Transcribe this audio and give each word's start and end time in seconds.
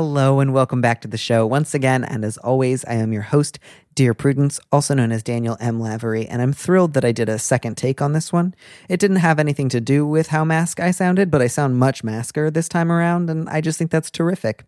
Hello 0.00 0.40
and 0.40 0.54
welcome 0.54 0.80
back 0.80 1.02
to 1.02 1.08
the 1.08 1.18
show 1.18 1.46
once 1.46 1.74
again. 1.74 2.04
And 2.04 2.24
as 2.24 2.38
always, 2.38 2.86
I 2.86 2.94
am 2.94 3.12
your 3.12 3.20
host, 3.20 3.58
Dear 3.94 4.14
Prudence, 4.14 4.58
also 4.72 4.94
known 4.94 5.12
as 5.12 5.22
Daniel 5.22 5.58
M. 5.60 5.78
Lavery, 5.78 6.26
and 6.26 6.40
I'm 6.40 6.54
thrilled 6.54 6.94
that 6.94 7.04
I 7.04 7.12
did 7.12 7.28
a 7.28 7.38
second 7.38 7.76
take 7.76 8.00
on 8.00 8.14
this 8.14 8.32
one. 8.32 8.54
It 8.88 8.98
didn't 8.98 9.18
have 9.18 9.38
anything 9.38 9.68
to 9.68 9.78
do 9.78 10.06
with 10.06 10.28
how 10.28 10.42
mask 10.42 10.80
I 10.80 10.90
sounded, 10.90 11.30
but 11.30 11.42
I 11.42 11.48
sound 11.48 11.78
much 11.78 12.02
masker 12.02 12.50
this 12.50 12.66
time 12.66 12.90
around, 12.90 13.28
and 13.28 13.46
I 13.50 13.60
just 13.60 13.78
think 13.78 13.90
that's 13.90 14.10
terrific. 14.10 14.64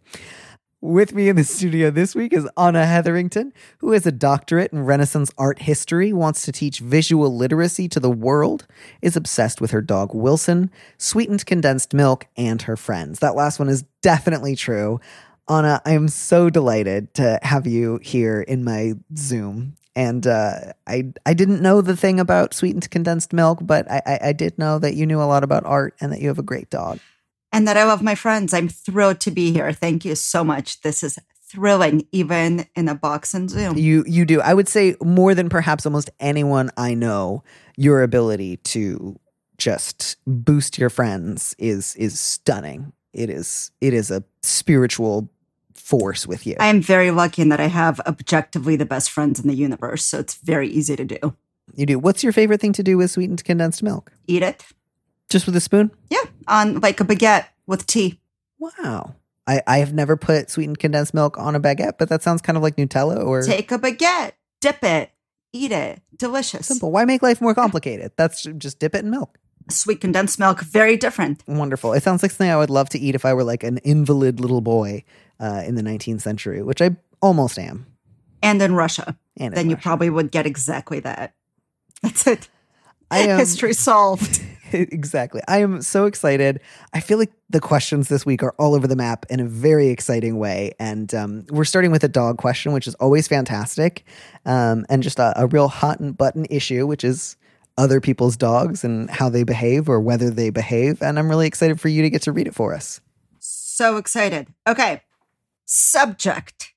With 0.82 1.14
me 1.14 1.28
in 1.28 1.36
the 1.36 1.44
studio 1.44 1.90
this 1.90 2.12
week 2.12 2.32
is 2.32 2.48
Anna 2.58 2.84
Hetherington, 2.84 3.52
who 3.78 3.92
has 3.92 4.04
a 4.04 4.10
doctorate 4.10 4.72
in 4.72 4.84
Renaissance 4.84 5.30
art 5.38 5.60
history, 5.60 6.12
wants 6.12 6.42
to 6.42 6.50
teach 6.50 6.80
visual 6.80 7.32
literacy 7.36 7.88
to 7.90 8.00
the 8.00 8.10
world, 8.10 8.66
is 9.00 9.16
obsessed 9.16 9.60
with 9.60 9.70
her 9.70 9.80
dog 9.80 10.12
Wilson, 10.12 10.72
sweetened 10.98 11.46
condensed 11.46 11.94
milk, 11.94 12.26
and 12.36 12.62
her 12.62 12.76
friends. 12.76 13.20
That 13.20 13.36
last 13.36 13.60
one 13.60 13.68
is 13.68 13.84
definitely 14.02 14.56
true. 14.56 14.98
Anna, 15.48 15.80
I 15.86 15.92
am 15.92 16.08
so 16.08 16.50
delighted 16.50 17.14
to 17.14 17.38
have 17.44 17.64
you 17.64 18.00
here 18.02 18.40
in 18.40 18.64
my 18.64 18.94
Zoom. 19.16 19.76
And 19.94 20.26
uh, 20.26 20.72
I 20.88 21.12
I 21.24 21.34
didn't 21.34 21.62
know 21.62 21.80
the 21.80 21.96
thing 21.96 22.18
about 22.18 22.54
sweetened 22.54 22.90
condensed 22.90 23.32
milk, 23.32 23.60
but 23.62 23.88
I, 23.88 24.02
I, 24.04 24.18
I 24.20 24.32
did 24.32 24.58
know 24.58 24.80
that 24.80 24.96
you 24.96 25.06
knew 25.06 25.22
a 25.22 25.30
lot 25.30 25.44
about 25.44 25.64
art 25.64 25.94
and 26.00 26.12
that 26.12 26.20
you 26.20 26.26
have 26.26 26.40
a 26.40 26.42
great 26.42 26.70
dog 26.70 26.98
and 27.52 27.68
that 27.68 27.76
I 27.76 27.84
love 27.84 28.02
my 28.02 28.14
friends. 28.14 28.54
I'm 28.54 28.68
thrilled 28.68 29.20
to 29.20 29.30
be 29.30 29.52
here. 29.52 29.72
Thank 29.72 30.04
you 30.04 30.14
so 30.14 30.42
much. 30.42 30.80
This 30.80 31.02
is 31.02 31.18
thrilling, 31.52 32.06
even 32.12 32.66
in 32.74 32.88
a 32.88 32.94
box 32.94 33.34
and 33.34 33.50
Zoom. 33.50 33.76
You 33.76 34.04
you 34.06 34.24
do. 34.24 34.40
I 34.40 34.54
would 34.54 34.68
say 34.68 34.96
more 35.02 35.34
than 35.34 35.48
perhaps 35.48 35.84
almost 35.84 36.10
anyone 36.18 36.70
I 36.76 36.94
know, 36.94 37.44
your 37.76 38.02
ability 38.02 38.56
to 38.58 39.18
just 39.58 40.16
boost 40.26 40.78
your 40.78 40.90
friends 40.90 41.54
is 41.58 41.94
is 41.96 42.18
stunning. 42.18 42.92
It 43.12 43.28
is 43.28 43.70
it 43.80 43.92
is 43.92 44.10
a 44.10 44.24
spiritual 44.42 45.28
force 45.74 46.26
with 46.26 46.46
you. 46.46 46.56
I 46.58 46.68
am 46.68 46.80
very 46.80 47.10
lucky 47.10 47.42
in 47.42 47.50
that 47.50 47.60
I 47.60 47.66
have 47.66 48.00
objectively 48.00 48.76
the 48.76 48.86
best 48.86 49.10
friends 49.10 49.40
in 49.40 49.48
the 49.48 49.54
universe, 49.54 50.04
so 50.04 50.20
it's 50.20 50.34
very 50.36 50.68
easy 50.68 50.96
to 50.96 51.04
do. 51.04 51.36
You 51.74 51.86
do. 51.86 51.98
What's 51.98 52.22
your 52.22 52.32
favorite 52.32 52.60
thing 52.60 52.72
to 52.74 52.82
do 52.82 52.96
with 52.96 53.10
sweetened 53.10 53.44
condensed 53.44 53.82
milk? 53.82 54.12
Eat 54.26 54.42
it. 54.42 54.64
Just 55.28 55.46
with 55.46 55.56
a 55.56 55.60
spoon? 55.60 55.90
Yeah, 56.10 56.21
on 56.48 56.80
like 56.80 57.00
a 57.00 57.04
baguette 57.04 57.46
with 57.66 57.86
tea. 57.86 58.20
Wow. 58.58 59.14
I, 59.46 59.60
I 59.66 59.78
have 59.78 59.92
never 59.92 60.16
put 60.16 60.50
sweetened 60.50 60.78
condensed 60.78 61.14
milk 61.14 61.36
on 61.36 61.54
a 61.54 61.60
baguette, 61.60 61.98
but 61.98 62.08
that 62.08 62.22
sounds 62.22 62.42
kind 62.42 62.56
of 62.56 62.62
like 62.62 62.76
Nutella 62.76 63.24
or 63.24 63.42
Take 63.42 63.72
a 63.72 63.78
baguette, 63.78 64.32
dip 64.60 64.84
it, 64.84 65.10
eat 65.52 65.72
it. 65.72 66.00
Delicious. 66.16 66.66
simple. 66.66 66.92
Why 66.92 67.04
make 67.04 67.22
life 67.22 67.40
more 67.40 67.54
complicated? 67.54 68.12
That's 68.16 68.42
just 68.42 68.78
dip 68.78 68.94
it 68.94 69.04
in 69.04 69.10
milk. 69.10 69.38
Sweet 69.68 70.00
condensed 70.00 70.38
milk, 70.38 70.60
very 70.60 70.96
different. 70.96 71.42
Wonderful. 71.46 71.92
It 71.92 72.02
sounds 72.02 72.22
like 72.22 72.32
something 72.32 72.50
I 72.50 72.56
would 72.56 72.70
love 72.70 72.88
to 72.90 72.98
eat 72.98 73.14
if 73.14 73.24
I 73.24 73.34
were 73.34 73.44
like 73.44 73.62
an 73.64 73.78
invalid 73.78 74.40
little 74.40 74.60
boy 74.60 75.04
uh, 75.40 75.62
in 75.66 75.74
the 75.74 75.82
19th 75.82 76.20
century, 76.20 76.62
which 76.62 76.80
I 76.80 76.96
almost 77.20 77.58
am. 77.58 77.86
And 78.42 78.60
in 78.60 78.74
Russia. 78.74 79.16
And 79.36 79.48
in 79.48 79.54
then 79.54 79.70
you 79.70 79.76
probably 79.76 80.10
would 80.10 80.30
get 80.30 80.46
exactly 80.46 81.00
that. 81.00 81.34
That's 82.02 82.26
it. 82.26 82.48
I 83.10 83.20
am 83.20 83.38
History 83.38 83.74
solved. 83.74 84.42
exactly. 84.92 85.40
I 85.48 85.58
am 85.58 85.82
so 85.82 86.06
excited. 86.06 86.60
I 86.92 87.00
feel 87.00 87.18
like 87.18 87.32
the 87.50 87.60
questions 87.60 88.08
this 88.08 88.24
week 88.24 88.42
are 88.42 88.54
all 88.58 88.74
over 88.74 88.86
the 88.86 88.96
map 88.96 89.26
in 89.30 89.40
a 89.40 89.44
very 89.44 89.88
exciting 89.88 90.38
way. 90.38 90.72
And 90.78 91.14
um, 91.14 91.46
we're 91.50 91.64
starting 91.64 91.90
with 91.90 92.04
a 92.04 92.08
dog 92.08 92.38
question, 92.38 92.72
which 92.72 92.86
is 92.86 92.94
always 92.96 93.28
fantastic, 93.28 94.04
um, 94.46 94.84
and 94.88 95.02
just 95.02 95.18
a, 95.18 95.32
a 95.36 95.46
real 95.46 95.68
hot 95.68 96.00
and 96.00 96.16
button 96.16 96.46
issue, 96.50 96.86
which 96.86 97.04
is 97.04 97.36
other 97.78 98.00
people's 98.00 98.36
dogs 98.36 98.84
and 98.84 99.08
how 99.10 99.28
they 99.28 99.44
behave 99.44 99.88
or 99.88 100.00
whether 100.00 100.30
they 100.30 100.50
behave. 100.50 101.02
And 101.02 101.18
I'm 101.18 101.28
really 101.28 101.46
excited 101.46 101.80
for 101.80 101.88
you 101.88 102.02
to 102.02 102.10
get 102.10 102.22
to 102.22 102.32
read 102.32 102.46
it 102.46 102.54
for 102.54 102.74
us. 102.74 103.00
So 103.38 103.96
excited. 103.96 104.48
Okay. 104.68 105.02
Subject 105.64 106.72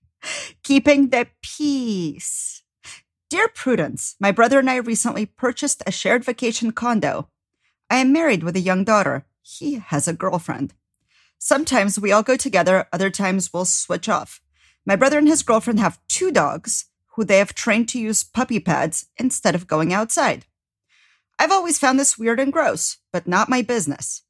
Keeping 0.64 1.10
the 1.10 1.28
peace. 1.42 2.64
Dear 3.30 3.48
Prudence, 3.48 4.16
my 4.20 4.32
brother 4.32 4.60
and 4.60 4.70
I 4.70 4.78
recently 4.78 5.26
purchased 5.26 5.84
a 5.86 5.92
shared 5.92 6.24
vacation 6.24 6.72
condo. 6.72 7.30
I 7.90 7.97
am 7.97 8.12
married 8.12 8.44
with 8.44 8.56
a 8.56 8.62
young 8.62 8.84
daughter. 8.84 9.25
He 9.41 9.75
has 9.75 10.07
a 10.07 10.13
girlfriend. 10.13 10.73
Sometimes 11.38 12.00
we 12.00 12.12
all 12.12 12.23
go 12.23 12.35
together, 12.35 12.88
other 12.91 13.09
times 13.09 13.53
we'll 13.53 13.66
switch 13.66 14.09
off. 14.09 14.41
My 14.85 14.96
brother 14.96 15.18
and 15.18 15.28
his 15.28 15.44
girlfriend 15.44 15.79
have 15.79 16.00
two 16.07 16.31
dogs 16.31 16.85
who 17.16 17.23
they 17.23 17.38
have 17.38 17.53
trained 17.53 17.90
to 17.90 18.00
use 18.00 18.23
puppy 18.23 18.59
pads 18.59 19.07
instead 19.18 19.56
of 19.56 19.68
going 19.68 19.94
outside. 19.94 20.46
I've 21.38 21.51
always 21.51 21.78
found 21.78 22.00
this 22.00 22.18
weird 22.18 22.40
and 22.40 22.51
gross, 22.51 22.97
but 23.12 23.28
not 23.28 23.50
my 23.50 23.62
business. 23.62 24.23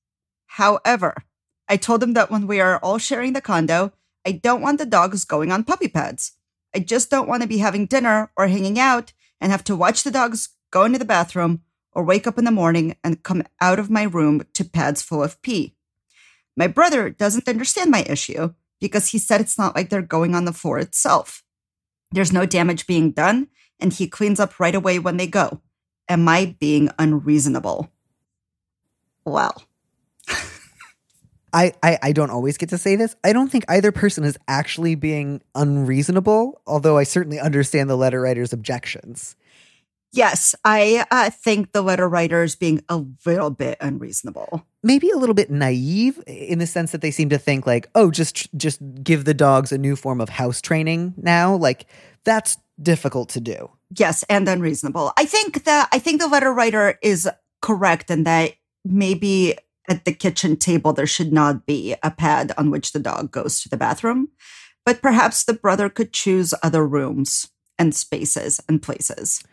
However, 0.47 1.23
I 1.67 1.77
told 1.77 2.01
them 2.01 2.13
that 2.13 2.31
when 2.31 2.47
we 2.47 2.59
are 2.59 2.77
all 2.79 2.97
sharing 2.97 3.33
the 3.33 3.41
condo, 3.41 3.93
I 4.25 4.31
don't 4.31 4.61
want 4.61 4.79
the 4.79 4.85
dogs 4.85 5.25
going 5.25 5.51
on 5.51 5.63
puppy 5.63 5.87
pads. 5.87 6.33
I 6.73 6.79
just 6.79 7.09
don't 7.09 7.27
want 7.27 7.41
to 7.41 7.47
be 7.47 7.59
having 7.59 7.85
dinner 7.85 8.31
or 8.35 8.47
hanging 8.47 8.79
out 8.79 9.13
and 9.39 9.51
have 9.51 9.63
to 9.66 9.75
watch 9.75 10.03
the 10.03 10.11
dogs 10.11 10.49
go 10.72 10.83
into 10.83 10.99
the 10.99 11.05
bathroom 11.05 11.61
or 11.95 12.03
wake 12.03 12.28
up 12.28 12.38
in 12.38 12.45
the 12.45 12.51
morning 12.51 12.95
and 13.03 13.23
come 13.23 13.44
out 13.61 13.79
of 13.79 13.89
my 13.89 14.03
room 14.03 14.44
to 14.53 14.66
pads 14.66 15.01
full 15.01 15.23
of 15.23 15.41
pee. 15.41 15.73
My 16.57 16.67
brother 16.67 17.09
doesn't 17.09 17.47
understand 17.47 17.89
my 17.89 18.03
issue 18.07 18.53
because 18.79 19.09
he 19.09 19.17
said 19.17 19.41
it's 19.41 19.57
not 19.57 19.75
like 19.75 19.89
they're 19.89 20.01
going 20.01 20.35
on 20.35 20.45
the 20.45 20.53
floor 20.53 20.78
itself. 20.78 21.44
There's 22.11 22.34
no 22.34 22.45
damage 22.45 22.85
being 22.85 23.11
done, 23.11 23.47
and 23.79 23.91
he 23.91 24.07
cleans 24.07 24.39
up 24.39 24.59
right 24.59 24.75
away 24.75 25.00
when 25.00 25.17
they 25.17 25.28
go. 25.28 25.61
Am 26.07 26.28
I 26.28 26.55
being 26.59 26.89
unreasonable? 27.00 27.91
Well, 29.25 29.63
I, 31.53 31.73
I, 31.81 31.97
I 32.01 32.11
don't 32.11 32.29
always 32.29 32.57
get 32.57 32.69
to 32.69 32.78
say 32.78 32.95
this. 32.95 33.16
I 33.23 33.34
don't 33.34 33.50
think 33.50 33.66
either 33.67 33.91
person 33.91 34.23
is 34.23 34.38
actually 34.47 34.95
being 34.95 35.41
unreasonable, 35.55 36.61
although 36.67 36.97
I 36.97 37.03
certainly 37.03 37.39
understand 37.39 37.89
the 37.89 37.95
letter 37.95 38.22
writer's 38.22 38.53
objections. 38.53 39.35
Yes, 40.16 40.56
I 40.64 41.06
uh, 41.12 41.30
think 41.30 41.72
the 41.72 41.81
letter 41.81 42.08
writer 42.08 42.44
is 42.44 42.56
being 42.56 42.84
a 42.90 43.03
little 43.26 43.50
bit 43.50 43.78
unreasonable. 43.81 44.66
maybe 44.84 45.09
a 45.09 45.18
little 45.18 45.36
bit 45.36 45.50
naive 45.50 46.22
in 46.28 46.59
the 46.59 46.68
sense 46.68 46.92
that 46.92 47.02
they 47.02 47.12
seem 47.12 47.30
to 47.30 47.40
think 47.40 47.66
like 47.66 47.90
oh 47.96 48.12
just 48.12 48.56
just 48.56 48.80
give 49.03 49.26
the 49.26 49.34
dogs 49.34 49.72
a 49.72 49.78
new 49.78 49.96
form 49.96 50.22
of 50.22 50.30
house 50.30 50.62
training 50.62 51.12
now 51.18 51.56
like 51.56 51.88
that's 52.24 52.58
difficult 52.80 53.30
to 53.30 53.42
do 53.42 53.70
Yes, 53.98 54.24
and 54.30 54.48
unreasonable. 54.48 55.14
I 55.18 55.26
think 55.26 55.64
that 55.66 55.90
I 55.92 56.00
think 56.00 56.20
the 56.20 56.28
letter 56.28 56.52
writer 56.52 56.97
is 57.02 57.30
correct 57.62 58.09
in 58.09 58.24
that 58.24 58.53
maybe 58.84 59.56
at 59.88 60.06
the 60.06 60.14
kitchen 60.14 60.58
table 60.58 60.94
there 60.94 61.08
should 61.08 61.32
not 61.32 61.66
be 61.66 61.96
a 62.02 62.12
pad 62.12 62.52
on 62.58 62.72
which 62.72 62.92
the 62.92 63.00
dog 63.00 63.32
goes 63.32 63.62
to 63.62 63.70
the 63.70 63.78
bathroom, 63.78 64.30
but 64.86 65.02
perhaps 65.02 65.44
the 65.44 65.53
brother 65.53 65.90
could 65.90 66.14
choose 66.14 66.53
other 66.64 66.86
rooms 66.86 67.50
and 67.78 67.94
spaces 67.94 68.59
and 68.68 68.82
places. 68.82 69.44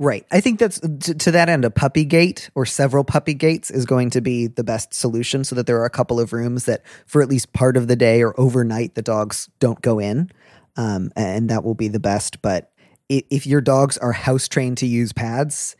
Right. 0.00 0.26
I 0.32 0.40
think 0.40 0.58
that's 0.58 0.80
to, 0.80 1.14
to 1.14 1.30
that 1.30 1.48
end 1.48 1.64
a 1.64 1.70
puppy 1.70 2.04
gate 2.04 2.50
or 2.56 2.66
several 2.66 3.04
puppy 3.04 3.34
gates 3.34 3.70
is 3.70 3.84
going 3.84 4.10
to 4.10 4.20
be 4.20 4.48
the 4.48 4.64
best 4.64 4.92
solution 4.92 5.44
so 5.44 5.54
that 5.54 5.66
there 5.66 5.78
are 5.78 5.84
a 5.84 5.90
couple 5.90 6.18
of 6.18 6.32
rooms 6.32 6.64
that 6.64 6.82
for 7.06 7.22
at 7.22 7.28
least 7.28 7.52
part 7.52 7.76
of 7.76 7.86
the 7.86 7.94
day 7.94 8.22
or 8.22 8.38
overnight 8.40 8.96
the 8.96 9.02
dogs 9.02 9.48
don't 9.60 9.80
go 9.82 10.00
in. 10.00 10.32
Um, 10.76 11.12
and 11.14 11.50
that 11.50 11.62
will 11.62 11.74
be 11.74 11.88
the 11.88 12.00
best. 12.00 12.42
But 12.42 12.72
if 13.08 13.46
your 13.46 13.60
dogs 13.60 13.98
are 13.98 14.12
house 14.12 14.48
trained 14.48 14.78
to 14.78 14.86
use 14.86 15.12
pads 15.12 15.76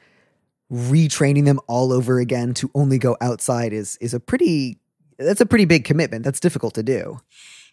retraining 0.71 1.47
them 1.47 1.59
all 1.67 1.93
over 1.93 2.21
again 2.21 2.55
to 2.55 2.71
only 2.75 2.99
go 2.99 3.17
outside 3.21 3.73
is 3.73 3.97
is 4.01 4.15
a 4.15 4.21
pretty 4.21 4.79
that's 5.19 5.41
a 5.41 5.47
pretty 5.47 5.65
big 5.65 5.85
commitment. 5.85 6.25
That's 6.25 6.41
difficult 6.41 6.75
to 6.75 6.83
do 6.83 7.21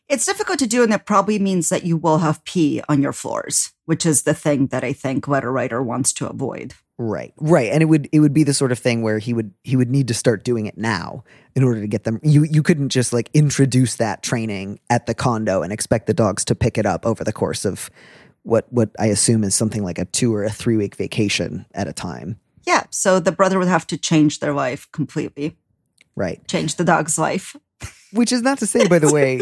It's 0.09 0.25
difficult 0.25 0.59
to 0.59 0.67
do, 0.67 0.83
and 0.83 0.93
it 0.93 1.05
probably 1.05 1.37
means 1.37 1.69
that 1.69 1.83
you 1.83 1.97
will 1.97 2.19
have 2.19 2.43
pee 2.45 2.81
on 2.87 3.01
your 3.01 3.11
floors, 3.11 3.73
which 3.85 4.05
is 4.05 4.23
the 4.23 4.33
thing 4.33 4.67
that 4.67 4.83
I 4.83 4.93
think 4.93 5.27
letter 5.27 5.51
writer 5.51 5.83
wants 5.83 6.13
to 6.13 6.27
avoid. 6.27 6.75
Right, 6.97 7.33
right, 7.37 7.71
and 7.71 7.83
it 7.83 7.85
would 7.85 8.09
it 8.11 8.21
would 8.21 8.33
be 8.33 8.43
the 8.43 8.53
sort 8.53 8.71
of 8.71 8.79
thing 8.79 9.01
where 9.01 9.19
he 9.19 9.33
would 9.33 9.53
he 9.63 9.75
would 9.75 9.91
need 9.91 10.07
to 10.07 10.13
start 10.13 10.43
doing 10.43 10.65
it 10.65 10.77
now 10.77 11.23
in 11.55 11.63
order 11.63 11.81
to 11.81 11.87
get 11.87 12.05
them. 12.05 12.19
You 12.23 12.43
you 12.43 12.63
couldn't 12.63 12.89
just 12.89 13.13
like 13.13 13.29
introduce 13.33 13.97
that 13.97 14.23
training 14.23 14.79
at 14.89 15.05
the 15.05 15.13
condo 15.13 15.61
and 15.61 15.71
expect 15.71 16.07
the 16.07 16.13
dogs 16.13 16.43
to 16.45 16.55
pick 16.55 16.77
it 16.77 16.85
up 16.85 17.05
over 17.05 17.23
the 17.23 17.33
course 17.33 17.65
of 17.65 17.91
what 18.43 18.65
what 18.71 18.89
I 18.97 19.07
assume 19.07 19.43
is 19.43 19.53
something 19.53 19.83
like 19.83 19.99
a 19.99 20.05
two 20.05 20.33
or 20.33 20.43
a 20.43 20.49
three 20.49 20.77
week 20.77 20.95
vacation 20.95 21.65
at 21.75 21.87
a 21.87 21.93
time. 21.93 22.39
Yeah, 22.65 22.85
so 22.89 23.19
the 23.19 23.31
brother 23.31 23.59
would 23.59 23.67
have 23.67 23.85
to 23.87 23.97
change 23.97 24.39
their 24.39 24.53
life 24.53 24.87
completely. 24.91 25.57
Right. 26.15 26.45
change 26.47 26.77
the 26.77 26.83
dog's 26.83 27.19
life. 27.19 27.55
Which 28.13 28.31
is 28.31 28.41
not 28.41 28.59
to 28.59 28.67
say, 28.67 28.87
by 28.87 28.99
the 28.99 29.11
way, 29.11 29.41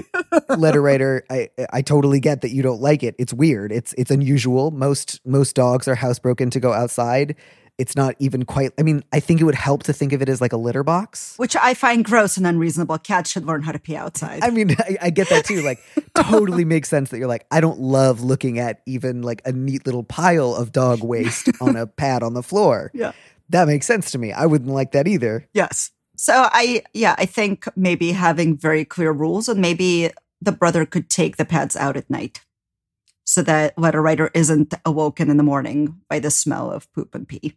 letter 0.58 0.82
writer, 0.82 1.24
I 1.30 1.50
I 1.72 1.82
totally 1.82 2.20
get 2.20 2.42
that 2.42 2.52
you 2.52 2.62
don't 2.62 2.82
like 2.82 3.04
it. 3.04 3.16
It's 3.20 3.34
weird. 3.34 3.72
It's 3.72 3.94
it's 3.98 4.12
unusual. 4.12 4.72
Most 4.72 5.22
most 5.26 5.56
dogs 5.56 5.88
are 5.88 5.96
housebroken 5.96 6.52
to 6.52 6.60
go 6.60 6.74
outside. 6.74 7.36
It's 7.78 7.96
not 7.96 8.16
even 8.20 8.46
quite. 8.46 8.72
I 8.80 8.84
mean, 8.84 9.04
I 9.12 9.20
think 9.20 9.42
it 9.42 9.44
would 9.44 9.56
help 9.56 9.84
to 9.84 9.94
think 9.94 10.14
of 10.14 10.22
it 10.22 10.30
as 10.30 10.40
like 10.40 10.54
a 10.54 10.58
litter 10.58 10.84
box. 10.84 11.34
Which 11.38 11.58
I 11.58 11.74
find 11.74 12.06
gross 12.06 12.38
and 12.38 12.48
unreasonable. 12.48 12.98
Cats 13.00 13.30
should 13.30 13.46
learn 13.46 13.64
how 13.64 13.74
to 13.74 13.80
pee 13.80 13.98
outside. 13.98 14.44
I 14.44 14.50
mean, 14.50 14.72
I, 14.80 14.98
I 15.02 15.10
get 15.10 15.28
that 15.30 15.44
too. 15.44 15.62
Like, 15.62 15.80
totally 16.16 16.64
makes 16.64 16.88
sense 16.88 17.10
that 17.10 17.18
you're 17.18 17.28
like, 17.28 17.46
I 17.52 17.60
don't 17.60 17.80
love 17.80 18.22
looking 18.22 18.60
at 18.60 18.82
even 18.86 19.24
like 19.24 19.42
a 19.46 19.52
neat 19.52 19.86
little 19.86 20.04
pile 20.04 20.56
of 20.56 20.72
dog 20.72 21.04
waste 21.04 21.50
on 21.60 21.76
a 21.76 21.86
pad 22.02 22.24
on 22.24 22.34
the 22.34 22.44
floor. 22.44 22.92
Yeah. 22.94 23.12
That 23.50 23.68
makes 23.68 23.86
sense 23.86 24.12
to 24.12 24.18
me. 24.18 24.32
I 24.32 24.46
wouldn't 24.46 24.72
like 24.72 24.94
that 24.94 25.08
either. 25.08 25.48
Yes. 25.54 25.92
So 26.26 26.50
I, 26.52 26.82
yeah, 26.92 27.14
I 27.20 27.28
think 27.28 27.68
maybe 27.76 28.12
having 28.12 28.58
very 28.58 28.84
clear 28.84 29.12
rules 29.12 29.48
and 29.48 29.62
maybe 29.62 30.10
the 30.42 30.52
brother 30.52 30.84
could 30.84 31.08
take 31.08 31.38
the 31.38 31.46
pads 31.46 31.76
out 31.76 31.96
at 31.96 32.10
night 32.10 32.42
so 33.26 33.44
that 33.44 33.78
letter 33.78 34.02
writer 34.02 34.32
isn't 34.34 34.74
awoken 34.84 35.30
in 35.30 35.38
the 35.38 35.44
morning 35.44 36.02
by 36.10 36.18
the 36.18 36.32
smell 36.32 36.72
of 36.72 36.92
poop 36.94 37.14
and 37.14 37.28
pee, 37.28 37.54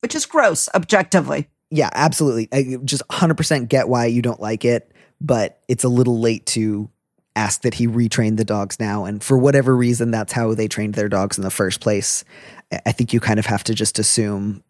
which 0.00 0.14
is 0.14 0.26
gross 0.26 0.68
objectively. 0.76 1.48
Yeah, 1.72 1.90
absolutely. 1.92 2.48
I 2.52 2.76
just 2.84 3.02
100% 3.08 3.68
get 3.68 3.88
why 3.88 4.06
you 4.06 4.22
don't 4.22 4.38
like 4.38 4.64
it, 4.64 4.92
but 5.20 5.58
it's 5.66 5.82
a 5.82 5.88
little 5.88 6.20
late 6.20 6.46
to 6.46 6.88
ask 7.34 7.62
that 7.62 7.74
he 7.74 7.88
retrain 7.88 8.36
the 8.36 8.44
dogs 8.44 8.78
now. 8.78 9.06
And 9.06 9.24
for 9.24 9.36
whatever 9.36 9.76
reason, 9.76 10.12
that's 10.12 10.32
how 10.32 10.54
they 10.54 10.68
trained 10.68 10.94
their 10.94 11.08
dogs 11.08 11.36
in 11.36 11.42
the 11.42 11.50
first 11.50 11.80
place. 11.80 12.22
I- 12.70 12.80
I 12.86 12.92
think 12.92 13.12
you 13.12 13.18
kind 13.18 13.40
of 13.40 13.46
have 13.46 13.64
to 13.64 13.74
just 13.74 13.98
assume 13.98 14.62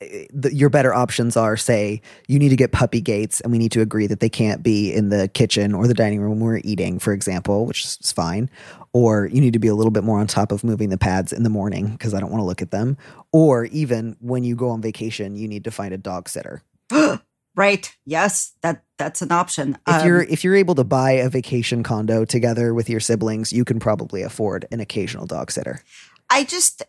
that 0.00 0.52
your 0.54 0.68
better 0.68 0.92
options 0.92 1.36
are 1.36 1.56
say 1.56 2.00
you 2.28 2.38
need 2.38 2.50
to 2.50 2.56
get 2.56 2.72
puppy 2.72 3.00
gates 3.00 3.40
and 3.40 3.52
we 3.52 3.58
need 3.58 3.72
to 3.72 3.80
agree 3.80 4.06
that 4.06 4.20
they 4.20 4.28
can't 4.28 4.62
be 4.62 4.92
in 4.92 5.08
the 5.08 5.28
kitchen 5.28 5.74
or 5.74 5.86
the 5.86 5.94
dining 5.94 6.20
room 6.20 6.40
when 6.40 6.40
we're 6.40 6.60
eating 6.64 6.98
for 6.98 7.12
example 7.12 7.64
which 7.64 7.84
is 7.84 8.12
fine 8.12 8.50
or 8.92 9.26
you 9.26 9.40
need 9.40 9.52
to 9.52 9.58
be 9.58 9.68
a 9.68 9.74
little 9.74 9.90
bit 9.92 10.04
more 10.04 10.20
on 10.20 10.26
top 10.26 10.52
of 10.52 10.62
moving 10.64 10.90
the 10.90 10.98
pads 10.98 11.32
in 11.32 11.42
the 11.42 11.48
morning 11.50 11.88
because 11.92 12.12
i 12.12 12.20
don't 12.20 12.30
want 12.30 12.40
to 12.40 12.44
look 12.46 12.60
at 12.60 12.70
them 12.70 12.96
or 13.32 13.64
even 13.66 14.16
when 14.20 14.44
you 14.44 14.54
go 14.56 14.68
on 14.70 14.82
vacation 14.82 15.36
you 15.36 15.48
need 15.48 15.64
to 15.64 15.70
find 15.70 15.94
a 15.94 15.98
dog 15.98 16.28
sitter 16.28 16.62
Right. 17.56 17.94
Yes, 18.04 18.50
that 18.62 18.82
that's 18.98 19.22
an 19.22 19.30
option. 19.30 19.78
if 19.86 19.94
Um, 20.02 20.06
you're 20.08 20.22
if 20.24 20.42
you're 20.42 20.56
able 20.56 20.74
to 20.74 20.82
buy 20.82 21.12
a 21.12 21.28
vacation 21.28 21.84
condo 21.84 22.24
together 22.24 22.74
with 22.74 22.90
your 22.90 22.98
siblings 22.98 23.52
you 23.52 23.64
can 23.64 23.78
probably 23.78 24.22
afford 24.22 24.66
an 24.72 24.80
occasional 24.80 25.24
dog 25.24 25.52
sitter 25.52 25.80
I 26.28 26.42
just 26.42 26.82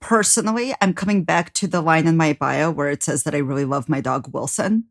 personally, 0.00 0.74
I'm 0.80 0.94
coming 0.94 1.24
back 1.24 1.52
to 1.54 1.66
the 1.66 1.80
line 1.80 2.06
in 2.06 2.16
my 2.16 2.32
bio 2.32 2.70
where 2.70 2.90
it 2.90 3.02
says 3.02 3.22
that 3.22 3.34
I 3.34 3.38
really 3.38 3.64
love 3.64 3.88
my 3.88 4.00
dog 4.00 4.32
Wilson. 4.32 4.84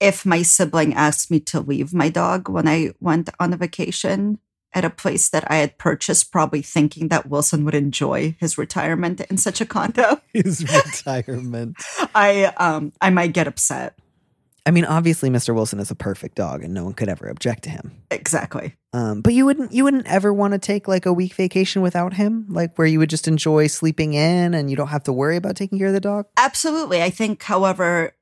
If 0.00 0.26
my 0.26 0.42
sibling 0.42 0.94
asked 0.94 1.30
me 1.30 1.40
to 1.40 1.60
leave 1.60 1.94
my 1.94 2.08
dog 2.08 2.48
when 2.48 2.66
I 2.66 2.92
went 3.00 3.30
on 3.38 3.52
a 3.52 3.56
vacation 3.56 4.38
at 4.74 4.84
a 4.84 4.90
place 4.90 5.28
that 5.28 5.48
I 5.50 5.56
had 5.56 5.78
purchased, 5.78 6.32
probably 6.32 6.62
thinking 6.62 7.08
that 7.08 7.28
Wilson 7.28 7.64
would 7.64 7.74
enjoy 7.74 8.36
his 8.40 8.56
retirement 8.56 9.20
in 9.20 9.36
such 9.36 9.60
a 9.60 9.66
condo, 9.66 10.20
his 10.32 10.62
retirement 10.62 11.76
I 12.14 12.44
um 12.56 12.92
I 13.00 13.10
might 13.10 13.32
get 13.32 13.46
upset. 13.46 13.98
I 14.66 14.70
mean 14.70 14.84
obviously 14.84 15.30
mr 15.30 15.54
wilson 15.54 15.80
is 15.80 15.90
a 15.90 15.94
perfect 15.94 16.34
dog 16.34 16.62
and 16.62 16.72
no 16.72 16.84
one 16.84 16.92
could 16.92 17.08
ever 17.08 17.28
object 17.28 17.64
to 17.64 17.70
him 17.70 18.02
Exactly. 18.12 18.76
Um, 18.92 19.22
but 19.22 19.32
you 19.32 19.46
wouldn't 19.46 19.72
you 19.72 19.84
wouldn't 19.84 20.06
ever 20.06 20.32
want 20.32 20.52
to 20.52 20.58
take 20.58 20.86
like 20.86 21.06
a 21.06 21.12
week 21.12 21.34
vacation 21.34 21.82
without 21.82 22.14
him, 22.14 22.46
like 22.48 22.76
where 22.76 22.86
you 22.86 22.98
would 22.98 23.10
just 23.10 23.26
enjoy 23.26 23.66
sleeping 23.66 24.14
in 24.14 24.54
and 24.54 24.70
you 24.70 24.76
don't 24.76 24.88
have 24.88 25.04
to 25.04 25.12
worry 25.12 25.36
about 25.36 25.56
taking 25.56 25.78
care 25.78 25.88
of 25.88 25.94
the 25.94 26.00
dog. 26.00 26.26
Absolutely. 26.36 27.02
I 27.02 27.10
think, 27.10 27.42
however, 27.42 28.14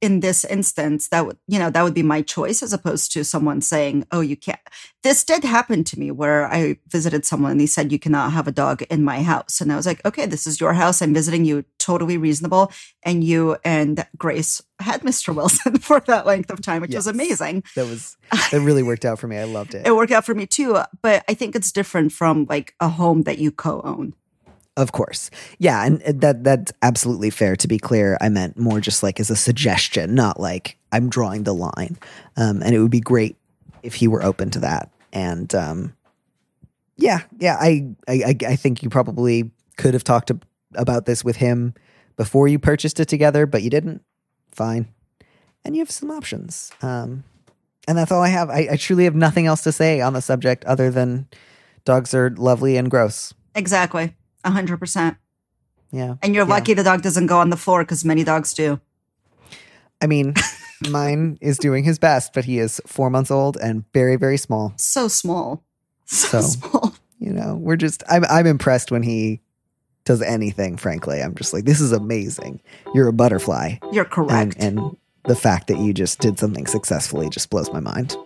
in 0.00 0.20
this 0.20 0.44
instance, 0.44 1.08
that 1.08 1.26
would 1.26 1.36
you 1.46 1.58
know 1.58 1.70
that 1.70 1.82
would 1.82 1.94
be 1.94 2.02
my 2.02 2.22
choice 2.22 2.62
as 2.62 2.72
opposed 2.72 3.12
to 3.12 3.24
someone 3.24 3.60
saying, 3.60 4.06
"Oh, 4.10 4.20
you 4.20 4.36
can't." 4.36 4.60
This 5.02 5.24
did 5.24 5.44
happen 5.44 5.84
to 5.84 5.98
me 5.98 6.10
where 6.10 6.46
I 6.46 6.78
visited 6.88 7.24
someone 7.24 7.52
and 7.52 7.60
they 7.60 7.66
said, 7.66 7.92
"You 7.92 7.98
cannot 7.98 8.32
have 8.32 8.48
a 8.48 8.52
dog 8.52 8.82
in 8.82 9.04
my 9.04 9.22
house," 9.22 9.60
and 9.60 9.72
I 9.72 9.76
was 9.76 9.86
like, 9.86 10.04
"Okay, 10.04 10.26
this 10.26 10.46
is 10.46 10.60
your 10.60 10.72
house. 10.72 11.02
I'm 11.02 11.14
visiting 11.14 11.44
you. 11.44 11.64
Totally 11.78 12.16
reasonable." 12.16 12.72
And 13.02 13.22
you 13.22 13.56
and 13.64 14.06
Grace 14.16 14.62
had 14.80 15.02
Mr. 15.02 15.34
Wilson 15.34 15.78
for 15.80 16.00
that 16.00 16.26
length 16.26 16.50
of 16.50 16.62
time, 16.62 16.80
which 16.80 16.94
was 16.94 17.06
amazing. 17.06 17.64
That 17.76 17.86
was 17.86 18.16
that 18.50 18.60
really 18.60 18.82
worked 18.82 19.04
out 19.04 19.18
for 19.18 19.28
me. 19.28 19.36
I 19.36 19.44
loved 19.44 19.74
it. 19.74 19.86
It 19.86 19.94
worked 19.94 20.12
out 20.12 20.24
for 20.24 20.34
me 20.34 20.46
too, 20.46 20.78
but 21.02 21.24
I 21.28 21.34
think 21.34 21.54
it's 21.54 21.72
different 21.72 22.12
from 22.12 22.46
like 22.48 22.74
a 22.80 22.88
home 22.88 23.22
that 23.22 23.38
you 23.38 23.50
co-own. 23.50 24.14
Of 24.80 24.92
course, 24.92 25.30
yeah, 25.58 25.84
and 25.84 26.00
that 26.22 26.42
that's 26.42 26.72
absolutely 26.80 27.28
fair. 27.28 27.54
To 27.54 27.68
be 27.68 27.78
clear, 27.78 28.16
I 28.18 28.30
meant 28.30 28.58
more 28.58 28.80
just 28.80 29.02
like 29.02 29.20
as 29.20 29.28
a 29.28 29.36
suggestion, 29.36 30.14
not 30.14 30.40
like 30.40 30.78
I'm 30.90 31.10
drawing 31.10 31.42
the 31.42 31.52
line. 31.52 31.98
Um, 32.38 32.62
and 32.62 32.74
it 32.74 32.80
would 32.80 32.90
be 32.90 33.00
great 33.00 33.36
if 33.82 33.94
he 33.94 34.08
were 34.08 34.22
open 34.22 34.48
to 34.52 34.60
that. 34.60 34.90
And 35.12 35.54
um, 35.54 35.94
yeah, 36.96 37.24
yeah, 37.38 37.58
I, 37.60 37.88
I 38.08 38.12
I 38.12 38.34
I 38.52 38.56
think 38.56 38.82
you 38.82 38.88
probably 38.88 39.50
could 39.76 39.92
have 39.92 40.02
talked 40.02 40.30
about 40.74 41.04
this 41.04 41.22
with 41.22 41.36
him 41.36 41.74
before 42.16 42.48
you 42.48 42.58
purchased 42.58 43.00
it 43.00 43.08
together, 43.08 43.44
but 43.44 43.62
you 43.62 43.68
didn't. 43.68 44.02
Fine, 44.50 44.88
and 45.62 45.76
you 45.76 45.82
have 45.82 45.90
some 45.90 46.10
options. 46.10 46.70
Um, 46.80 47.24
and 47.86 47.98
that's 47.98 48.10
all 48.10 48.22
I 48.22 48.28
have. 48.28 48.48
I, 48.48 48.68
I 48.72 48.76
truly 48.76 49.04
have 49.04 49.14
nothing 49.14 49.44
else 49.44 49.62
to 49.64 49.72
say 49.72 50.00
on 50.00 50.14
the 50.14 50.22
subject 50.22 50.64
other 50.64 50.90
than 50.90 51.28
dogs 51.84 52.14
are 52.14 52.30
lovely 52.30 52.78
and 52.78 52.90
gross. 52.90 53.34
Exactly, 53.54 54.14
a 54.44 54.50
hundred 54.50 54.78
percent. 54.78 55.16
Yeah. 55.92 56.14
And 56.22 56.34
you're 56.34 56.44
Yeah. 56.46 56.54
lucky 56.54 56.74
the 56.74 56.84
dog 56.84 57.02
doesn't 57.02 57.26
go 57.26 57.38
on 57.38 57.50
the 57.50 57.56
floor 57.56 57.82
because 57.82 58.04
many 58.04 58.24
dogs 58.24 58.54
do. 58.54 58.80
I 60.00 60.06
mean, 60.06 60.34
mine 60.88 61.36
is 61.40 61.58
doing 61.58 61.84
his 61.84 61.98
best, 61.98 62.32
but 62.32 62.44
he 62.44 62.58
is 62.58 62.80
four 62.86 63.10
months 63.10 63.30
old 63.30 63.56
and 63.56 63.84
very, 63.92 64.16
very 64.16 64.36
small. 64.36 64.72
So 64.76 65.08
small, 65.08 65.64
so, 66.06 66.40
So- 66.40 66.46
small. 66.48 66.94
You 67.18 67.34
know, 67.34 67.54
we're 67.54 67.76
just, 67.76 68.02
I'm, 68.08 68.24
I'm 68.30 68.46
impressed 68.46 68.90
when 68.90 69.02
he 69.02 69.40
does 70.06 70.22
anything, 70.22 70.78
frankly. 70.78 71.20
I'm 71.20 71.34
just 71.34 71.52
like, 71.52 71.66
this 71.66 71.78
is 71.78 71.92
amazing. 71.92 72.62
You're 72.94 73.08
a 73.08 73.12
butterfly. 73.12 73.74
You're 73.92 74.06
correct. 74.06 74.56
And, 74.58 74.78
and 74.78 74.96
the 75.24 75.36
fact 75.36 75.66
that 75.66 75.78
you 75.78 75.92
just 75.92 76.20
did 76.20 76.38
something 76.38 76.66
successfully 76.66 77.28
just 77.28 77.50
blows 77.50 77.70
my 77.74 77.80
mind. 77.80 78.16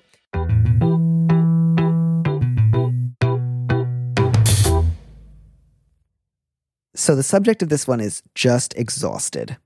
So 7.04 7.14
the 7.14 7.22
subject 7.22 7.62
of 7.62 7.68
this 7.68 7.86
one 7.86 8.00
is 8.00 8.22
just 8.34 8.72
exhausted. 8.78 9.58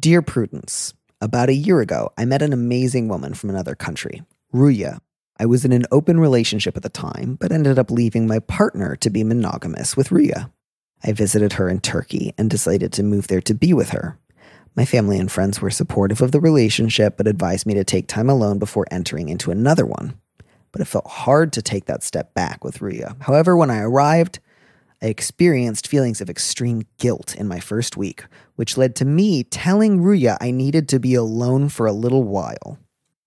Dear 0.00 0.22
Prudence, 0.22 0.94
about 1.20 1.50
a 1.50 1.54
year 1.54 1.82
ago, 1.82 2.14
I 2.16 2.24
met 2.24 2.40
an 2.40 2.54
amazing 2.54 3.08
woman 3.08 3.34
from 3.34 3.50
another 3.50 3.74
country, 3.74 4.22
Ruya. 4.54 5.00
I 5.38 5.44
was 5.44 5.66
in 5.66 5.72
an 5.72 5.84
open 5.92 6.18
relationship 6.18 6.74
at 6.74 6.82
the 6.82 6.88
time, 6.88 7.34
but 7.38 7.52
ended 7.52 7.78
up 7.78 7.90
leaving 7.90 8.26
my 8.26 8.38
partner 8.38 8.96
to 8.96 9.10
be 9.10 9.22
monogamous 9.22 9.98
with 9.98 10.08
Ruya. 10.08 10.50
I 11.04 11.12
visited 11.12 11.52
her 11.52 11.68
in 11.68 11.80
Turkey 11.80 12.32
and 12.38 12.48
decided 12.48 12.90
to 12.94 13.02
move 13.02 13.26
there 13.26 13.42
to 13.42 13.52
be 13.52 13.74
with 13.74 13.90
her. 13.90 14.18
My 14.74 14.86
family 14.86 15.18
and 15.18 15.30
friends 15.30 15.60
were 15.60 15.68
supportive 15.68 16.22
of 16.22 16.32
the 16.32 16.40
relationship, 16.40 17.18
but 17.18 17.28
advised 17.28 17.66
me 17.66 17.74
to 17.74 17.84
take 17.84 18.08
time 18.08 18.30
alone 18.30 18.58
before 18.58 18.86
entering 18.90 19.28
into 19.28 19.50
another 19.50 19.84
one. 19.84 20.18
But 20.72 20.80
it 20.80 20.86
felt 20.86 21.06
hard 21.06 21.52
to 21.52 21.60
take 21.60 21.84
that 21.84 22.02
step 22.02 22.32
back 22.32 22.64
with 22.64 22.78
Ruya. 22.78 23.22
However, 23.24 23.58
when 23.58 23.68
I 23.68 23.80
arrived, 23.80 24.38
I 25.06 25.08
experienced 25.08 25.86
feelings 25.86 26.20
of 26.20 26.28
extreme 26.28 26.82
guilt 26.98 27.36
in 27.36 27.46
my 27.46 27.60
first 27.60 27.96
week, 27.96 28.24
which 28.56 28.76
led 28.76 28.96
to 28.96 29.04
me 29.04 29.44
telling 29.44 30.00
Ruya 30.00 30.36
I 30.40 30.50
needed 30.50 30.88
to 30.88 30.98
be 30.98 31.14
alone 31.14 31.68
for 31.68 31.86
a 31.86 31.92
little 31.92 32.24
while. 32.24 32.80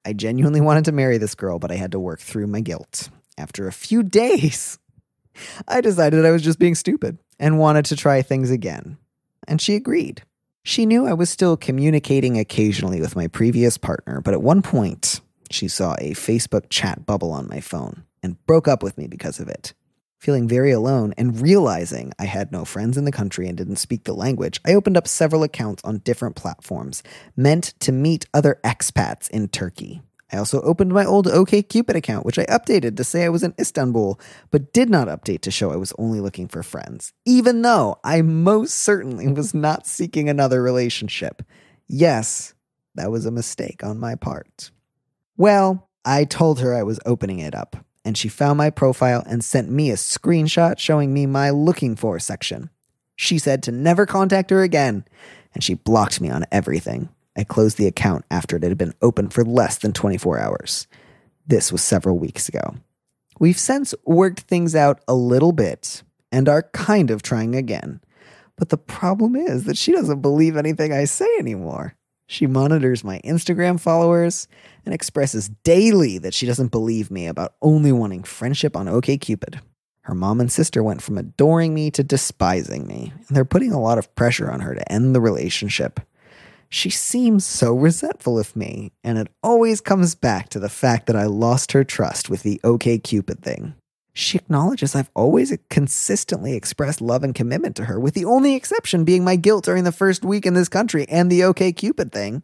I 0.04 0.12
genuinely 0.12 0.60
wanted 0.60 0.84
to 0.86 0.92
marry 0.92 1.18
this 1.18 1.36
girl, 1.36 1.58
but 1.58 1.72
I 1.72 1.76
had 1.76 1.94
to 1.94 2.00
work 2.00 2.20
through 2.20 2.48
my 2.48 2.60
guilt. 2.60 3.10
After 3.38 3.66
a 3.66 3.72
few 3.72 4.04
days, 4.22 4.78
I 5.70 5.80
decided 5.80 6.26
I 6.26 6.32
was 6.32 6.42
just 6.42 6.60
being 6.60 6.76
stupid 6.76 7.18
and 7.40 7.60
wanted 7.60 7.86
to 7.86 7.96
try 7.96 8.24
things 8.24 8.52
again. 8.52 8.98
And 9.48 9.62
she 9.62 9.76
agreed. 9.76 10.24
She 10.64 10.86
knew 10.86 11.08
I 11.08 11.14
was 11.14 11.30
still 11.30 11.56
communicating 11.56 12.38
occasionally 12.38 13.00
with 13.00 13.16
my 13.16 13.28
previous 13.28 13.78
partner, 13.78 14.20
but 14.20 14.34
at 14.34 14.42
one 14.42 14.62
point, 14.62 15.22
she 15.50 15.70
saw 15.70 15.94
a 15.94 16.12
Facebook 16.12 16.66
chat 16.70 17.06
bubble 17.06 17.32
on 17.32 17.48
my 17.48 17.62
phone 17.62 18.04
and 18.22 18.46
broke 18.46 18.68
up 18.68 18.84
with 18.84 18.98
me 18.98 19.08
because 19.08 19.40
of 19.40 19.48
it. 19.48 19.74
Feeling 20.20 20.50
very 20.50 20.72
alone 20.72 21.14
and 21.18 21.40
realizing 21.40 22.12
I 22.20 22.26
had 22.26 22.52
no 22.52 22.66
friends 22.66 22.98
in 22.98 23.06
the 23.06 23.12
country 23.12 23.48
and 23.48 23.58
didn't 23.58 23.78
speak 23.78 24.04
the 24.04 24.14
language, 24.14 24.60
I 24.68 24.74
opened 24.74 24.98
up 24.98 25.08
several 25.08 25.44
accounts 25.44 25.82
on 25.86 26.00
different 26.00 26.36
platforms 26.36 27.02
meant 27.38 27.74
to 27.80 27.94
meet 27.94 28.26
other 28.34 28.60
expats 28.62 29.30
in 29.30 29.48
Turkey. 29.48 30.02
I 30.30 30.38
also 30.38 30.62
opened 30.62 30.92
my 30.92 31.06
old 31.06 31.26
OKCupid 31.28 31.96
account, 31.96 32.26
which 32.26 32.38
I 32.38 32.44
updated 32.48 32.98
to 32.98 33.04
say 33.06 33.24
I 33.24 33.30
was 33.30 33.44
in 33.44 33.56
Istanbul, 33.58 34.20
but 34.52 34.74
did 34.74 34.90
not 34.90 35.08
update 35.08 35.40
to 35.44 35.52
show 35.52 35.72
I 35.72 35.78
was 35.78 35.94
only 35.98 36.20
looking 36.20 36.50
for 36.50 36.64
friends, 36.64 37.14
even 37.26 37.62
though 37.62 37.98
I 38.04 38.22
most 38.22 38.76
certainly 38.76 39.30
was 39.30 39.54
not 39.54 39.88
seeking 39.88 40.28
another 40.28 40.62
relationship. 40.62 41.44
Yes, 41.88 42.54
that 42.96 43.10
was 43.10 43.26
a 43.26 43.32
mistake 43.32 43.86
on 43.86 44.00
my 44.00 44.16
part. 44.16 44.70
Well, 45.38 45.88
I 46.04 46.26
told 46.26 46.60
her 46.60 46.76
I 46.76 46.84
was 46.84 47.00
opening 47.06 47.40
it 47.40 47.56
up, 47.56 47.78
and 48.03 48.18
she 48.18 48.29
found 48.29 48.58
my 48.58 48.70
profile 48.70 49.24
and 49.25 49.44
sent 49.44 49.70
me 49.70 49.91
a 49.91 49.96
screenshot 49.96 50.79
showing 50.79 51.13
me 51.13 51.25
my 51.25 51.50
looking 51.50 51.96
for 51.96 52.20
section. 52.20 52.70
She 53.15 53.38
said 53.38 53.62
to 53.63 53.72
never 53.72 54.06
contact 54.06 54.50
her 54.50 54.63
again, 54.63 55.06
and 55.53 55.63
she 55.63 55.74
blocked 55.74 56.22
me 56.22 56.29
on 56.29 56.46
everything. 56.51 57.10
I 57.36 57.44
closed 57.44 57.77
the 57.77 57.88
account 57.88 58.25
after 58.32 58.56
it 58.56 58.63
had 58.63 58.77
been 58.77 58.94
open 59.01 59.29
for 59.29 59.44
less 59.44 59.77
than 59.77 59.94
24 59.94 60.39
hours. 60.39 60.88
This 61.46 61.72
was 61.72 61.84
several 61.84 62.18
weeks 62.18 62.48
ago. 62.50 62.75
We've 63.39 63.58
since 63.58 63.96
worked 64.06 64.41
things 64.41 64.75
out 64.75 65.01
a 65.08 65.13
little 65.13 65.51
bit 65.51 66.03
and 66.32 66.48
are 66.48 66.63
kind 66.74 67.10
of 67.12 67.22
trying 67.22 67.56
again. 67.56 68.01
But 68.58 68.70
the 68.70 68.77
problem 68.77 69.36
is 69.36 69.63
that 69.63 69.77
she 69.77 69.91
doesn't 69.91 70.22
believe 70.22 70.58
anything 70.58 70.91
I 70.91 71.06
say 71.06 71.29
anymore. 71.39 71.96
She 72.32 72.46
monitors 72.46 73.04
my 73.04 73.20
Instagram 73.26 73.80
followers 73.80 74.48
and 74.86 74.94
expresses 74.94 75.50
daily 75.64 76.20
that 76.20 76.36
she 76.36 76.46
doesn't 76.46 76.68
believe 76.68 77.10
me 77.10 77.26
about 77.26 77.56
only 77.60 77.92
wanting 77.92 78.22
friendship 78.24 78.78
on 78.78 78.86
OKCupid. 78.86 79.62
Her 80.02 80.14
mom 80.14 80.40
and 80.40 80.52
sister 80.52 80.84
went 80.84 81.02
from 81.02 81.18
adoring 81.18 81.74
me 81.74 81.90
to 81.90 82.04
despising 82.04 82.86
me, 82.86 83.14
and 83.28 83.36
they're 83.36 83.46
putting 83.46 83.72
a 83.72 83.82
lot 83.82 83.98
of 83.98 84.14
pressure 84.14 84.52
on 84.52 84.60
her 84.60 84.76
to 84.76 84.92
end 84.92 85.16
the 85.16 85.22
relationship. 85.22 86.02
She 86.70 86.92
seems 86.92 87.48
so 87.48 87.74
resentful 87.74 88.38
of 88.38 88.56
me, 88.56 88.92
and 89.04 89.18
it 89.18 89.30
always 89.42 89.82
comes 89.82 90.14
back 90.14 90.50
to 90.50 90.60
the 90.60 90.70
fact 90.70 91.08
that 91.08 91.16
I 91.16 91.26
lost 91.26 91.72
her 91.72 91.84
trust 91.84 92.30
with 92.30 92.44
the 92.44 92.62
OKCupid 92.64 93.40
thing. 93.40 93.74
She 94.20 94.38
acknowledges 94.38 94.96
I've 94.96 95.10
always 95.16 95.58
consistently 95.70 96.54
expressed 96.54 97.00
love 97.00 97.24
and 97.24 97.34
commitment 97.34 97.78
to 97.78 97.86
her, 97.86 97.98
with 97.98 98.16
the 98.16 98.26
only 98.26 98.54
exception 98.54 99.06
being 99.06 99.24
my 99.24 99.38
guilt 99.38 99.64
during 99.64 99.86
the 99.86 99.94
first 99.94 100.26
week 100.26 100.46
in 100.46 100.56
this 100.56 100.68
country 100.68 101.08
and 101.08 101.32
the 101.32 101.46
OK 101.46 101.72
Cupid 101.72 102.12
thing. 102.12 102.44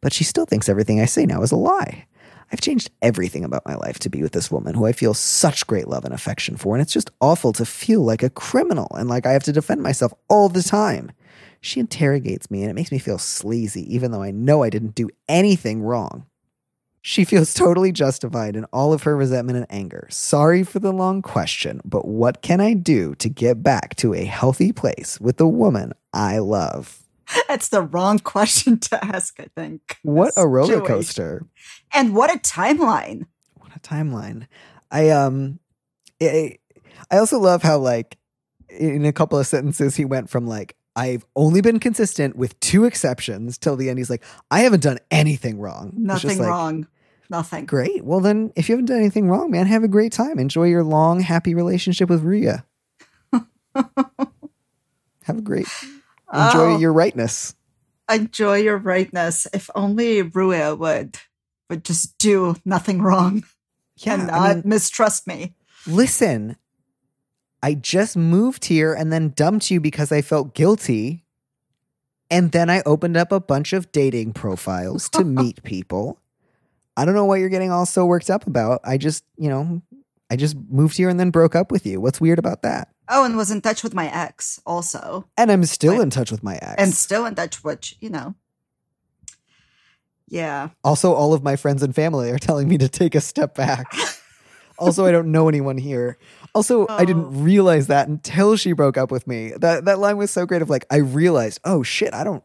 But 0.00 0.14
she 0.14 0.24
still 0.24 0.46
thinks 0.46 0.70
everything 0.70 1.02
I 1.02 1.04
say 1.04 1.26
now 1.26 1.42
is 1.42 1.52
a 1.52 1.56
lie. 1.56 2.06
I've 2.50 2.62
changed 2.62 2.90
everything 3.02 3.44
about 3.44 3.66
my 3.66 3.74
life 3.74 3.98
to 3.98 4.08
be 4.08 4.22
with 4.22 4.32
this 4.32 4.50
woman 4.50 4.74
who 4.74 4.86
I 4.86 4.92
feel 4.92 5.12
such 5.12 5.66
great 5.66 5.86
love 5.86 6.06
and 6.06 6.14
affection 6.14 6.56
for, 6.56 6.74
and 6.74 6.80
it's 6.80 6.94
just 6.94 7.10
awful 7.20 7.52
to 7.52 7.66
feel 7.66 8.00
like 8.00 8.22
a 8.22 8.30
criminal 8.30 8.88
and 8.94 9.06
like 9.10 9.26
I 9.26 9.32
have 9.32 9.44
to 9.44 9.52
defend 9.52 9.82
myself 9.82 10.14
all 10.30 10.48
the 10.48 10.62
time. 10.62 11.12
She 11.60 11.78
interrogates 11.78 12.50
me 12.50 12.62
and 12.62 12.70
it 12.70 12.74
makes 12.74 12.90
me 12.90 12.98
feel 12.98 13.18
sleazy, 13.18 13.94
even 13.94 14.12
though 14.12 14.22
I 14.22 14.30
know 14.30 14.62
I 14.62 14.70
didn't 14.70 14.94
do 14.94 15.10
anything 15.28 15.82
wrong. 15.82 16.24
She 17.04 17.24
feels 17.24 17.52
totally 17.52 17.90
justified 17.90 18.54
in 18.54 18.64
all 18.66 18.92
of 18.92 19.02
her 19.02 19.16
resentment 19.16 19.58
and 19.58 19.66
anger. 19.70 20.06
Sorry 20.08 20.62
for 20.62 20.78
the 20.78 20.92
long 20.92 21.20
question, 21.20 21.80
but 21.84 22.06
what 22.06 22.42
can 22.42 22.60
I 22.60 22.74
do 22.74 23.16
to 23.16 23.28
get 23.28 23.60
back 23.60 23.96
to 23.96 24.14
a 24.14 24.24
healthy 24.24 24.72
place 24.72 25.20
with 25.20 25.36
the 25.36 25.48
woman 25.48 25.92
I 26.12 26.38
love? 26.38 27.02
That's 27.48 27.68
the 27.68 27.82
wrong 27.82 28.20
question 28.20 28.78
to 28.80 29.04
ask, 29.04 29.38
I 29.40 29.48
think. 29.56 29.98
What 30.02 30.32
a 30.36 30.46
roller 30.46 30.78
Joey. 30.78 30.86
coaster. 30.86 31.46
And 31.92 32.14
what 32.14 32.32
a 32.32 32.38
timeline. 32.38 33.26
What 33.54 33.74
a 33.74 33.80
timeline. 33.80 34.46
I 34.90 35.10
um 35.10 35.58
I, 36.20 36.58
I 37.10 37.18
also 37.18 37.38
love 37.38 37.62
how 37.62 37.78
like 37.78 38.16
in 38.68 39.04
a 39.04 39.12
couple 39.12 39.38
of 39.38 39.46
sentences 39.46 39.96
he 39.96 40.04
went 40.04 40.30
from 40.30 40.46
like 40.46 40.76
I've 40.94 41.24
only 41.36 41.60
been 41.62 41.78
consistent 41.80 42.36
with 42.36 42.58
two 42.60 42.84
exceptions 42.84 43.56
till 43.58 43.76
the 43.76 43.88
end 43.88 43.98
he's 43.98 44.10
like 44.10 44.22
I 44.50 44.60
haven't 44.60 44.82
done 44.82 44.98
anything 45.10 45.58
wrong. 45.58 45.92
Nothing 45.96 46.38
like, 46.38 46.48
wrong. 46.48 46.86
Nothing. 47.30 47.64
Great. 47.66 48.04
Well 48.04 48.20
then 48.20 48.52
if 48.56 48.68
you 48.68 48.74
haven't 48.74 48.86
done 48.86 48.98
anything 48.98 49.28
wrong, 49.28 49.50
man, 49.50 49.66
have 49.66 49.84
a 49.84 49.88
great 49.88 50.12
time. 50.12 50.38
Enjoy 50.38 50.64
your 50.64 50.84
long 50.84 51.20
happy 51.20 51.54
relationship 51.54 52.08
with 52.10 52.22
Ria. 52.22 52.66
have 53.74 55.38
a 55.38 55.40
great 55.42 55.66
enjoy 56.32 56.74
Oh. 56.74 56.78
your 56.78 56.92
rightness. 56.92 57.54
Enjoy 58.10 58.56
your 58.56 58.76
rightness. 58.78 59.46
If 59.52 59.70
only 59.74 60.22
Ruya 60.22 60.76
would 60.78 61.18
would 61.70 61.84
just 61.84 62.18
do 62.18 62.56
nothing 62.64 63.00
wrong 63.00 63.44
Yeah. 63.96 64.14
and 64.14 64.30
I 64.30 64.54
mean, 64.54 64.62
mistrust 64.66 65.26
me. 65.26 65.54
listen, 65.86 66.56
I 67.62 67.74
just 67.74 68.16
moved 68.16 68.64
here 68.64 68.92
and 68.92 69.12
then 69.12 69.30
dumped 69.30 69.70
you 69.70 69.80
because 69.80 70.10
I 70.10 70.20
felt 70.20 70.54
guilty. 70.54 71.24
And 72.30 72.50
then 72.50 72.70
I 72.70 72.82
opened 72.86 73.16
up 73.16 73.30
a 73.30 73.40
bunch 73.40 73.72
of 73.72 73.92
dating 73.92 74.32
profiles 74.32 75.08
to 75.10 75.24
meet 75.24 75.62
people. 75.62 76.18
I 76.96 77.04
don't 77.04 77.14
know 77.14 77.24
what 77.24 77.40
you're 77.40 77.48
getting 77.48 77.70
all 77.70 77.86
so 77.86 78.04
worked 78.04 78.30
up 78.30 78.46
about. 78.46 78.80
I 78.84 78.98
just, 78.98 79.24
you 79.36 79.48
know, 79.48 79.82
I 80.30 80.36
just 80.36 80.56
moved 80.68 80.96
here 80.96 81.08
and 81.08 81.20
then 81.20 81.30
broke 81.30 81.54
up 81.54 81.70
with 81.70 81.86
you. 81.86 82.00
What's 82.00 82.20
weird 82.20 82.38
about 82.38 82.62
that? 82.62 82.88
Oh, 83.08 83.24
and 83.24 83.36
was 83.36 83.50
in 83.50 83.60
touch 83.60 83.82
with 83.82 83.94
my 83.94 84.10
ex 84.10 84.60
also. 84.64 85.28
And 85.36 85.52
I'm 85.52 85.64
still 85.64 86.00
in 86.00 86.10
touch 86.10 86.30
with 86.30 86.42
my 86.42 86.56
ex. 86.56 86.74
And 86.78 86.94
still 86.94 87.26
in 87.26 87.34
touch, 87.34 87.62
which, 87.62 87.96
you 88.00 88.08
know. 88.10 88.34
Yeah. 90.28 90.70
also, 90.82 91.12
all 91.12 91.34
of 91.34 91.42
my 91.42 91.56
friends 91.56 91.82
and 91.82 91.94
family 91.94 92.30
are 92.30 92.38
telling 92.38 92.66
me 92.66 92.78
to 92.78 92.88
take 92.88 93.14
a 93.14 93.20
step 93.20 93.54
back. 93.54 93.92
also, 94.82 95.06
I 95.06 95.12
don't 95.12 95.30
know 95.32 95.48
anyone 95.48 95.78
here. 95.78 96.18
Also, 96.54 96.86
I 96.86 97.02
Oh. 97.02 97.04
didn't 97.04 97.42
realize 97.44 97.86
that 97.86 98.08
until 98.08 98.56
she 98.56 98.72
broke 98.72 98.96
up 98.98 99.10
with 99.10 99.26
me. 99.26 99.52
That 99.56 99.84
that 99.86 99.98
line 99.98 100.16
was 100.18 100.30
so 100.30 100.44
great 100.46 100.62
of 100.62 100.68
like 100.70 100.84
I 100.90 100.96
realized, 100.98 101.60
oh 101.64 101.82
shit, 101.82 102.12
I 102.12 102.24
don't 102.24 102.42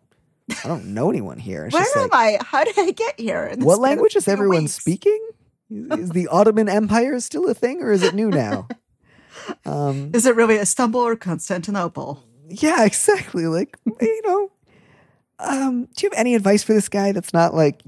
I 0.64 0.68
don't 0.68 0.94
know 0.94 1.10
anyone 1.10 1.40
here. 1.40 1.66
It's 1.66 1.74
Where 1.74 1.84
am 1.98 2.10
like, 2.10 2.40
I? 2.42 2.44
How 2.44 2.64
did 2.64 2.80
I 2.80 2.92
get 2.92 3.20
here? 3.20 3.54
what 3.58 3.80
language 3.80 4.16
is 4.16 4.28
everyone 4.28 4.64
weeks? 4.64 4.74
speaking? 4.80 5.20
Is, 5.70 6.12
the 6.12 6.30
Ottoman 6.30 6.70
Empire 6.70 7.20
still 7.20 7.50
a 7.50 7.54
thing 7.54 7.82
or 7.84 7.92
is 7.92 8.02
it 8.02 8.14
new 8.16 8.30
now? 8.30 8.68
um 9.66 10.12
Is 10.14 10.26
it 10.26 10.36
really 10.36 10.56
Istanbul 10.58 11.02
or 11.02 11.16
Constantinople? 11.18 12.24
yeah, 12.50 12.86
exactly. 12.86 13.46
Like, 13.48 13.78
you 14.02 14.22
know, 14.26 14.52
um, 15.40 15.90
do 15.96 16.06
you 16.06 16.10
have 16.10 16.18
any 16.18 16.34
advice 16.36 16.64
for 16.64 16.72
this 16.74 16.88
guy 16.90 17.12
that's 17.12 17.34
not 17.34 17.54
like 17.54 17.82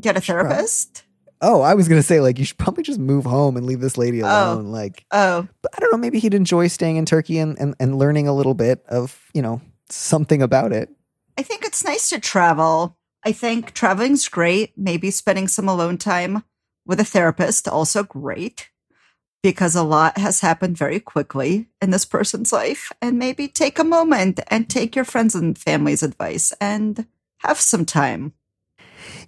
Get 0.00 0.16
a 0.16 0.20
therapist? 0.20 1.04
Oh, 1.42 1.60
I 1.60 1.74
was 1.74 1.88
gonna 1.88 2.02
say 2.02 2.20
like 2.20 2.38
you 2.38 2.44
should 2.44 2.58
probably 2.58 2.82
just 2.82 2.98
move 2.98 3.24
home 3.24 3.56
and 3.56 3.66
leave 3.66 3.80
this 3.80 3.98
lady 3.98 4.22
Oh. 4.22 4.26
alone. 4.26 4.66
Like, 4.72 5.04
Oh, 5.10 5.46
but 5.62 5.72
I 5.76 5.80
don't 5.80 5.92
know. 5.92 5.98
Maybe 5.98 6.18
he'd 6.18 6.34
enjoy 6.34 6.68
staying 6.68 6.96
in 6.96 7.04
Turkey 7.06 7.38
and, 7.38 7.58
and 7.58 7.74
and 7.78 7.98
learning 7.98 8.28
a 8.28 8.34
little 8.34 8.54
bit 8.54 8.84
of 8.88 9.18
you 9.34 9.42
know 9.42 9.60
something 9.90 10.42
about 10.42 10.72
it. 10.72 10.88
I 11.38 11.42
think 11.42 11.64
it's 11.64 11.84
nice 11.84 12.08
to 12.10 12.18
travel. 12.18 12.96
I 13.24 13.32
think 13.32 13.72
traveling's 13.74 14.28
great. 14.28 14.72
Maybe 14.76 15.10
spending 15.10 15.48
some 15.48 15.68
alone 15.68 15.98
time 15.98 16.44
with 16.86 17.00
a 17.00 17.04
therapist 17.04 17.66
also 17.68 18.02
great 18.04 18.70
because 19.42 19.74
a 19.76 19.82
lot 19.82 20.16
has 20.18 20.40
happened 20.40 20.78
very 20.78 20.98
quickly 20.98 21.66
in 21.82 21.90
this 21.90 22.04
person's 22.04 22.52
life. 22.52 22.90
And 23.02 23.18
maybe 23.18 23.48
take 23.48 23.78
a 23.78 23.84
moment 23.84 24.40
and 24.48 24.68
take 24.70 24.96
your 24.96 25.04
friends 25.04 25.34
and 25.34 25.58
family's 25.58 26.02
advice 26.02 26.52
and 26.60 27.06
have 27.38 27.60
some 27.60 27.84
time. 27.84 28.32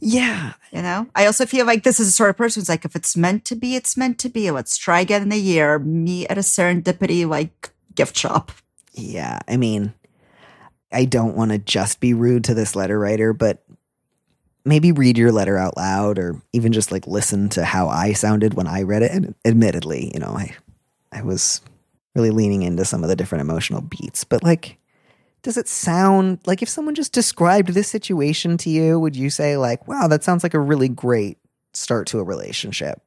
Yeah, 0.00 0.54
You 0.72 0.82
know, 0.82 1.06
I 1.14 1.26
also 1.26 1.46
feel 1.46 1.66
like 1.66 1.82
this 1.82 1.98
is 1.98 2.06
the 2.06 2.12
sort 2.12 2.30
of 2.30 2.36
person 2.36 2.60
who's 2.60 2.68
like, 2.68 2.84
if 2.84 2.94
it's 2.94 3.16
meant 3.16 3.44
to 3.46 3.56
be, 3.56 3.74
it's 3.76 3.96
meant 3.96 4.18
to 4.20 4.28
be. 4.28 4.50
Let's 4.50 4.76
try 4.76 5.00
again 5.00 5.22
in 5.22 5.32
a 5.32 5.38
year. 5.38 5.78
Meet 5.78 6.26
at 6.28 6.38
a 6.38 6.42
serendipity 6.42 7.26
like 7.26 7.70
gift 7.94 8.16
shop. 8.16 8.52
yeah. 8.94 9.40
I 9.48 9.56
mean, 9.56 9.94
I 10.92 11.04
don't 11.04 11.36
want 11.36 11.50
to 11.52 11.58
just 11.58 12.00
be 12.00 12.14
rude 12.14 12.44
to 12.44 12.54
this 12.54 12.74
letter 12.74 12.98
writer, 12.98 13.32
but 13.32 13.62
maybe 14.64 14.92
read 14.92 15.18
your 15.18 15.32
letter 15.32 15.56
out 15.58 15.76
loud, 15.76 16.18
or 16.18 16.40
even 16.52 16.72
just 16.72 16.92
like 16.92 17.06
listen 17.06 17.48
to 17.50 17.64
how 17.64 17.88
I 17.88 18.12
sounded 18.12 18.54
when 18.54 18.66
I 18.66 18.82
read 18.82 19.02
it. 19.02 19.12
And 19.12 19.34
admittedly, 19.44 20.10
you 20.14 20.20
know, 20.20 20.34
I 20.36 20.54
I 21.12 21.22
was 21.22 21.60
really 22.14 22.30
leaning 22.30 22.62
into 22.62 22.84
some 22.84 23.02
of 23.02 23.08
the 23.08 23.16
different 23.16 23.42
emotional 23.42 23.80
beats, 23.80 24.24
but 24.24 24.42
like. 24.42 24.77
Does 25.48 25.56
it 25.56 25.66
sound 25.66 26.40
like 26.44 26.60
if 26.60 26.68
someone 26.68 26.94
just 26.94 27.14
described 27.14 27.70
this 27.70 27.88
situation 27.88 28.58
to 28.58 28.68
you, 28.68 29.00
would 29.00 29.16
you 29.16 29.30
say, 29.30 29.56
like, 29.56 29.88
wow, 29.88 30.06
that 30.06 30.22
sounds 30.22 30.42
like 30.42 30.52
a 30.52 30.60
really 30.60 30.90
great 30.90 31.38
start 31.72 32.06
to 32.08 32.18
a 32.18 32.22
relationship? 32.22 33.00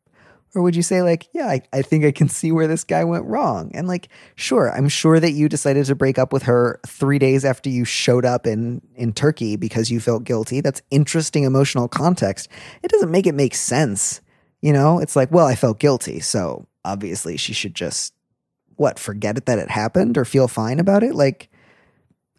Or 0.56 0.64
would 0.64 0.76
you 0.76 0.82
say, 0.82 1.04
like, 1.04 1.28
yeah, 1.34 1.46
I, 1.46 1.62
I 1.72 1.84
think 1.84 2.04
I 2.04 2.12
can 2.12 2.30
see 2.30 2.52
where 2.52 2.66
this 2.66 2.84
guy 2.84 3.04
went 3.04 3.26
wrong? 3.26 3.70
And, 3.76 3.88
like, 3.88 4.10
sure, 4.34 4.72
I'm 4.72 4.90
sure 4.90 5.20
that 5.20 5.34
you 5.34 5.50
decided 5.50 5.86
to 5.86 5.94
break 5.94 6.18
up 6.18 6.34
with 6.34 6.42
her 6.42 6.80
three 6.88 7.20
days 7.20 7.46
after 7.46 7.70
you 7.70 7.86
showed 7.86 8.26
up 8.26 8.48
in, 8.48 8.82
in 8.96 9.14
Turkey 9.14 9.56
because 9.56 9.92
you 9.92 10.00
felt 10.00 10.24
guilty. 10.24 10.62
That's 10.62 10.82
interesting 10.90 11.44
emotional 11.44 11.88
context. 11.88 12.50
It 12.82 12.90
doesn't 12.90 13.12
make 13.12 13.28
it 13.28 13.36
make 13.36 13.54
sense. 13.54 14.20
You 14.64 14.74
know, 14.74 14.98
it's 14.98 15.16
like, 15.16 15.32
well, 15.32 15.46
I 15.46 15.54
felt 15.54 15.78
guilty. 15.78 16.20
So 16.20 16.68
obviously 16.84 17.38
she 17.38 17.54
should 17.54 17.76
just, 17.76 18.16
what, 18.78 18.98
forget 18.98 19.38
it 19.38 19.46
that 19.46 19.60
it 19.60 19.70
happened 19.70 20.18
or 20.18 20.26
feel 20.26 20.48
fine 20.48 20.80
about 20.80 21.04
it? 21.04 21.14
Like, 21.14 21.50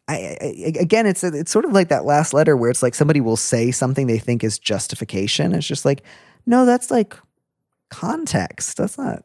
I, 0.08 0.36
I, 0.40 0.72
again, 0.80 1.06
it's 1.06 1.22
it's 1.22 1.50
sort 1.52 1.64
of 1.64 1.72
like 1.72 1.88
that 1.88 2.04
last 2.04 2.34
letter 2.34 2.56
where 2.56 2.70
it's 2.70 2.82
like 2.82 2.94
somebody 2.94 3.20
will 3.20 3.36
say 3.36 3.70
something 3.70 4.06
they 4.06 4.18
think 4.18 4.42
is 4.42 4.58
justification. 4.58 5.54
It's 5.54 5.66
just 5.66 5.84
like, 5.84 6.02
no, 6.44 6.66
that's 6.66 6.90
like 6.90 7.16
context. 7.90 8.76
That's 8.76 8.98
not. 8.98 9.24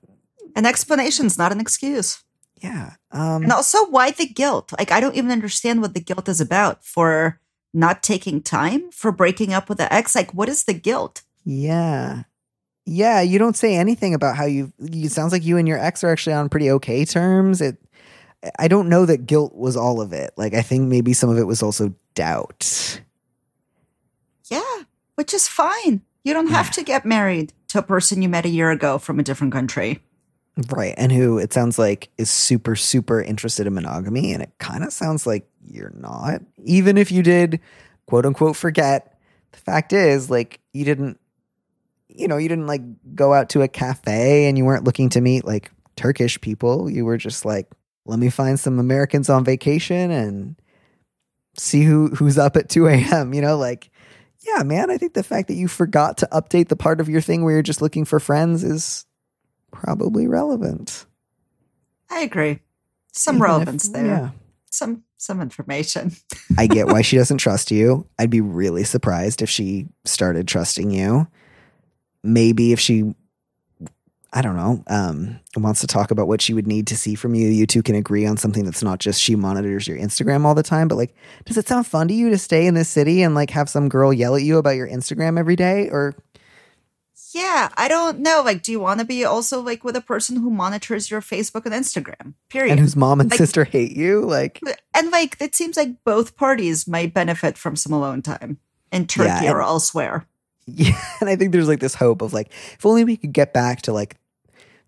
An 0.55 0.65
explanation's 0.65 1.38
not 1.38 1.51
an 1.51 1.60
excuse. 1.60 2.24
Yeah. 2.62 2.93
Um, 3.12 3.43
And 3.43 3.51
also, 3.51 3.86
why 3.88 4.12
the 4.12 4.25
guilt? 4.27 4.74
Like, 4.77 4.91
I 4.91 5.00
don't 5.00 5.15
even 5.15 5.31
understand 5.31 5.81
what 5.81 5.93
the 5.93 6.00
guilt 6.00 6.27
is 6.27 6.41
about 6.41 6.84
for 6.84 7.39
not 7.74 8.01
taking 8.01 8.41
time, 8.41 8.89
for 8.91 9.12
breaking 9.12 9.53
up 9.53 9.69
with 9.69 9.77
the 9.77 9.91
ex. 9.93 10.15
Like, 10.15 10.34
what 10.34 10.50
is 10.50 10.63
the 10.63 10.74
guilt? 10.74 11.22
Yeah. 11.46 12.24
Yeah, 12.86 13.22
you 13.22 13.38
don't 13.38 13.57
say 13.57 13.75
anything 13.75 14.13
about 14.13 14.38
how 14.38 14.46
you 14.46 14.72
it 14.79 15.12
sounds 15.12 15.34
like 15.34 15.43
you 15.43 15.57
and 15.57 15.67
your 15.67 15.77
ex 15.77 16.03
are 16.03 16.10
actually 16.10 16.34
on 16.34 16.50
pretty 16.50 16.72
okay 16.72 17.03
terms. 17.03 17.62
It 17.62 17.77
I 18.60 18.68
don't 18.68 18.89
know 18.89 19.06
that 19.06 19.25
guilt 19.25 19.56
was 19.56 19.77
all 19.77 20.01
of 20.01 20.13
it. 20.13 20.32
Like 20.38 20.54
I 20.54 20.62
think 20.62 20.88
maybe 20.88 21.13
some 21.13 21.30
of 21.30 21.38
it 21.38 21.48
was 21.48 21.63
also 21.63 21.94
doubt. 22.16 23.01
Yeah, 24.50 24.84
which 25.16 25.34
is 25.34 25.48
fine. 25.48 26.01
You 26.24 26.34
don't 26.34 26.50
have 26.50 26.72
to 26.72 26.84
get 26.84 27.06
married 27.06 27.54
to 27.70 27.80
a 27.80 27.84
person 27.84 28.22
you 28.22 28.30
met 28.30 28.46
a 28.46 28.50
year 28.50 28.70
ago 28.72 28.98
from 28.98 29.20
a 29.20 29.24
different 29.24 29.54
country. 29.54 30.01
Right. 30.70 30.96
And 30.98 31.12
who 31.12 31.38
it 31.38 31.54
sounds 31.54 31.77
like 31.77 32.10
is 32.18 32.32
super, 32.32 32.75
super 32.75 33.22
interested 33.22 33.68
in 33.68 33.74
monogamy. 33.74 34.34
And 34.34 34.42
it 34.42 34.51
kind 34.58 34.84
of 34.84 34.92
sounds 34.92 35.27
like 35.27 35.48
you're 35.63 35.94
not. 35.96 36.42
Even 36.63 36.98
if 36.98 37.12
you 37.12 37.22
did, 37.22 37.60
quote 38.08 38.25
unquote, 38.25 38.56
forget, 38.56 39.20
the 39.51 39.60
fact 39.60 39.94
is, 39.94 40.30
like, 40.30 40.60
you 40.74 40.84
didn't, 40.84 41.20
you 42.10 42.27
know, 42.27 42.38
you 42.38 42.50
didn't 42.50 42.68
like 42.68 42.82
go 43.16 43.34
out 43.34 43.50
to 43.50 43.62
a 43.62 43.68
cafe 43.68 44.48
and 44.48 44.58
you 44.58 44.66
weren't 44.66 44.84
looking 44.84 45.10
to 45.10 45.22
meet 45.22 45.46
like 45.46 45.72
Turkish 45.96 46.42
people. 46.42 46.89
You 46.89 47.06
were 47.06 47.18
just 47.18 47.46
like, 47.46 47.70
let 48.08 48.20
me 48.20 48.30
find 48.30 48.60
some 48.60 48.80
Americans 48.80 49.30
on 49.30 49.44
vacation 49.44 50.12
and 50.12 50.56
see 51.58 51.84
who 51.84 52.08
who's 52.10 52.38
up 52.38 52.56
at 52.58 52.70
2 52.70 52.88
a.m. 52.88 53.34
You 53.34 53.42
know, 53.42 53.58
like, 53.58 53.90
yeah, 54.46 54.64
man, 54.64 54.90
I 54.90 54.98
think 54.98 55.14
the 55.14 55.24
fact 55.24 55.48
that 55.50 55.56
you 55.56 55.68
forgot 55.68 56.18
to 56.20 56.30
update 56.32 56.70
the 56.70 56.76
part 56.76 57.02
of 57.02 57.10
your 57.10 57.22
thing 57.22 57.44
where 57.44 57.54
you're 57.54 57.62
just 57.64 57.82
looking 57.82 58.06
for 58.06 58.20
friends 58.20 58.64
is 58.64 59.06
probably 59.72 60.28
relevant. 60.28 61.06
I 62.10 62.22
agree. 62.22 62.60
Some 63.14 63.36
Even 63.36 63.46
if- 63.46 63.50
relevance 63.52 63.90
there. 63.90 64.06
Yeah. 64.06 64.30
Some 64.72 65.04
some 65.20 65.42
information. 65.42 66.12
I 66.58 66.68
get 66.68 66.88
why 66.88 67.02
she 67.02 67.18
doesn't 67.18 67.40
trust 67.40 67.72
you. 67.72 68.08
I'd 68.20 68.30
be 68.30 68.42
really 68.42 68.84
surprised 68.84 69.42
if 69.42 69.50
she 69.50 69.88
started 70.06 70.48
trusting 70.48 70.92
you. 70.92 71.28
Maybe 72.24 72.72
if 72.74 72.80
she, 72.80 73.16
I 74.38 74.41
don't 74.44 74.56
know, 74.56 74.84
um, 74.88 75.39
wants 75.56 75.82
to 75.82 75.88
talk 75.88 76.12
about 76.12 76.27
what 76.27 76.41
she 76.44 76.53
would 76.53 76.67
need 76.67 76.86
to 76.88 76.96
see 76.98 77.15
from 77.15 77.34
you, 77.34 77.48
you 77.48 77.65
two 77.65 77.82
can 77.82 77.96
agree 77.96 78.25
on 78.27 78.38
something 78.38 78.65
that's 78.65 78.84
not 78.84 79.00
just 79.00 79.20
she 79.20 79.36
monitors 79.36 79.88
your 79.88 79.98
Instagram 79.98 80.46
all 80.46 80.53
the 80.53 80.62
time. 80.62 80.88
But 80.88 80.96
like, 80.98 81.15
does 81.46 81.58
it 81.58 81.67
sound 81.67 81.88
fun 81.88 82.08
to 82.10 82.13
you 82.13 82.29
to 82.29 82.38
stay 82.38 82.67
in 82.67 82.75
this 82.75 82.88
city 82.89 83.24
and 83.24 83.34
like 83.34 83.50
have 83.50 83.67
some 83.67 83.89
girl 83.89 84.13
yell 84.13 84.36
at 84.36 84.44
you 84.44 84.58
about 84.60 84.75
your 84.75 84.88
Instagram 84.88 85.39
every 85.39 85.56
day? 85.56 85.89
Or 85.89 86.13
Yeah, 87.34 87.70
I 87.77 87.88
don't 87.88 88.20
know. 88.20 88.41
Like, 88.46 88.62
do 88.62 88.72
you 88.72 88.79
want 88.79 89.00
to 89.00 89.06
be 89.06 89.25
also 89.25 89.60
like 89.62 89.84
with 89.84 89.96
a 89.96 90.01
person 90.01 90.38
who 90.38 90.50
monitors 90.50 91.10
your 91.10 91.22
Facebook 91.22 91.65
and 91.65 91.74
Instagram? 91.74 92.36
Period. 92.50 92.72
and 92.74 92.79
whose 92.79 92.96
mom 92.96 93.20
and 93.20 93.32
Like- 93.32 93.38
sister 93.39 93.63
hate 93.63 93.96
you? 93.98 94.22
Like, 94.22 94.62
and 94.94 95.10
like 95.12 95.36
it 95.39 95.56
seems 95.56 95.77
like 95.77 96.03
both 96.03 96.36
parties 96.36 96.88
might 96.88 97.13
benefit 97.13 97.58
from 97.58 97.75
some 97.75 97.91
alone 97.94 98.22
time 98.22 98.60
in 98.91 99.08
Turkey 99.08 99.46
Yeah, 99.46 99.51
or 99.53 99.62
elsewhere. 99.63 100.25
Yeah, 100.70 101.01
and 101.22 101.29
I 101.29 101.38
think 101.38 101.53
there's 101.53 101.70
like 101.70 101.79
this 101.79 101.96
hope 101.96 102.22
of 102.22 102.34
like, 102.34 102.50
if 102.74 102.86
only 102.86 103.06
we 103.06 103.15
could 103.15 103.32
get 103.32 103.53
back 103.53 103.84
to 103.84 103.94
like 103.94 104.17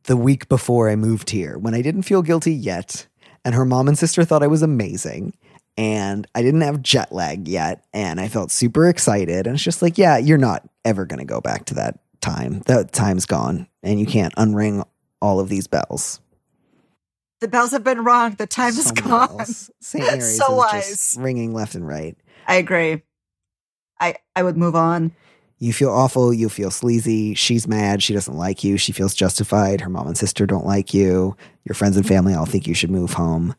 the 0.09 0.17
week 0.17 0.49
before 0.49 0.89
I 0.89 0.95
moved 0.95 1.29
here 1.29 1.55
when 1.59 1.75
I 1.75 1.83
didn't 1.83 2.01
feel 2.01 2.23
guilty 2.23 2.51
yet, 2.53 3.05
and 3.45 3.53
her 3.53 3.63
mom 3.63 3.87
and 3.87 3.97
sister 3.97 4.25
thought 4.25 4.41
I 4.41 4.47
was 4.47 4.63
amazing, 4.63 5.35
and 5.77 6.25
I 6.33 6.41
didn't 6.41 6.61
have 6.61 6.81
jet 6.81 7.11
lag 7.11 7.47
yet, 7.47 7.85
and 7.93 8.19
I 8.19 8.27
felt 8.27 8.49
super 8.51 8.87
excited. 8.89 9.45
And 9.45 9.53
it's 9.55 9.63
just 9.63 9.83
like, 9.83 9.99
yeah, 9.99 10.17
you're 10.17 10.39
not 10.39 10.67
ever 10.83 11.05
going 11.05 11.19
to 11.19 11.25
go 11.25 11.39
back 11.39 11.65
to 11.65 11.75
that 11.75 11.99
time. 12.21 12.61
That 12.65 12.91
time's 12.91 13.27
gone, 13.27 13.67
and 13.83 13.99
you 13.99 14.07
can't 14.07 14.35
unring 14.35 14.83
all 15.21 15.39
of 15.39 15.47
these 15.47 15.67
bells. 15.67 16.19
The 17.39 17.47
bells 17.47 17.69
have 17.71 17.83
been 17.83 18.03
rung. 18.03 18.33
The 18.33 18.47
time 18.47 18.69
is 18.69 18.85
So 18.87 18.93
gone. 18.95 19.45
St. 19.45 20.03
Mary's 20.03 20.37
So 20.37 20.45
is 20.45 20.57
wise. 20.57 20.89
just 20.89 21.17
ringing 21.19 21.53
left 21.53 21.75
and 21.75 21.87
right. 21.87 22.17
I 22.47 22.55
agree. 22.55 23.03
I 23.99 24.15
I 24.35 24.41
would 24.41 24.57
move 24.57 24.75
on. 24.75 25.11
You 25.59 25.73
feel 25.73 25.91
awful. 25.91 26.33
You 26.33 26.47
feel 26.47 26.71
sleazy. 26.71 27.33
She's 27.35 27.67
mad. 27.67 28.01
She 28.01 28.13
doesn't 28.13 28.37
like 28.37 28.63
you. 28.63 28.77
She 28.77 28.93
feels 28.93 29.13
justified. 29.13 29.81
Her 29.81 29.89
mom 29.89 30.07
and 30.07 30.17
sister 30.17 30.45
don't 30.45 30.65
like 30.65 30.93
you. 30.93 31.35
Your 31.65 31.75
friends 31.75 31.97
and 31.97 32.07
family 32.07 32.33
all 32.33 32.45
think 32.45 32.65
you 32.65 32.73
should 32.73 32.91
move 32.91 33.13
home. 33.13 33.53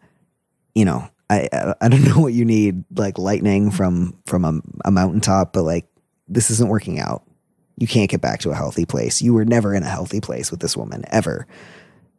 You 0.75 0.87
know, 0.87 1.09
I 1.29 1.49
I, 1.53 1.75
I 1.83 1.89
don't 1.89 2.05
know 2.09 2.19
what 2.19 2.33
you 2.33 2.45
need, 2.45 2.85
like 2.97 3.19
lightning 3.19 3.71
from 3.71 4.17
from 4.25 4.45
a, 4.45 4.61
a 4.87 4.91
mountaintop, 4.91 5.53
but 5.53 5.63
like 5.63 5.87
this 6.27 6.51
isn't 6.51 6.71
working 6.71 6.99
out. 7.01 7.23
You 7.77 7.87
can't 7.87 8.11
get 8.11 8.21
back 8.21 8.41
to 8.41 8.51
a 8.51 8.55
healthy 8.55 8.85
place. 8.87 9.21
You 9.23 9.35
were 9.35 9.45
never 9.45 9.75
in 9.75 9.83
a 9.83 9.89
healthy 9.89 10.21
place 10.21 10.51
with 10.51 10.61
this 10.61 10.77
woman 10.77 11.05
ever. 11.09 11.47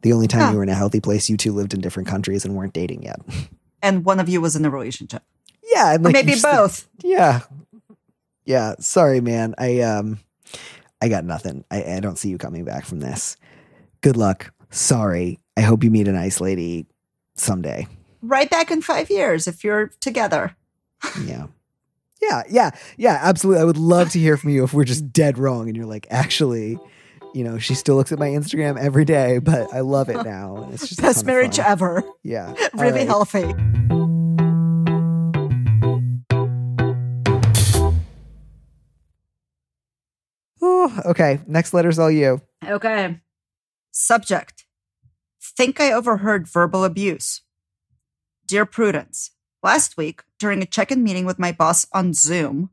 The 0.02 0.12
only 0.12 0.26
time 0.26 0.50
you 0.52 0.56
were 0.58 0.64
in 0.64 0.68
a 0.68 0.74
healthy 0.74 1.00
place, 1.00 1.30
you 1.30 1.36
two 1.36 1.52
lived 1.52 1.72
in 1.74 1.80
different 1.80 2.08
countries 2.08 2.44
and 2.44 2.56
weren't 2.56 2.72
dating 2.72 3.02
yet. 3.04 3.20
And 3.84 4.04
one 4.04 4.20
of 4.20 4.28
you 4.28 4.40
was 4.40 4.54
in 4.54 4.64
a 4.64 4.70
relationship. 4.70 5.24
yeah, 5.74 5.96
like, 6.00 6.12
maybe 6.12 6.34
both. 6.40 6.88
yeah. 7.02 7.40
Yeah. 8.44 8.74
Sorry, 8.80 9.20
man. 9.20 9.54
I 9.58 9.80
um 9.80 10.18
I 11.00 11.08
got 11.08 11.24
nothing. 11.24 11.64
I, 11.70 11.96
I 11.96 12.00
don't 12.00 12.18
see 12.18 12.28
you 12.28 12.38
coming 12.38 12.64
back 12.64 12.84
from 12.84 13.00
this. 13.00 13.36
Good 14.00 14.16
luck. 14.16 14.52
Sorry. 14.70 15.40
I 15.56 15.60
hope 15.62 15.84
you 15.84 15.90
meet 15.90 16.08
a 16.08 16.12
nice 16.12 16.40
lady 16.40 16.86
someday. 17.34 17.86
Right 18.22 18.48
back 18.48 18.70
in 18.70 18.82
five 18.82 19.10
years 19.10 19.48
if 19.48 19.64
you're 19.64 19.88
together. 20.00 20.56
Yeah. 21.24 21.46
Yeah, 22.22 22.44
yeah, 22.48 22.70
yeah, 22.96 23.18
absolutely. 23.20 23.62
I 23.62 23.64
would 23.64 23.76
love 23.76 24.10
to 24.10 24.18
hear 24.20 24.36
from 24.36 24.50
you 24.50 24.62
if 24.62 24.72
we're 24.72 24.84
just 24.84 25.12
dead 25.12 25.38
wrong 25.38 25.66
and 25.66 25.76
you're 25.76 25.86
like, 25.86 26.06
actually, 26.08 26.78
you 27.34 27.42
know, 27.42 27.58
she 27.58 27.74
still 27.74 27.96
looks 27.96 28.12
at 28.12 28.18
my 28.20 28.28
Instagram 28.28 28.78
every 28.78 29.04
day, 29.04 29.38
but 29.38 29.74
I 29.74 29.80
love 29.80 30.08
it 30.08 30.24
now. 30.24 30.58
And 30.58 30.72
it's 30.72 30.88
just 30.88 31.02
Best 31.02 31.26
marriage 31.26 31.58
ever. 31.58 32.04
Yeah. 32.22 32.54
Really 32.74 33.00
right. 33.00 33.08
healthy. 33.08 33.54
Ooh, 40.62 40.92
okay. 41.04 41.40
Next 41.46 41.74
letter's 41.74 41.98
all 41.98 42.10
you. 42.10 42.40
Okay. 42.64 43.20
Subject. 43.90 44.64
Think 45.40 45.80
I 45.80 45.92
overheard 45.92 46.48
verbal 46.48 46.84
abuse. 46.84 47.42
Dear 48.46 48.64
Prudence, 48.64 49.32
last 49.62 49.96
week, 49.96 50.22
during 50.38 50.62
a 50.62 50.66
check 50.66 50.92
in 50.92 51.02
meeting 51.02 51.26
with 51.26 51.38
my 51.38 51.52
boss 51.52 51.86
on 51.92 52.14
Zoom, 52.14 52.70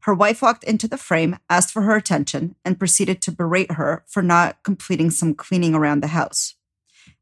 her 0.00 0.14
wife 0.14 0.42
walked 0.42 0.64
into 0.64 0.86
the 0.86 0.98
frame, 0.98 1.38
asked 1.50 1.72
for 1.72 1.82
her 1.82 1.96
attention, 1.96 2.56
and 2.64 2.78
proceeded 2.78 3.20
to 3.22 3.32
berate 3.32 3.72
her 3.72 4.04
for 4.06 4.22
not 4.22 4.62
completing 4.62 5.10
some 5.10 5.34
cleaning 5.34 5.74
around 5.74 6.02
the 6.02 6.08
house. 6.08 6.54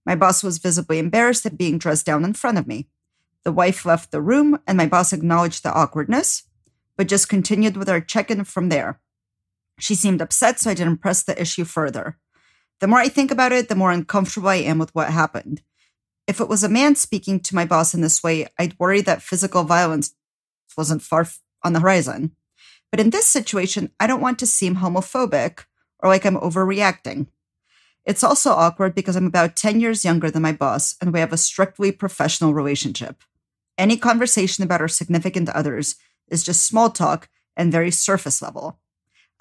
My 0.05 0.15
boss 0.15 0.43
was 0.43 0.59
visibly 0.59 0.99
embarrassed 0.99 1.47
at 1.47 1.59
being 1.59 1.79
dressed 1.79 2.07
down 2.07 2.25
in 2.25 2.33
front 2.35 2.59
of 2.59 2.67
me. 2.67 2.89
The 3.45 3.53
wife 3.53 3.85
left 3.85 4.11
the 4.11 4.21
room, 4.21 4.59
and 4.67 4.77
my 4.77 4.87
boss 4.87 5.13
acknowledged 5.13 5.63
the 5.63 5.73
awkwardness, 5.73 6.45
but 6.97 7.09
just 7.09 7.29
continued 7.29 7.77
with 7.77 7.89
our 7.89 8.01
check 8.01 8.31
in 8.31 8.45
from 8.45 8.69
there. 8.69 9.01
She 9.79 9.95
seemed 9.95 10.21
upset, 10.21 10.61
so 10.61 10.71
I 10.71 10.75
didn't 10.75 10.99
press 10.99 11.23
the 11.23 11.41
issue 11.41 11.65
further. 11.65 12.19
The 12.81 12.89
more 12.89 12.99
I 12.99 13.09
think 13.09 13.31
about 13.31 13.53
it, 13.53 13.69
the 13.69 13.75
more 13.75 13.93
uncomfortable 13.93 14.49
I 14.49 14.57
am 14.57 14.79
with 14.79 14.95
what 14.95 15.11
happened. 15.11 15.63
If 16.27 16.41
it 16.41 16.49
was 16.49 16.63
a 16.63 16.69
man 16.69 16.95
speaking 16.95 17.41
to 17.41 17.55
my 17.55 17.65
boss 17.65 17.95
in 17.95 18.01
this 18.01 18.23
way, 18.23 18.47
I'd 18.59 18.79
worry 18.79 19.01
that 19.03 19.23
physical 19.23 19.65
violence 19.65 20.15
wasn't 20.77 21.03
far 21.03 21.27
on 21.63 21.73
the 21.73 21.81
horizon. 21.81 22.33
But 22.91 23.01
in 23.01 23.11
this 23.11 23.27
situation, 23.27 23.91
I 23.99 24.07
don't 24.07 24.21
want 24.21 24.39
to 24.41 24.47
seem 24.47 24.77
homophobic 24.77 25.65
or 26.01 26.09
like 26.09 26.25
I'm 26.25 26.37
overreacting. 26.37 27.29
It's 28.05 28.25
also 28.25 28.51
awkward 28.51 28.95
because 28.95 29.17
I'm 29.17 29.27
about 29.27 29.57
10 29.57 29.81
years 29.81 30.05
younger 30.05 30.31
than 30.31 30.43
my 30.43 30.53
boss 30.53 30.97
and 31.01 31.13
we 31.13 31.21
have 31.21 31.33
a 31.33 31.37
strictly 31.37 31.93
professional 31.93 32.53
relationship. 32.53 33.23
Any 33.79 33.97
conversation 33.97 34.65
about 34.65 34.81
our 34.81 34.89
significant 34.89 35.49
others 35.51 35.97
is 36.29 36.43
just 36.43 36.67
small 36.67 36.91
talk 36.91 37.29
and 37.57 37.73
very 37.73 37.91
surface 37.91 38.43
level. 38.43 38.81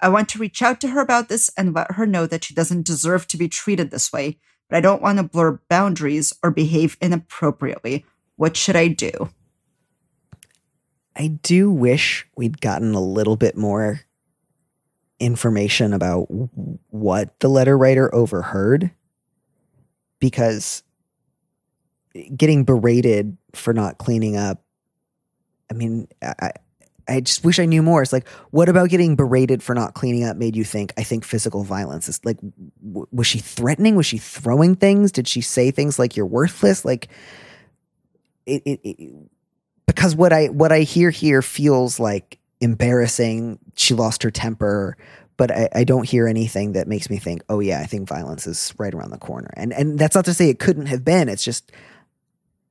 I 0.02 0.08
want 0.08 0.28
to 0.30 0.38
reach 0.38 0.60
out 0.60 0.80
to 0.80 0.88
her 0.88 1.00
about 1.00 1.28
this 1.28 1.50
and 1.56 1.72
let 1.72 1.92
her 1.92 2.06
know 2.06 2.26
that 2.26 2.44
she 2.44 2.54
doesn't 2.54 2.84
deserve 2.84 3.28
to 3.28 3.36
be 3.36 3.48
treated 3.48 3.90
this 3.90 4.12
way, 4.12 4.38
but 4.68 4.76
I 4.76 4.80
don't 4.80 5.00
want 5.00 5.18
to 5.18 5.22
blur 5.22 5.60
boundaries 5.68 6.32
or 6.42 6.50
behave 6.50 6.96
inappropriately. 7.00 8.04
What 8.34 8.56
should 8.56 8.74
I 8.74 8.88
do? 8.88 9.30
I 11.14 11.28
do 11.28 11.70
wish 11.70 12.26
we'd 12.36 12.60
gotten 12.60 12.94
a 12.94 13.00
little 13.00 13.36
bit 13.36 13.56
more 13.56 14.00
information 15.20 15.92
about 15.92 16.26
what 16.88 17.38
the 17.38 17.48
letter 17.48 17.78
writer 17.78 18.12
overheard 18.12 18.90
because 20.18 20.82
getting 22.36 22.64
berated 22.64 23.36
for 23.54 23.72
not 23.72 23.98
cleaning 23.98 24.36
up 24.36 24.64
I 25.70 25.74
mean 25.74 26.08
I 26.20 26.50
I 27.08 27.20
just 27.20 27.44
wish 27.44 27.58
I 27.58 27.66
knew 27.66 27.82
more. 27.82 28.02
It's 28.02 28.12
like, 28.12 28.28
what 28.50 28.68
about 28.68 28.88
getting 28.88 29.16
berated 29.16 29.62
for 29.62 29.74
not 29.74 29.94
cleaning 29.94 30.24
up 30.24 30.36
made 30.36 30.56
you 30.56 30.64
think? 30.64 30.92
I 30.96 31.02
think 31.02 31.24
physical 31.24 31.64
violence 31.64 32.08
is 32.08 32.24
like, 32.24 32.38
w- 32.84 33.06
was 33.10 33.26
she 33.26 33.38
threatening? 33.38 33.96
Was 33.96 34.06
she 34.06 34.18
throwing 34.18 34.76
things? 34.76 35.12
Did 35.12 35.26
she 35.28 35.40
say 35.40 35.70
things 35.70 35.98
like 35.98 36.16
"you're 36.16 36.26
worthless"? 36.26 36.84
Like, 36.84 37.08
it, 38.46 38.62
it, 38.64 38.80
it 38.84 39.12
because 39.86 40.14
what 40.14 40.32
I 40.32 40.46
what 40.46 40.72
I 40.72 40.80
hear 40.80 41.10
here 41.10 41.42
feels 41.42 41.98
like 42.00 42.38
embarrassing. 42.60 43.58
She 43.76 43.94
lost 43.94 44.22
her 44.22 44.30
temper, 44.30 44.96
but 45.36 45.50
I, 45.50 45.68
I 45.74 45.84
don't 45.84 46.08
hear 46.08 46.26
anything 46.26 46.72
that 46.72 46.88
makes 46.88 47.10
me 47.10 47.18
think, 47.18 47.42
oh 47.48 47.60
yeah, 47.60 47.80
I 47.80 47.86
think 47.86 48.08
violence 48.08 48.46
is 48.46 48.72
right 48.78 48.94
around 48.94 49.10
the 49.10 49.18
corner. 49.18 49.50
And 49.54 49.72
and 49.72 49.98
that's 49.98 50.14
not 50.14 50.24
to 50.26 50.34
say 50.34 50.48
it 50.48 50.58
couldn't 50.58 50.86
have 50.86 51.04
been. 51.04 51.28
It's 51.28 51.44
just 51.44 51.72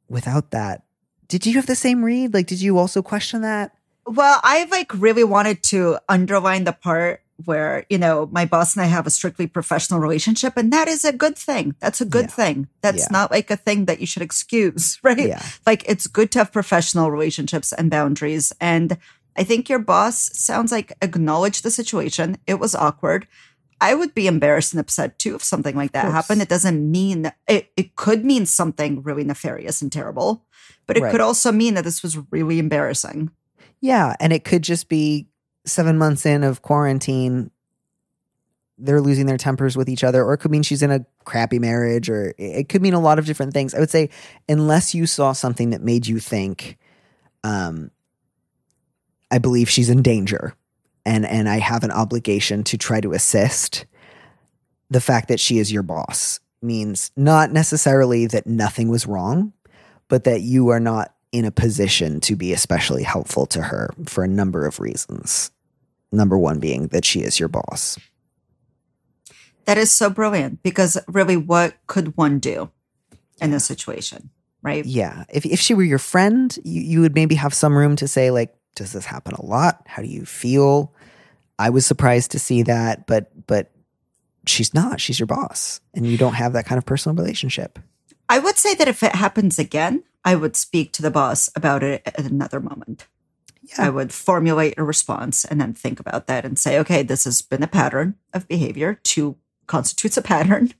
without 0.09 0.51
that. 0.51 0.83
Did 1.27 1.45
you 1.45 1.53
have 1.55 1.65
the 1.65 1.75
same 1.75 2.03
read? 2.03 2.33
Like, 2.33 2.47
did 2.47 2.61
you 2.61 2.77
also 2.77 3.01
question 3.01 3.41
that? 3.41 3.73
Well, 4.05 4.39
I 4.43 4.65
like 4.71 4.91
really 4.93 5.23
wanted 5.23 5.63
to 5.63 5.99
underline 6.09 6.63
the 6.63 6.73
part 6.73 7.21
where, 7.45 7.85
you 7.89 7.97
know, 7.97 8.29
my 8.31 8.45
boss 8.45 8.75
and 8.75 8.83
I 8.83 8.87
have 8.87 9.07
a 9.07 9.11
strictly 9.11 9.47
professional 9.47 9.99
relationship, 9.99 10.53
and 10.57 10.71
that 10.73 10.87
is 10.87 11.03
a 11.03 11.11
good 11.13 11.35
thing. 11.35 11.75
That's 11.79 11.99
a 12.01 12.05
good 12.05 12.25
Yeah. 12.25 12.35
thing. 12.35 12.67
That's 12.81 12.99
Yeah. 13.03 13.07
not 13.11 13.31
like 13.31 13.49
a 13.49 13.55
thing 13.57 13.85
that 13.85 13.99
you 13.99 14.05
should 14.05 14.21
excuse, 14.21 14.99
right? 15.03 15.27
Yeah. 15.27 15.41
Like 15.65 15.83
it's 15.87 16.07
good 16.07 16.31
to 16.31 16.39
have 16.39 16.51
professional 16.51 17.09
relationships 17.11 17.73
and 17.73 17.89
boundaries. 17.89 18.53
And 18.61 18.97
I 19.35 19.43
think 19.43 19.69
your 19.69 19.79
boss 19.79 20.29
sounds 20.33 20.71
like 20.71 20.93
acknowledged 21.01 21.63
the 21.63 21.71
situation. 21.71 22.37
It 22.45 22.59
was 22.59 22.75
awkward. 22.75 23.27
I 23.79 23.95
would 23.95 24.13
be 24.13 24.27
embarrassed 24.27 24.73
and 24.73 24.79
upset 24.79 25.17
too 25.17 25.33
if 25.35 25.43
something 25.43 25.75
like 25.75 25.93
that 25.93 26.11
happened. 26.11 26.41
It 26.43 26.49
doesn't 26.49 26.91
mean 26.91 27.31
it, 27.47 27.71
it 27.75 27.95
could 27.95 28.23
mean 28.23 28.45
something 28.45 29.01
really 29.01 29.23
nefarious 29.23 29.81
and 29.81 29.91
terrible, 29.91 30.45
but 30.85 30.97
it 30.97 31.01
Right. 31.03 31.11
could 31.11 31.21
also 31.21 31.51
mean 31.51 31.73
that 31.73 31.83
this 31.85 32.03
was 32.03 32.17
really 32.29 32.59
embarrassing. 32.59 33.31
Yeah, 33.81 34.15
and 34.19 34.31
it 34.31 34.43
could 34.43 34.61
just 34.61 34.87
be 34.87 35.27
seven 35.65 35.97
months 35.97 36.25
in 36.25 36.43
of 36.43 36.61
quarantine, 36.61 37.51
they're 38.77 39.01
losing 39.01 39.25
their 39.25 39.37
tempers 39.37 39.77
with 39.77 39.89
each 39.89 40.03
other, 40.03 40.23
or 40.23 40.33
it 40.33 40.37
could 40.37 40.51
mean 40.51 40.63
she's 40.63 40.81
in 40.81 40.91
a 40.91 41.05
crappy 41.23 41.59
marriage, 41.59 42.09
or 42.09 42.33
it 42.37 42.69
could 42.69 42.81
mean 42.81 42.93
a 42.93 42.99
lot 42.99 43.19
of 43.19 43.25
different 43.25 43.53
things. 43.53 43.73
I 43.73 43.79
would 43.79 43.89
say, 43.89 44.09
unless 44.49 44.95
you 44.95 45.05
saw 45.05 45.33
something 45.33 45.71
that 45.71 45.81
made 45.81 46.07
you 46.07 46.19
think, 46.19 46.77
um, 47.43 47.91
I 49.29 49.37
believe 49.37 49.69
she's 49.69 49.89
in 49.89 50.01
danger, 50.01 50.55
and 51.05 51.25
and 51.25 51.47
I 51.47 51.59
have 51.59 51.83
an 51.83 51.91
obligation 51.91 52.63
to 52.65 52.77
try 52.77 53.01
to 53.01 53.13
assist. 53.13 53.85
The 54.89 55.01
fact 55.01 55.29
that 55.29 55.39
she 55.39 55.57
is 55.57 55.71
your 55.71 55.83
boss 55.83 56.39
means 56.61 57.11
not 57.15 57.51
necessarily 57.51 58.27
that 58.27 58.45
nothing 58.45 58.89
was 58.89 59.07
wrong, 59.07 59.53
but 60.09 60.25
that 60.25 60.41
you 60.41 60.69
are 60.69 60.81
not 60.81 61.13
in 61.31 61.45
a 61.45 61.51
position 61.51 62.19
to 62.21 62.35
be 62.35 62.53
especially 62.53 63.03
helpful 63.03 63.45
to 63.47 63.61
her 63.61 63.93
for 64.05 64.23
a 64.23 64.27
number 64.27 64.65
of 64.65 64.79
reasons. 64.79 65.51
Number 66.11 66.37
one 66.37 66.59
being 66.59 66.87
that 66.87 67.05
she 67.05 67.21
is 67.21 67.39
your 67.39 67.49
boss. 67.49 67.97
That 69.65 69.77
is 69.77 69.91
so 69.91 70.09
brilliant 70.09 70.63
because 70.63 70.97
really, 71.07 71.37
what 71.37 71.75
could 71.87 72.17
one 72.17 72.39
do 72.39 72.69
in 73.39 73.51
this 73.51 73.63
situation, 73.63 74.29
right? 74.61 74.85
Yeah. 74.85 75.23
If, 75.29 75.45
if 75.45 75.59
she 75.59 75.73
were 75.73 75.83
your 75.83 75.99
friend, 75.99 76.57
you, 76.65 76.81
you 76.81 77.01
would 77.01 77.15
maybe 77.15 77.35
have 77.35 77.53
some 77.53 77.77
room 77.77 77.95
to 77.97 78.07
say, 78.07 78.31
like, 78.31 78.53
does 78.75 78.91
this 78.91 79.05
happen 79.05 79.33
a 79.35 79.45
lot? 79.45 79.83
How 79.85 80.01
do 80.01 80.07
you 80.07 80.25
feel? 80.25 80.93
I 81.59 81.69
was 81.69 81.85
surprised 81.85 82.31
to 82.31 82.39
see 82.39 82.63
that, 82.63 83.05
but 83.05 83.31
but 83.47 83.71
she's 84.47 84.73
not. 84.73 84.99
She's 84.99 85.19
your 85.19 85.27
boss, 85.27 85.79
and 85.93 86.07
you 86.07 86.17
don't 86.17 86.33
have 86.33 86.53
that 86.53 86.65
kind 86.65 86.77
of 86.77 86.85
personal 86.85 87.15
relationship. 87.15 87.77
I 88.29 88.39
would 88.39 88.57
say 88.57 88.73
that 88.75 88.87
if 88.87 89.03
it 89.03 89.13
happens 89.13 89.59
again, 89.59 90.03
I 90.23 90.35
would 90.35 90.55
speak 90.55 90.93
to 90.93 91.01
the 91.01 91.11
boss 91.11 91.49
about 91.55 91.83
it 91.83 92.01
at 92.05 92.19
another 92.19 92.59
moment. 92.59 93.07
Yeah. 93.63 93.85
I 93.85 93.89
would 93.89 94.11
formulate 94.11 94.75
a 94.77 94.83
response 94.83 95.45
and 95.45 95.61
then 95.61 95.73
think 95.73 95.99
about 95.99 96.27
that 96.27 96.45
and 96.45 96.57
say, 96.57 96.79
okay, 96.79 97.03
this 97.03 97.25
has 97.25 97.41
been 97.41 97.63
a 97.63 97.67
pattern 97.67 98.15
of 98.33 98.47
behavior. 98.47 98.99
Two 99.03 99.37
constitutes 99.67 100.17
a 100.17 100.21
pattern. 100.21 100.73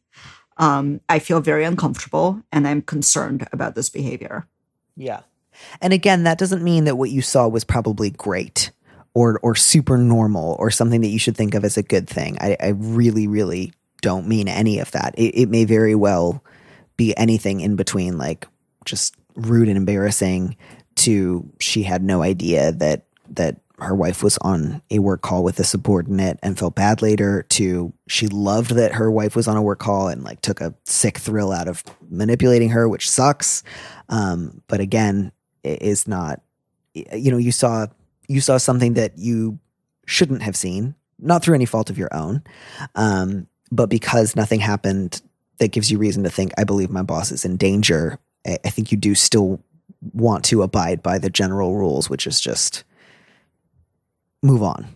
Um, 0.57 1.01
I 1.07 1.19
feel 1.19 1.41
very 1.41 1.63
uncomfortable 1.63 2.43
and 2.51 2.67
I'm 2.67 2.81
concerned 2.81 3.47
about 3.51 3.75
this 3.75 3.89
behavior. 3.89 4.47
Yeah. 4.95 5.21
And 5.79 5.93
again, 5.93 6.23
that 6.23 6.37
doesn't 6.37 6.63
mean 6.63 6.85
that 6.85 6.97
what 6.97 7.09
you 7.09 7.21
saw 7.21 7.47
was 7.47 7.63
probably 7.63 8.09
great 8.09 8.71
or 9.13 9.39
or 9.43 9.55
super 9.55 9.97
normal 9.97 10.55
or 10.59 10.71
something 10.71 11.01
that 11.01 11.09
you 11.09 11.19
should 11.19 11.35
think 11.35 11.53
of 11.53 11.65
as 11.65 11.77
a 11.77 11.83
good 11.83 12.07
thing. 12.07 12.37
I, 12.39 12.57
I 12.59 12.67
really, 12.69 13.27
really 13.27 13.73
don't 14.01 14.27
mean 14.27 14.47
any 14.47 14.79
of 14.79 14.91
that. 14.91 15.13
It, 15.17 15.41
it 15.41 15.49
may 15.49 15.65
very 15.65 15.95
well 15.95 16.43
be 16.97 17.15
anything 17.17 17.61
in 17.61 17.75
between, 17.75 18.17
like 18.17 18.47
just 18.85 19.15
rude 19.35 19.67
and 19.67 19.77
embarrassing, 19.77 20.55
to 20.95 21.49
she 21.59 21.83
had 21.83 22.03
no 22.03 22.21
idea 22.21 22.71
that 22.73 23.05
that 23.29 23.61
her 23.79 23.95
wife 23.95 24.21
was 24.21 24.37
on 24.39 24.81
a 24.91 24.99
work 24.99 25.21
call 25.21 25.43
with 25.43 25.59
a 25.59 25.63
subordinate 25.63 26.37
and 26.43 26.59
felt 26.59 26.75
bad 26.75 27.01
later 27.01 27.43
to 27.49 27.91
she 28.07 28.27
loved 28.27 28.71
that 28.71 28.93
her 28.93 29.09
wife 29.09 29.35
was 29.35 29.47
on 29.47 29.57
a 29.57 29.61
work 29.61 29.79
call 29.79 30.07
and 30.07 30.23
like 30.23 30.39
took 30.41 30.61
a 30.61 30.73
sick 30.83 31.17
thrill 31.17 31.51
out 31.51 31.67
of 31.67 31.83
manipulating 32.09 32.69
her 32.69 32.87
which 32.87 33.09
sucks. 33.09 33.63
Um, 34.09 34.61
but 34.67 34.79
again 34.79 35.31
it 35.63 35.81
is 35.81 36.07
not 36.07 36.41
you 36.93 37.31
know 37.31 37.37
you 37.37 37.51
saw 37.51 37.87
you 38.27 38.41
saw 38.41 38.57
something 38.57 38.93
that 38.93 39.17
you 39.17 39.59
shouldn't 40.05 40.43
have 40.43 40.55
seen 40.55 40.93
not 41.17 41.43
through 41.43 41.55
any 41.55 41.65
fault 41.65 41.89
of 41.89 41.97
your 41.97 42.13
own. 42.13 42.43
Um, 42.95 43.47
but 43.71 43.87
because 43.87 44.35
nothing 44.35 44.59
happened 44.59 45.21
that 45.59 45.71
gives 45.71 45.91
you 45.91 45.97
reason 45.97 46.23
to 46.23 46.29
think 46.29 46.51
i 46.57 46.63
believe 46.63 46.89
my 46.89 47.03
boss 47.03 47.31
is 47.31 47.45
in 47.45 47.55
danger 47.55 48.19
I, 48.45 48.57
I 48.65 48.69
think 48.69 48.91
you 48.91 48.97
do 48.97 49.15
still 49.15 49.63
want 50.13 50.43
to 50.45 50.63
abide 50.63 51.03
by 51.03 51.17
the 51.17 51.29
general 51.29 51.75
rules 51.75 52.09
which 52.09 52.25
is 52.25 52.41
just 52.41 52.83
move 54.43 54.63
on. 54.63 54.87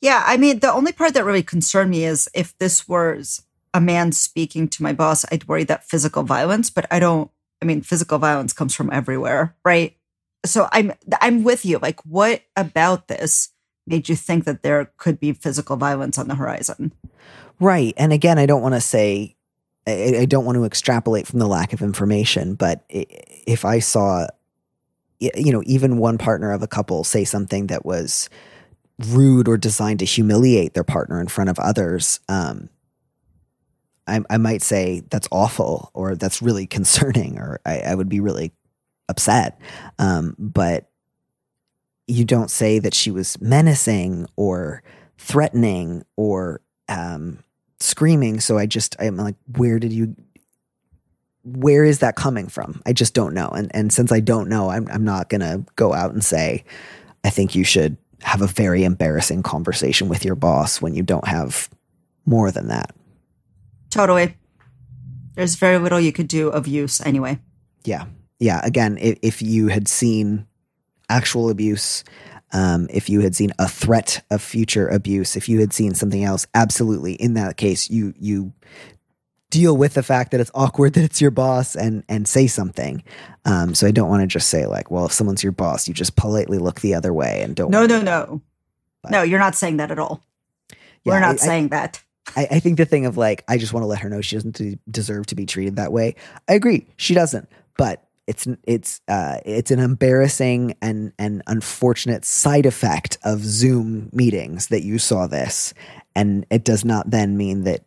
Yeah, 0.00 0.22
I 0.26 0.36
mean, 0.36 0.58
the 0.58 0.72
only 0.72 0.92
part 0.92 1.14
that 1.14 1.24
really 1.24 1.42
concerned 1.42 1.90
me 1.90 2.04
is 2.04 2.28
if 2.34 2.56
this 2.58 2.86
was 2.86 3.42
a 3.72 3.80
man 3.80 4.12
speaking 4.12 4.68
to 4.68 4.82
my 4.82 4.92
boss, 4.92 5.24
I'd 5.32 5.48
worry 5.48 5.64
that 5.64 5.88
physical 5.88 6.22
violence, 6.22 6.70
but 6.70 6.86
I 6.90 7.00
don't 7.00 7.30
I 7.62 7.64
mean, 7.64 7.80
physical 7.80 8.18
violence 8.18 8.52
comes 8.52 8.74
from 8.74 8.92
everywhere, 8.92 9.56
right? 9.64 9.96
So 10.44 10.68
I'm 10.72 10.92
I'm 11.20 11.42
with 11.42 11.64
you. 11.64 11.78
Like 11.78 12.04
what 12.04 12.42
about 12.56 13.08
this 13.08 13.50
made 13.86 14.08
you 14.08 14.16
think 14.16 14.44
that 14.44 14.62
there 14.62 14.92
could 14.96 15.18
be 15.18 15.32
physical 15.32 15.76
violence 15.76 16.18
on 16.18 16.28
the 16.28 16.34
horizon? 16.34 16.92
Right. 17.58 17.94
And 17.96 18.12
again, 18.12 18.38
I 18.38 18.46
don't 18.46 18.62
want 18.62 18.74
to 18.74 18.80
say 18.80 19.35
I, 19.86 20.18
I 20.20 20.24
don't 20.24 20.44
want 20.44 20.56
to 20.56 20.64
extrapolate 20.64 21.26
from 21.26 21.38
the 21.38 21.46
lack 21.46 21.72
of 21.72 21.82
information, 21.82 22.54
but 22.54 22.84
if 22.88 23.64
I 23.64 23.78
saw 23.78 24.26
you 25.18 25.52
know, 25.52 25.62
even 25.64 25.98
one 25.98 26.18
partner 26.18 26.52
of 26.52 26.62
a 26.62 26.66
couple 26.66 27.04
say 27.04 27.24
something 27.24 27.68
that 27.68 27.86
was 27.86 28.28
rude 28.98 29.48
or 29.48 29.56
designed 29.56 29.98
to 30.00 30.04
humiliate 30.04 30.74
their 30.74 30.84
partner 30.84 31.20
in 31.20 31.28
front 31.28 31.50
of 31.50 31.58
others, 31.58 32.20
um, 32.28 32.68
I, 34.06 34.20
I 34.30 34.36
might 34.36 34.62
say 34.62 35.02
that's 35.10 35.28
awful 35.32 35.90
or 35.94 36.14
that's 36.14 36.42
really 36.42 36.66
concerning 36.66 37.38
or 37.38 37.60
I, 37.64 37.80
I 37.80 37.94
would 37.94 38.08
be 38.08 38.20
really 38.20 38.52
upset. 39.08 39.60
Um, 39.98 40.34
but 40.38 40.90
you 42.06 42.24
don't 42.24 42.50
say 42.50 42.78
that 42.78 42.94
she 42.94 43.10
was 43.10 43.40
menacing 43.40 44.26
or 44.36 44.82
threatening 45.18 46.04
or 46.16 46.60
um, 46.88 47.38
screaming. 47.80 48.40
So 48.40 48.58
I 48.58 48.66
just, 48.66 48.96
I'm 48.98 49.16
like, 49.16 49.36
where 49.56 49.78
did 49.78 49.92
you, 49.92 50.16
where 51.44 51.84
is 51.84 52.00
that 52.00 52.16
coming 52.16 52.48
from? 52.48 52.82
I 52.86 52.92
just 52.92 53.14
don't 53.14 53.34
know. 53.34 53.48
And, 53.48 53.70
and 53.74 53.92
since 53.92 54.10
I 54.10 54.20
don't 54.20 54.48
know, 54.48 54.70
I'm, 54.70 54.88
I'm 54.90 55.04
not 55.04 55.28
going 55.28 55.42
to 55.42 55.64
go 55.76 55.92
out 55.92 56.12
and 56.12 56.24
say, 56.24 56.64
I 57.24 57.30
think 57.30 57.54
you 57.54 57.64
should 57.64 57.96
have 58.22 58.42
a 58.42 58.46
very 58.46 58.82
embarrassing 58.82 59.42
conversation 59.42 60.08
with 60.08 60.24
your 60.24 60.34
boss 60.34 60.80
when 60.80 60.94
you 60.94 61.02
don't 61.02 61.28
have 61.28 61.68
more 62.24 62.50
than 62.50 62.68
that. 62.68 62.94
Totally. 63.90 64.36
There's 65.34 65.54
very 65.54 65.78
little 65.78 66.00
you 66.00 66.12
could 66.12 66.28
do 66.28 66.48
of 66.48 66.66
use 66.66 67.00
anyway. 67.00 67.38
Yeah. 67.84 68.06
Yeah. 68.40 68.60
Again, 68.64 68.98
if, 69.00 69.18
if 69.22 69.42
you 69.42 69.68
had 69.68 69.86
seen 69.86 70.46
actual 71.08 71.50
abuse, 71.50 72.04
um, 72.52 72.86
if 72.90 73.08
you 73.10 73.20
had 73.20 73.34
seen 73.34 73.52
a 73.58 73.68
threat 73.68 74.24
of 74.30 74.40
future 74.42 74.88
abuse, 74.88 75.36
if 75.36 75.48
you 75.48 75.60
had 75.60 75.72
seen 75.72 75.94
something 75.94 76.22
else, 76.24 76.46
absolutely. 76.54 77.14
In 77.14 77.34
that 77.34 77.56
case, 77.56 77.90
you 77.90 78.14
you 78.18 78.52
deal 79.50 79.76
with 79.76 79.94
the 79.94 80.02
fact 80.02 80.32
that 80.32 80.40
it's 80.40 80.50
awkward 80.54 80.92
that 80.94 81.04
it's 81.04 81.20
your 81.20 81.30
boss 81.30 81.74
and 81.76 82.04
and 82.08 82.26
say 82.28 82.46
something. 82.46 83.02
Um, 83.44 83.74
so 83.74 83.86
I 83.86 83.90
don't 83.90 84.08
want 84.08 84.22
to 84.22 84.26
just 84.26 84.48
say 84.48 84.66
like, 84.66 84.90
well, 84.90 85.06
if 85.06 85.12
someone's 85.12 85.42
your 85.42 85.52
boss, 85.52 85.86
you 85.88 85.94
just 85.94 86.16
politely 86.16 86.58
look 86.58 86.80
the 86.80 86.94
other 86.94 87.12
way 87.12 87.42
and 87.42 87.54
don't. 87.54 87.70
No, 87.70 87.86
no, 87.86 88.00
no. 88.00 88.40
No, 89.08 89.22
you're 89.22 89.38
not 89.38 89.54
saying 89.54 89.76
that 89.76 89.90
at 89.92 89.98
all. 90.00 90.20
Yeah, 91.04 91.12
We're 91.14 91.20
not 91.20 91.28
I- 91.30 91.32
I- 91.34 91.36
saying 91.36 91.68
that. 91.68 92.02
I, 92.34 92.48
I 92.50 92.58
think 92.58 92.76
the 92.76 92.84
thing 92.84 93.06
of 93.06 93.16
like, 93.16 93.44
I 93.46 93.56
just 93.56 93.72
want 93.72 93.84
to 93.84 93.86
let 93.86 94.00
her 94.00 94.08
know 94.08 94.20
she 94.20 94.34
doesn't 94.34 94.60
deserve 94.90 95.26
to 95.26 95.36
be 95.36 95.46
treated 95.46 95.76
that 95.76 95.92
way. 95.92 96.16
I 96.48 96.54
agree, 96.54 96.88
she 96.96 97.14
doesn't. 97.14 97.48
But 97.78 98.02
it's 98.26 98.46
it's 98.64 99.00
uh, 99.06 99.38
it's 99.44 99.70
an 99.70 99.78
embarrassing 99.78 100.76
and 100.82 101.12
and 101.18 101.42
unfortunate 101.46 102.24
side 102.24 102.66
effect 102.66 103.18
of 103.22 103.40
Zoom 103.40 104.10
meetings 104.12 104.68
that 104.68 104.82
you 104.82 104.98
saw 104.98 105.26
this, 105.26 105.74
and 106.14 106.44
it 106.50 106.64
does 106.64 106.84
not 106.84 107.10
then 107.10 107.36
mean 107.36 107.64
that 107.64 107.84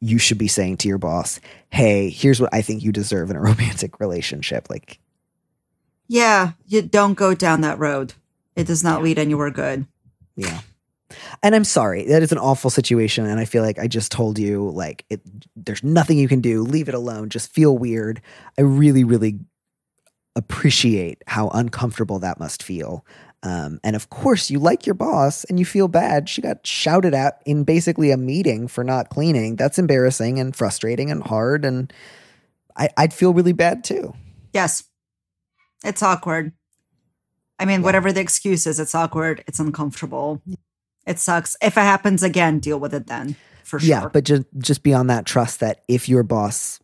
you 0.00 0.18
should 0.18 0.38
be 0.38 0.48
saying 0.48 0.76
to 0.78 0.88
your 0.88 0.98
boss, 0.98 1.40
"Hey, 1.70 2.08
here's 2.08 2.40
what 2.40 2.54
I 2.54 2.62
think 2.62 2.82
you 2.82 2.92
deserve 2.92 3.30
in 3.30 3.36
a 3.36 3.40
romantic 3.42 3.98
relationship." 3.98 4.70
Like, 4.70 5.00
Yeah, 6.06 6.52
you 6.66 6.82
don't 6.82 7.14
go 7.14 7.34
down 7.34 7.62
that 7.62 7.78
road. 7.78 8.14
It 8.54 8.68
does 8.68 8.84
not 8.84 9.02
lead 9.02 9.18
anywhere 9.18 9.50
good. 9.50 9.86
Yeah. 10.36 10.60
And 11.42 11.54
I'm 11.54 11.64
sorry. 11.64 12.06
That 12.06 12.22
is 12.22 12.32
an 12.32 12.38
awful 12.38 12.70
situation. 12.70 13.26
And 13.26 13.38
I 13.38 13.44
feel 13.44 13.62
like 13.62 13.78
I 13.78 13.86
just 13.86 14.10
told 14.10 14.38
you, 14.38 14.70
like, 14.70 15.04
it, 15.10 15.20
there's 15.54 15.82
nothing 15.82 16.18
you 16.18 16.28
can 16.28 16.40
do. 16.40 16.62
Leave 16.62 16.88
it 16.88 16.94
alone. 16.94 17.28
Just 17.28 17.52
feel 17.52 17.76
weird. 17.76 18.20
I 18.58 18.62
really, 18.62 19.04
really 19.04 19.38
appreciate 20.36 21.22
how 21.26 21.48
uncomfortable 21.48 22.18
that 22.20 22.38
must 22.38 22.62
feel. 22.62 23.04
Um, 23.42 23.78
and 23.84 23.94
of 23.94 24.08
course, 24.08 24.50
you 24.50 24.58
like 24.58 24.86
your 24.86 24.94
boss 24.94 25.44
and 25.44 25.58
you 25.58 25.66
feel 25.66 25.86
bad. 25.86 26.28
She 26.28 26.40
got 26.40 26.66
shouted 26.66 27.12
at 27.12 27.42
in 27.44 27.64
basically 27.64 28.10
a 28.10 28.16
meeting 28.16 28.68
for 28.68 28.82
not 28.82 29.10
cleaning. 29.10 29.56
That's 29.56 29.78
embarrassing 29.78 30.38
and 30.38 30.56
frustrating 30.56 31.10
and 31.10 31.22
hard. 31.22 31.64
And 31.64 31.92
I, 32.76 32.88
I'd 32.96 33.12
feel 33.12 33.34
really 33.34 33.52
bad 33.52 33.84
too. 33.84 34.14
Yes. 34.54 34.84
It's 35.84 36.02
awkward. 36.02 36.52
I 37.58 37.66
mean, 37.66 37.82
whatever 37.82 38.12
the 38.12 38.20
excuse 38.20 38.66
is, 38.66 38.80
it's 38.80 38.94
awkward. 38.94 39.44
It's 39.46 39.60
uncomfortable. 39.60 40.42
It 41.06 41.18
sucks. 41.18 41.56
If 41.62 41.76
it 41.76 41.82
happens 41.82 42.22
again, 42.22 42.58
deal 42.58 42.80
with 42.80 42.94
it 42.94 43.06
then 43.06 43.36
for 43.62 43.78
sure. 43.78 43.88
Yeah, 43.88 44.08
but 44.12 44.24
just 44.24 44.44
just 44.58 44.82
be 44.82 44.94
on 44.94 45.08
that 45.08 45.26
trust 45.26 45.60
that 45.60 45.82
if 45.88 46.08
your 46.08 46.22
boss 46.22 46.80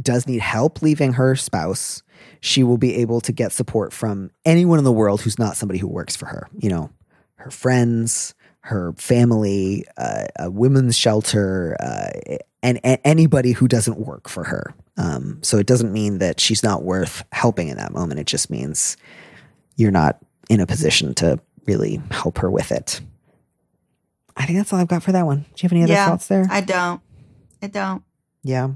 does 0.00 0.26
need 0.26 0.40
help 0.40 0.82
leaving 0.82 1.14
her 1.14 1.36
spouse, 1.36 2.02
she 2.40 2.62
will 2.62 2.78
be 2.78 2.96
able 2.96 3.20
to 3.22 3.32
get 3.32 3.52
support 3.52 3.92
from 3.92 4.30
anyone 4.44 4.78
in 4.78 4.84
the 4.84 4.92
world 4.92 5.20
who's 5.22 5.38
not 5.38 5.56
somebody 5.56 5.78
who 5.78 5.88
works 5.88 6.16
for 6.16 6.26
her. 6.26 6.48
You 6.58 6.68
know, 6.70 6.90
her 7.36 7.50
friends, 7.50 8.34
her 8.60 8.92
family, 8.96 9.84
uh, 9.96 10.26
a 10.38 10.50
women's 10.50 10.96
shelter, 10.96 11.76
uh, 11.80 12.36
and, 12.62 12.80
and 12.82 12.98
anybody 13.04 13.52
who 13.52 13.68
doesn't 13.68 13.98
work 13.98 14.28
for 14.28 14.44
her. 14.44 14.74
Um, 14.96 15.38
so 15.42 15.58
it 15.58 15.66
doesn't 15.66 15.92
mean 15.92 16.18
that 16.18 16.40
she's 16.40 16.62
not 16.62 16.82
worth 16.84 17.24
helping 17.32 17.68
in 17.68 17.76
that 17.76 17.92
moment. 17.92 18.20
It 18.20 18.26
just 18.26 18.48
means 18.50 18.96
you're 19.76 19.90
not 19.90 20.18
in 20.48 20.60
a 20.60 20.66
position 20.66 21.14
to 21.16 21.38
really 21.66 22.00
help 22.10 22.38
her 22.38 22.50
with 22.50 22.70
it. 22.72 23.00
I 24.36 24.46
think 24.46 24.58
that's 24.58 24.72
all 24.72 24.78
I've 24.80 24.88
got 24.88 25.02
for 25.02 25.12
that 25.12 25.26
one. 25.26 25.40
Do 25.40 25.44
you 25.56 25.62
have 25.62 25.72
any 25.72 25.82
other 25.84 25.92
Yeah, 25.92 26.06
thoughts 26.06 26.28
there? 26.28 26.46
I 26.50 26.60
don't. 26.60 27.00
I 27.62 27.66
don't. 27.68 28.02
yeah. 28.42 28.70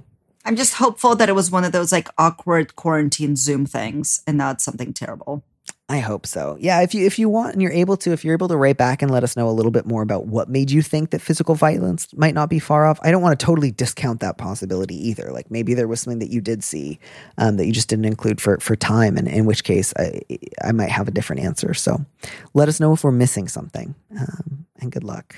I'm 0.49 0.57
just 0.57 0.77
hopeful 0.77 1.15
that 1.17 1.29
it 1.29 1.35
was 1.35 1.51
one 1.51 1.65
of 1.65 1.73
those 1.73 1.93
like 1.93 2.09
awkward 2.17 2.75
quarantine 2.75 3.37
Zoom 3.37 3.67
things 3.67 4.23
and 4.27 4.39
not 4.39 4.63
something 4.63 4.95
terrible. 4.95 5.45
I 5.91 5.99
hope 5.99 6.27
so. 6.27 6.57
Yeah, 6.59 6.81
if 6.81 6.95
you 6.95 7.05
if 7.05 7.19
you 7.19 7.29
want 7.29 7.53
and 7.53 7.61
you're 7.61 7.71
able 7.71 7.99
to, 7.99 8.13
if 8.13 8.25
you're 8.25 8.33
able 8.33 8.49
to 8.49 8.57
write 8.57 8.79
back 8.79 9.03
and 9.03 9.11
let 9.11 9.23
us 9.23 9.37
know 9.37 9.51
a 9.51 9.53
little 9.53 9.71
bit 9.71 9.85
more 9.85 10.01
about 10.01 10.27
what 10.27 10.49
made 10.49 10.71
you 10.71 10.81
think 10.81 11.11
that 11.11 11.21
physical 11.21 11.55
violence 11.55 12.09
might 12.17 12.33
not 12.33 12.49
be 12.49 12.59
far 12.59 12.87
off. 12.87 12.99
I 13.03 13.11
don't 13.11 13.21
want 13.21 13.39
to 13.39 13.45
totally 13.45 13.71
discount 13.71 14.21
that 14.21 14.39
possibility 14.39 14.97
either. 15.09 15.31
Like 15.33 15.51
maybe 15.51 15.75
there 15.75 15.87
was 15.87 16.01
something 16.01 16.21
that 16.21 16.31
you 16.31 16.41
did 16.41 16.65
see 16.65 16.99
um, 17.37 17.59
that 17.59 17.67
you 17.67 17.73
just 17.73 17.91
didn't 17.91 18.07
include 18.07 18.41
for 18.41 18.57
for 18.59 18.75
time, 18.75 19.19
and 19.19 19.29
in 19.29 19.45
which 19.45 19.65
case 19.65 19.93
I 19.99 20.23
I 20.65 20.73
might 20.73 20.91
have 20.91 21.09
a 21.09 21.11
different 21.11 21.43
answer. 21.43 21.75
So 21.75 22.07
let 22.55 22.69
us 22.69 22.81
know 22.81 22.95
if 22.95 23.05
we're 23.05 23.13
missing 23.13 23.49
something. 23.49 23.95
Um, 24.19 24.67
and 24.81 24.91
good 24.91 25.05
luck. 25.05 25.37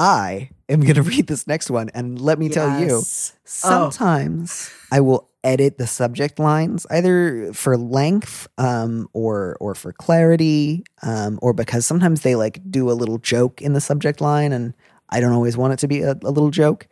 I 0.00 0.50
am 0.68 0.80
going 0.80 0.94
to 1.02 1.02
read 1.02 1.26
this 1.26 1.46
next 1.46 1.70
one, 1.70 1.90
and 1.94 2.18
let 2.20 2.38
me 2.38 2.48
tell 2.48 2.80
you, 2.80 2.86
Yes. 2.96 3.34
sometimes 3.44 4.70
I 4.90 5.00
will 5.00 5.28
edit 5.42 5.78
the 5.78 5.86
subject 5.86 6.38
lines 6.38 6.86
either 6.90 7.52
for 7.54 7.76
length 7.76 8.46
um, 8.58 9.08
or 9.14 9.56
or 9.60 9.74
for 9.74 9.92
clarity 9.92 10.84
um, 11.02 11.38
or 11.40 11.52
because 11.54 11.86
sometimes 11.86 12.20
they 12.22 12.34
like 12.34 12.60
do 12.70 12.90
a 12.90 12.92
little 12.92 13.16
joke 13.18 13.62
in 13.62 13.72
the 13.72 13.80
subject 13.80 14.20
line 14.20 14.52
and 14.52 14.74
I 15.08 15.20
don't 15.20 15.32
always 15.32 15.56
want 15.56 15.72
it 15.72 15.78
to 15.80 15.88
be 15.88 16.02
a, 16.02 16.12
a 16.12 16.30
little 16.30 16.50
joke. 16.50 16.88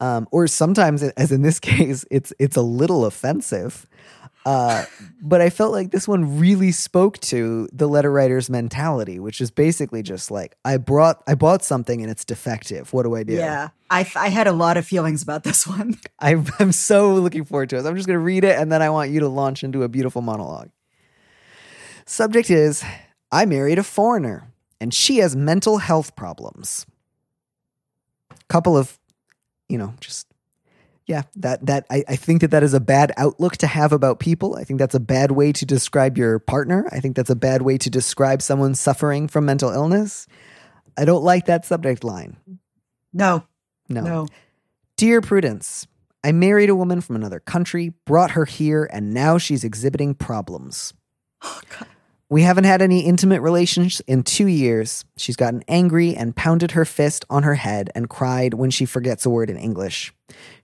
Um, 0.00 0.28
or 0.30 0.46
sometimes 0.46 1.02
as 1.02 1.32
in 1.32 1.42
this 1.42 1.58
case 1.70 2.04
it's 2.10 2.32
it's 2.38 2.56
a 2.56 2.62
little 2.62 3.04
offensive 3.04 3.86
uh, 4.46 4.84
but 5.20 5.40
I 5.40 5.50
felt 5.50 5.72
like 5.72 5.90
this 5.90 6.06
one 6.06 6.38
really 6.38 6.72
spoke 6.72 7.18
to 7.20 7.68
the 7.72 7.86
letter 7.86 8.10
writer's 8.10 8.48
mentality, 8.48 9.18
which 9.18 9.40
is 9.40 9.50
basically 9.50 10.02
just 10.02 10.30
like 10.30 10.56
I 10.64 10.76
brought 10.76 11.22
I 11.26 11.34
bought 11.34 11.62
something 11.64 12.00
and 12.00 12.10
it's 12.10 12.24
defective. 12.24 12.92
What 12.92 13.02
do 13.02 13.14
I 13.14 13.24
do? 13.24 13.34
Yeah. 13.34 13.68
I, 13.90 14.10
I 14.16 14.28
had 14.28 14.46
a 14.46 14.52
lot 14.52 14.76
of 14.76 14.86
feelings 14.86 15.22
about 15.22 15.44
this 15.44 15.66
one. 15.66 15.98
I, 16.20 16.42
I'm 16.58 16.72
so 16.72 17.14
looking 17.14 17.44
forward 17.44 17.70
to 17.70 17.76
it. 17.76 17.86
I'm 17.86 17.96
just 17.96 18.06
going 18.06 18.18
to 18.18 18.24
read 18.24 18.44
it 18.44 18.58
and 18.58 18.70
then 18.70 18.82
I 18.82 18.90
want 18.90 19.10
you 19.10 19.20
to 19.20 19.28
launch 19.28 19.64
into 19.64 19.82
a 19.82 19.88
beautiful 19.88 20.22
monologue. 20.22 20.70
Subject 22.06 22.50
is 22.50 22.84
I 23.32 23.44
married 23.44 23.78
a 23.78 23.82
foreigner 23.82 24.52
and 24.80 24.94
she 24.94 25.18
has 25.18 25.34
mental 25.34 25.78
health 25.78 26.16
problems. 26.16 26.86
Couple 28.48 28.76
of, 28.76 28.98
you 29.68 29.76
know, 29.76 29.94
just, 30.00 30.26
yeah, 31.08 31.22
that, 31.36 31.64
that, 31.64 31.86
I, 31.90 32.04
I 32.06 32.16
think 32.16 32.42
that 32.42 32.50
that 32.50 32.62
is 32.62 32.74
a 32.74 32.80
bad 32.80 33.12
outlook 33.16 33.56
to 33.58 33.66
have 33.66 33.92
about 33.92 34.20
people. 34.20 34.56
I 34.56 34.64
think 34.64 34.78
that's 34.78 34.94
a 34.94 35.00
bad 35.00 35.30
way 35.30 35.52
to 35.52 35.64
describe 35.64 36.18
your 36.18 36.38
partner. 36.38 36.86
I 36.92 37.00
think 37.00 37.16
that's 37.16 37.30
a 37.30 37.34
bad 37.34 37.62
way 37.62 37.78
to 37.78 37.88
describe 37.88 38.42
someone 38.42 38.74
suffering 38.74 39.26
from 39.26 39.46
mental 39.46 39.70
illness. 39.70 40.26
I 40.98 41.06
don't 41.06 41.24
like 41.24 41.46
that 41.46 41.64
subject 41.64 42.04
line. 42.04 42.36
No, 43.12 43.44
No. 43.88 44.02
no. 44.02 44.26
Dear 44.98 45.22
Prudence, 45.22 45.86
I 46.22 46.32
married 46.32 46.68
a 46.68 46.74
woman 46.74 47.00
from 47.00 47.16
another 47.16 47.40
country, 47.40 47.94
brought 48.04 48.32
her 48.32 48.44
here, 48.44 48.86
and 48.92 49.14
now 49.14 49.38
she's 49.38 49.64
exhibiting 49.64 50.14
problems. 50.14 50.92
Oh, 51.42 51.60
We 52.28 52.42
haven't 52.42 52.64
had 52.64 52.82
any 52.82 53.06
intimate 53.06 53.40
relations 53.40 54.00
in 54.06 54.24
two 54.24 54.48
years. 54.48 55.06
She's 55.16 55.36
gotten 55.36 55.62
angry 55.68 56.14
and 56.14 56.36
pounded 56.36 56.72
her 56.72 56.84
fist 56.84 57.24
on 57.30 57.44
her 57.44 57.54
head 57.54 57.88
and 57.94 58.10
cried 58.10 58.52
when 58.52 58.70
she 58.70 58.84
forgets 58.84 59.24
a 59.24 59.30
word 59.30 59.48
in 59.48 59.56
English. 59.56 60.12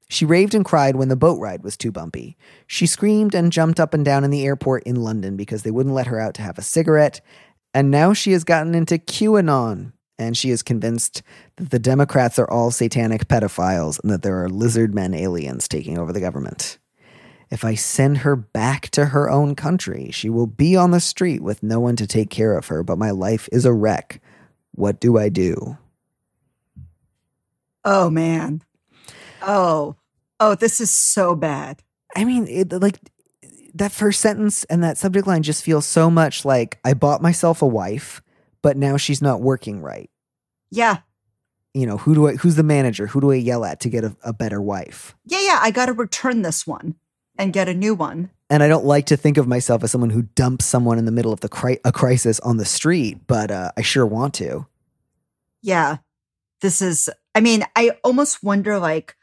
She 0.08 0.24
raved 0.24 0.54
and 0.54 0.64
cried 0.64 0.96
when 0.96 1.08
the 1.08 1.16
boat 1.16 1.40
ride 1.40 1.62
was 1.62 1.76
too 1.76 1.90
bumpy. 1.90 2.36
She 2.66 2.86
screamed 2.86 3.34
and 3.34 3.52
jumped 3.52 3.80
up 3.80 3.94
and 3.94 4.04
down 4.04 4.24
in 4.24 4.30
the 4.30 4.44
airport 4.44 4.82
in 4.84 4.96
London 4.96 5.36
because 5.36 5.62
they 5.62 5.70
wouldn't 5.70 5.94
let 5.94 6.06
her 6.06 6.20
out 6.20 6.34
to 6.34 6.42
have 6.42 6.58
a 6.58 6.62
cigarette. 6.62 7.20
And 7.72 7.90
now 7.90 8.12
she 8.12 8.32
has 8.32 8.44
gotten 8.44 8.74
into 8.74 8.98
QAnon, 8.98 9.92
and 10.18 10.36
she 10.36 10.50
is 10.50 10.62
convinced 10.62 11.22
that 11.56 11.70
the 11.70 11.78
Democrats 11.78 12.38
are 12.38 12.48
all 12.50 12.70
satanic 12.70 13.26
pedophiles 13.26 14.00
and 14.02 14.12
that 14.12 14.22
there 14.22 14.42
are 14.42 14.48
lizard 14.48 14.94
men 14.94 15.14
aliens 15.14 15.66
taking 15.66 15.98
over 15.98 16.12
the 16.12 16.20
government. 16.20 16.78
If 17.50 17.64
I 17.64 17.74
send 17.74 18.18
her 18.18 18.36
back 18.36 18.90
to 18.90 19.06
her 19.06 19.30
own 19.30 19.54
country, 19.54 20.10
she 20.12 20.28
will 20.30 20.46
be 20.46 20.76
on 20.76 20.90
the 20.90 21.00
street 21.00 21.42
with 21.42 21.62
no 21.62 21.80
one 21.80 21.96
to 21.96 22.06
take 22.06 22.30
care 22.30 22.56
of 22.56 22.66
her, 22.68 22.82
but 22.82 22.98
my 22.98 23.10
life 23.10 23.48
is 23.52 23.64
a 23.64 23.72
wreck. 23.72 24.20
What 24.72 25.00
do 25.00 25.18
I 25.18 25.28
do? 25.28 25.76
Oh, 27.84 28.10
man. 28.10 28.62
Oh, 29.46 29.96
oh, 30.40 30.54
this 30.54 30.80
is 30.80 30.90
so 30.90 31.35
bad. 31.35 31.83
I 32.16 32.24
mean, 32.24 32.46
it, 32.48 32.72
like 32.72 32.98
that 33.74 33.92
first 33.92 34.20
sentence 34.20 34.64
and 34.64 34.83
that 34.83 34.98
subject 34.98 35.26
line 35.26 35.42
just 35.42 35.64
feels 35.64 35.87
so 35.87 36.11
much 36.11 36.44
like 36.44 36.78
I 36.85 36.94
bought 36.94 37.22
myself 37.22 37.61
a 37.61 37.66
wife, 37.66 38.22
but 38.62 38.76
now 38.76 38.96
she's 38.96 39.20
not 39.20 39.40
working 39.40 39.80
right. 39.80 40.11
Yeah. 40.70 40.98
You 41.74 41.87
know, 41.87 41.96
who 41.96 42.14
do 42.14 42.28
I 42.28 42.37
who's 42.37 42.54
the 42.54 42.62
manager? 42.62 43.09
Who 43.09 43.20
do 43.20 43.33
I 43.33 43.37
yell 43.37 43.64
at 43.64 43.80
to 43.80 43.88
get 43.88 44.04
a, 44.04 44.16
a 44.22 44.33
better 44.33 44.62
wife? 44.62 45.16
Yeah, 45.24 45.40
yeah. 45.40 45.59
I 45.61 45.72
got 45.72 45.87
to 45.87 45.92
return 45.92 46.42
this 46.42 46.66
one 46.66 46.94
and 47.37 47.52
get 47.52 47.68
a 47.68 47.74
new 47.74 47.94
one. 47.94 48.30
And 48.48 48.62
I 48.62 48.68
don't 48.68 48.85
like 48.85 49.07
to 49.07 49.16
think 49.16 49.38
of 49.38 49.48
myself 49.48 49.83
as 49.83 49.90
someone 49.90 50.11
who 50.11 50.22
dumps 50.22 50.66
someone 50.66 50.98
in 50.98 51.04
the 51.04 51.11
middle 51.11 51.33
of 51.33 51.40
the 51.40 51.48
cri- 51.48 51.80
a 51.85 51.90
crisis 51.90 52.38
on 52.40 52.59
the 52.59 52.64
street, 52.64 53.26
but 53.26 53.50
uh, 53.50 53.72
I 53.76 53.83
sure 53.83 54.07
want 54.07 54.35
to. 54.35 54.66
Yeah. 55.62 55.96
This 56.61 56.80
is, 56.80 57.11
I 57.35 57.40
mean, 57.40 57.64
I 57.74 57.90
almost 58.04 58.44
wonder 58.44 58.78
like, 58.78 59.16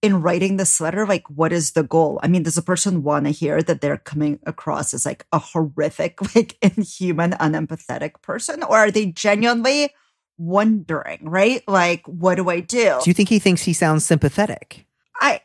in 0.00 0.22
writing 0.22 0.56
this 0.56 0.80
letter, 0.80 1.04
like, 1.06 1.28
what 1.28 1.52
is 1.52 1.72
the 1.72 1.82
goal? 1.82 2.20
I 2.22 2.28
mean, 2.28 2.44
does 2.44 2.56
a 2.56 2.62
person 2.62 3.02
want 3.02 3.26
to 3.26 3.30
hear 3.32 3.62
that 3.62 3.80
they're 3.80 3.96
coming 3.98 4.38
across 4.46 4.94
as 4.94 5.04
like 5.04 5.26
a 5.32 5.38
horrific, 5.38 6.20
like 6.34 6.56
inhuman, 6.62 7.32
unempathetic 7.32 8.20
person? 8.22 8.62
Or 8.62 8.76
are 8.78 8.90
they 8.90 9.06
genuinely 9.06 9.90
wondering, 10.36 11.18
right? 11.28 11.62
Like, 11.66 12.06
what 12.06 12.36
do 12.36 12.48
I 12.48 12.60
do? 12.60 12.98
Do 13.02 13.10
you 13.10 13.14
think 13.14 13.28
he 13.28 13.38
thinks 13.38 13.62
he 13.62 13.72
sounds 13.72 14.04
sympathetic? 14.04 14.86
I 15.20 15.40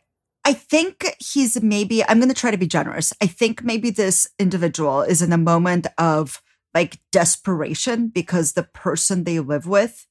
I 0.46 0.54
think 0.54 1.16
he's 1.20 1.62
maybe 1.64 2.04
I'm 2.04 2.20
going 2.20 2.30
to 2.30 2.36
try 2.36 2.52
to 2.52 2.58
be 2.58 2.68
generous. 2.68 3.12
I 3.22 3.28
think 3.28 3.64
maybe 3.64 3.90
this 3.90 4.30
individual 4.38 5.02
is 5.02 5.22
in 5.22 5.34
a 5.34 5.38
moment 5.38 5.88
of 5.98 6.42
like 6.76 7.00
desperation 7.12 8.08
because 8.10 8.54
the 8.54 8.64
person 8.64 9.24
they 9.24 9.40
live 9.40 9.66
with 9.66 10.06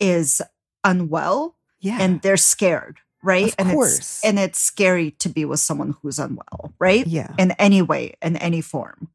is 0.00 0.42
unwell 0.84 1.56
Yeah. 1.80 1.98
and 2.00 2.20
they're 2.22 2.36
scared, 2.36 2.98
right? 3.26 3.48
Of 3.48 3.54
and 3.58 3.70
course. 3.72 3.98
it's 3.98 4.24
and 4.24 4.38
it's 4.38 4.60
scary 4.60 5.10
to 5.18 5.28
be 5.28 5.44
with 5.44 5.60
someone 5.60 5.96
who's 6.00 6.18
unwell, 6.18 6.72
right? 6.78 7.06
yeah. 7.06 7.34
In 7.38 7.50
any 7.58 7.82
way, 7.82 8.14
in 8.22 8.36
any 8.36 8.60
form. 8.60 9.08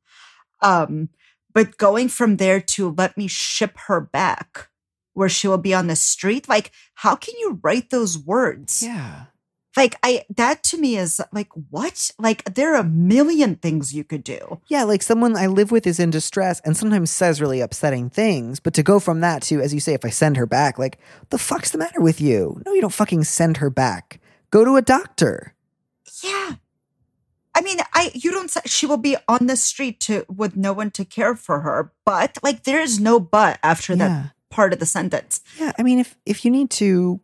Um 0.61 1.09
but 1.53 1.77
going 1.77 2.09
from 2.09 2.37
there 2.37 2.61
to 2.75 2.93
let 2.97 3.17
me 3.17 3.27
ship 3.27 3.77
her 3.87 3.99
back 4.01 4.69
where 5.13 5.29
she 5.29 5.47
will 5.47 5.57
be 5.57 5.73
on 5.73 5.87
the 5.87 5.95
street, 5.95 6.47
like 6.47 6.71
how 6.95 7.15
can 7.15 7.33
you 7.39 7.59
write 7.63 7.89
those 7.89 8.17
words? 8.17 8.83
Yeah. 8.83 9.25
Like 9.77 9.95
i 10.03 10.23
that 10.35 10.63
to 10.63 10.77
me 10.77 10.97
is 10.97 11.21
like 11.31 11.49
what 11.69 12.11
like 12.19 12.43
there 12.55 12.73
are 12.73 12.79
a 12.81 12.83
million 12.83 13.55
things 13.55 13.93
you 13.93 14.03
could 14.03 14.23
do 14.23 14.59
Yeah, 14.67 14.83
like 14.83 15.01
someone 15.03 15.35
I 15.37 15.47
live 15.47 15.71
with 15.71 15.87
is 15.87 15.99
in 15.99 16.09
distress 16.11 16.59
and 16.65 16.75
sometimes 16.75 17.09
says 17.11 17.39
really 17.41 17.61
upsetting 17.61 18.09
things, 18.09 18.59
but 18.59 18.73
to 18.75 18.83
go 18.83 18.99
from 18.99 19.21
that 19.21 19.41
to, 19.43 19.61
as 19.61 19.73
you 19.73 19.79
say, 19.79 19.93
if 19.93 20.03
I 20.05 20.09
send 20.09 20.37
her 20.37 20.45
back, 20.45 20.77
like, 20.79 20.97
the 21.29 21.37
fuck's 21.37 21.71
the 21.71 21.77
matter 21.77 22.01
with 22.01 22.19
you? 22.21 22.61
No, 22.65 22.73
you 22.73 22.81
don't 22.81 22.93
fucking 22.93 23.23
send 23.23 23.57
her 23.57 23.69
back. 23.69 24.19
Go 24.51 24.63
to 24.65 24.75
a 24.75 24.81
doctor. 24.81 25.53
yeah 26.23 26.55
i 27.55 27.61
mean 27.61 27.79
i 27.93 28.11
you 28.13 28.31
don't 28.31 28.51
she 28.65 28.85
will 28.85 28.97
be 29.09 29.15
on 29.27 29.47
the 29.47 29.55
street 29.55 29.99
to 29.99 30.25
with 30.29 30.55
no 30.55 30.71
one 30.73 30.89
to 30.91 31.03
care 31.03 31.35
for 31.35 31.59
her 31.61 31.91
but 32.05 32.37
like 32.43 32.63
there 32.63 32.81
is 32.81 32.99
no 32.99 33.19
but 33.19 33.59
after 33.63 33.93
Yeah. 33.93 34.07
that 34.07 34.31
part 34.49 34.73
of 34.73 34.79
the 34.79 34.85
sentence 34.85 35.41
Yeah, 35.59 35.71
I 35.79 35.83
mean, 35.83 35.99
if 35.99 36.15
if 36.25 36.43
you 36.45 36.51
need 36.51 36.69
to 36.81 37.19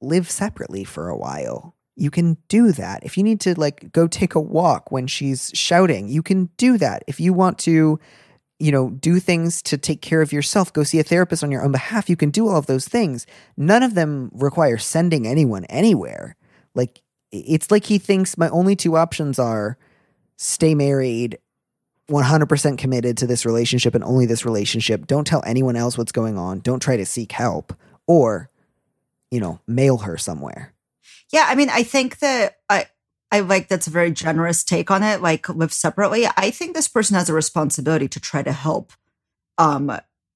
live 0.00 0.30
separately 0.30 0.84
for 0.84 1.08
a 1.08 1.16
while, 1.16 1.74
you 1.96 2.10
can 2.10 2.38
do 2.48 2.72
that. 2.72 3.04
If 3.04 3.18
you 3.18 3.22
need 3.22 3.40
to 3.40 3.58
like 3.58 3.92
go 3.92 4.06
take 4.06 4.34
a 4.34 4.40
walk 4.40 4.90
when 4.90 5.06
she's 5.06 5.50
shouting, 5.54 6.08
you 6.08 6.22
can 6.22 6.46
do 6.56 6.78
that. 6.78 7.04
If 7.06 7.20
you 7.20 7.32
want 7.32 7.58
to, 7.60 7.98
you 8.58 8.72
know, 8.72 8.90
do 8.90 9.20
things 9.20 9.62
to 9.62 9.76
take 9.76 10.00
care 10.00 10.22
of 10.22 10.32
yourself, 10.32 10.72
go 10.72 10.82
see 10.82 10.98
a 10.98 11.04
therapist 11.04 11.44
on 11.44 11.50
your 11.50 11.62
own 11.62 11.72
behalf, 11.72 12.08
you 12.08 12.16
can 12.16 12.30
do 12.30 12.48
all 12.48 12.56
of 12.56 12.66
those 12.66 12.88
things. 12.88 13.26
None 13.56 13.82
of 13.82 13.94
them 13.94 14.30
require 14.32 14.78
sending 14.78 15.26
anyone 15.26 15.64
anywhere. 15.66 16.36
Like 16.74 17.02
it's 17.32 17.70
like 17.70 17.84
he 17.84 17.98
thinks 17.98 18.38
my 18.38 18.48
only 18.48 18.76
two 18.76 18.96
options 18.96 19.38
are 19.38 19.76
stay 20.36 20.74
married 20.74 21.38
100% 22.10 22.76
committed 22.76 23.16
to 23.18 23.26
this 23.26 23.46
relationship 23.46 23.94
and 23.94 24.02
only 24.02 24.26
this 24.26 24.44
relationship. 24.44 25.06
Don't 25.06 25.26
tell 25.26 25.42
anyone 25.46 25.76
else 25.76 25.96
what's 25.96 26.12
going 26.12 26.36
on. 26.36 26.60
Don't 26.60 26.80
try 26.80 26.96
to 26.96 27.06
seek 27.06 27.32
help 27.32 27.72
or, 28.06 28.50
you 29.30 29.40
know, 29.40 29.60
mail 29.66 29.98
her 29.98 30.16
somewhere. 30.18 30.74
yeah 31.32 31.46
i 31.48 31.54
mean 31.54 31.70
i 31.70 31.82
think 31.82 32.18
that 32.18 32.56
i 32.68 32.86
i 33.32 33.40
like 33.40 33.68
that's 33.68 33.86
a 33.86 33.90
very 33.90 34.10
generous 34.10 34.64
take 34.64 34.90
on 34.90 35.02
it 35.02 35.20
like 35.22 35.48
live 35.48 35.72
separately. 35.72 36.26
I 36.36 36.50
think 36.50 36.74
this 36.74 36.88
person 36.88 37.14
has 37.16 37.28
a 37.28 37.34
responsibility 37.34 38.08
to 38.08 38.20
try 38.20 38.42
to 38.42 38.52
help 38.52 38.92
um 39.58 39.90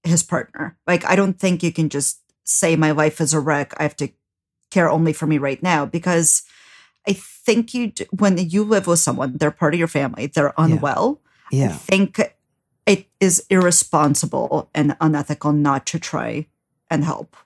his 0.05 0.23
partner. 0.23 0.77
Like 0.87 1.05
i 1.05 1.17
don't 1.17 1.39
think 1.39 1.63
you 1.63 1.73
can 1.73 1.89
just 1.89 2.21
say 2.45 2.77
my 2.77 2.91
life 2.93 3.21
is 3.21 3.35
a 3.35 3.41
wreck. 3.41 3.73
I 3.79 3.83
have 3.83 3.97
to 3.97 4.09
care 4.71 4.89
only 4.91 5.13
for 5.13 5.27
me 5.27 5.39
right 5.39 5.63
now 5.63 5.87
because 5.87 6.43
i 7.07 7.13
think 7.13 7.75
you 7.75 7.89
d- 7.93 8.07
when 8.19 8.37
you 8.39 8.65
live 8.65 8.87
with 8.87 8.99
someone 8.99 9.37
they're 9.39 9.51
part 9.51 9.75
of 9.75 9.79
your 9.79 9.89
family 9.89 10.27
they're 10.27 10.55
unwell. 10.59 11.21
I 11.53 11.57
Yeah. 11.57 11.77
think 11.77 12.21
it 12.87 13.07
is 13.21 13.45
irresponsible 13.51 14.69
and 14.75 14.97
unethical 15.01 15.53
not 15.53 15.87
to 15.87 15.99
try 15.99 16.47
and 16.91 17.05
help 17.05 17.37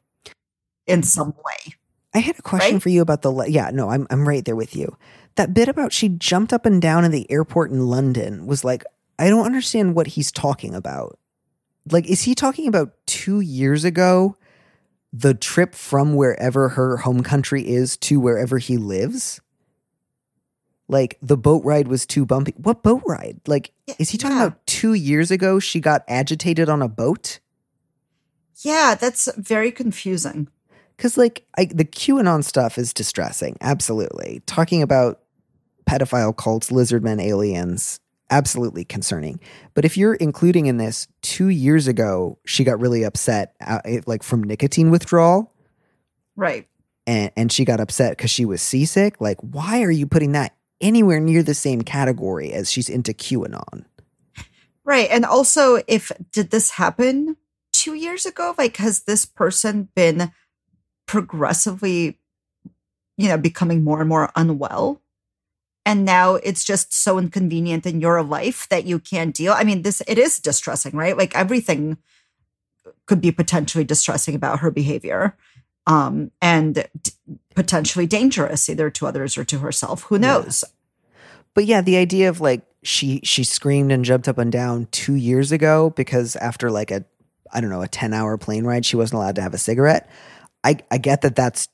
in 0.88 1.02
some 1.02 1.34
way. 1.44 1.74
I 2.14 2.18
had 2.20 2.38
a 2.38 2.42
question 2.42 2.74
Right? 2.76 2.82
for 2.82 2.88
you 2.88 3.02
about 3.02 3.22
the 3.22 3.30
le- 3.30 3.48
yeah 3.48 3.70
no 3.72 3.90
I'm 3.90 4.06
I'm 4.10 4.26
right 4.26 4.44
there 4.44 4.56
with 4.56 4.74
you. 4.74 4.96
That 5.36 5.54
bit 5.54 5.68
about 5.68 5.92
she 5.92 6.08
jumped 6.08 6.52
up 6.52 6.66
and 6.66 6.80
down 6.82 7.04
in 7.04 7.10
the 7.12 7.30
airport 7.30 7.70
in 7.70 7.86
London 7.86 8.46
was 8.46 8.64
like 8.64 8.82
I 9.18 9.28
don't 9.28 9.46
understand 9.46 9.94
what 9.94 10.08
he's 10.08 10.32
talking 10.32 10.74
about. 10.74 11.18
Like 11.90 12.06
is 12.08 12.22
he 12.22 12.34
talking 12.34 12.66
about 12.66 12.94
2 13.06 13.40
years 13.40 13.84
ago 13.84 14.36
the 15.12 15.34
trip 15.34 15.74
from 15.74 16.14
wherever 16.16 16.70
her 16.70 16.98
home 16.98 17.22
country 17.22 17.66
is 17.66 17.96
to 17.98 18.18
wherever 18.20 18.58
he 18.58 18.76
lives? 18.76 19.40
Like 20.88 21.18
the 21.20 21.36
boat 21.36 21.64
ride 21.64 21.88
was 21.88 22.06
too 22.06 22.24
bumpy. 22.24 22.54
What 22.56 22.82
boat 22.82 23.02
ride? 23.06 23.40
Like 23.46 23.72
is 23.98 24.10
he 24.10 24.18
talking 24.18 24.38
yeah. 24.38 24.46
about 24.46 24.66
2 24.66 24.94
years 24.94 25.30
ago 25.30 25.58
she 25.58 25.80
got 25.80 26.02
agitated 26.08 26.68
on 26.68 26.80
a 26.82 26.88
boat? 26.88 27.40
Yeah, 28.62 28.96
that's 28.98 29.28
very 29.36 29.70
confusing. 29.70 30.48
Because, 30.98 31.16
like, 31.16 31.46
I, 31.56 31.66
the 31.66 31.84
QAnon 31.84 32.44
stuff 32.44 32.76
is 32.76 32.92
distressing. 32.92 33.56
Absolutely. 33.60 34.42
Talking 34.46 34.82
about 34.82 35.20
pedophile 35.88 36.36
cults, 36.36 36.70
lizard 36.72 37.04
men, 37.04 37.20
aliens, 37.20 38.00
absolutely 38.30 38.84
concerning. 38.84 39.38
But 39.74 39.84
if 39.84 39.96
you're 39.96 40.14
including 40.14 40.66
in 40.66 40.76
this, 40.76 41.06
two 41.22 41.48
years 41.48 41.86
ago, 41.86 42.38
she 42.44 42.64
got 42.64 42.80
really 42.80 43.04
upset, 43.04 43.54
uh, 43.64 43.78
like 44.06 44.22
from 44.24 44.42
nicotine 44.42 44.90
withdrawal, 44.90 45.54
Right. 46.36 46.68
and, 47.06 47.30
and 47.36 47.52
she 47.52 47.64
got 47.64 47.80
upset 47.80 48.16
because 48.16 48.30
she 48.30 48.44
was 48.44 48.60
seasick. 48.60 49.20
Like, 49.20 49.38
why 49.40 49.82
are 49.84 49.90
you 49.90 50.06
putting 50.06 50.32
that 50.32 50.56
anywhere 50.80 51.20
near 51.20 51.42
the 51.44 51.54
same 51.54 51.82
category 51.82 52.52
as 52.52 52.70
she's 52.72 52.88
into 52.88 53.12
QAnon? 53.12 53.84
Right. 54.84 55.08
And 55.10 55.24
also, 55.24 55.80
if 55.86 56.10
did 56.32 56.50
this 56.50 56.70
happen 56.70 57.36
two 57.72 57.94
years 57.94 58.26
ago? 58.26 58.54
Like, 58.58 58.78
has 58.78 59.02
this 59.04 59.24
person 59.24 59.88
been 59.94 60.32
progressively, 61.08 62.20
you 63.16 63.28
know, 63.28 63.36
becoming 63.36 63.82
more 63.82 63.98
and 63.98 64.08
more 64.08 64.30
unwell? 64.36 65.02
And 65.84 66.04
now 66.04 66.34
it's 66.36 66.64
just 66.64 66.92
so 66.92 67.18
inconvenient 67.18 67.86
in 67.86 68.00
your 68.00 68.22
life 68.22 68.68
that 68.68 68.84
you 68.84 68.98
can't 69.00 69.34
deal. 69.34 69.54
I 69.56 69.64
mean, 69.64 69.82
this 69.82 70.02
it 70.06 70.18
is 70.18 70.38
distressing, 70.38 70.94
right? 70.94 71.16
Like 71.16 71.34
everything 71.34 71.96
could 73.06 73.20
be 73.20 73.32
potentially 73.32 73.84
distressing 73.84 74.34
about 74.34 74.60
her 74.60 74.70
behavior. 74.70 75.36
Um, 75.86 76.30
and 76.42 76.86
d- 77.02 77.12
potentially 77.54 78.06
dangerous 78.06 78.68
either 78.68 78.90
to 78.90 79.06
others 79.06 79.38
or 79.38 79.44
to 79.46 79.60
herself. 79.60 80.02
Who 80.04 80.18
knows? 80.18 80.62
But 81.54 81.64
yeah, 81.64 81.80
the 81.80 81.96
idea 81.96 82.28
of 82.28 82.42
like 82.42 82.62
she 82.82 83.20
she 83.24 83.42
screamed 83.42 83.90
and 83.90 84.04
jumped 84.04 84.28
up 84.28 84.38
and 84.38 84.52
down 84.52 84.86
two 84.90 85.14
years 85.14 85.50
ago 85.50 85.90
because 85.90 86.36
after 86.36 86.70
like 86.70 86.90
a 86.90 87.04
I 87.50 87.60
don't 87.60 87.70
know 87.70 87.82
a 87.82 87.88
ten 87.88 88.12
hour 88.12 88.36
plane 88.36 88.64
ride 88.64 88.84
she 88.84 88.96
wasn't 88.96 89.18
allowed 89.18 89.36
to 89.36 89.42
have 89.42 89.54
a 89.54 89.58
cigarette. 89.58 90.08
I 90.64 90.78
I 90.90 90.98
get 90.98 91.22
that 91.22 91.36
that's 91.36 91.68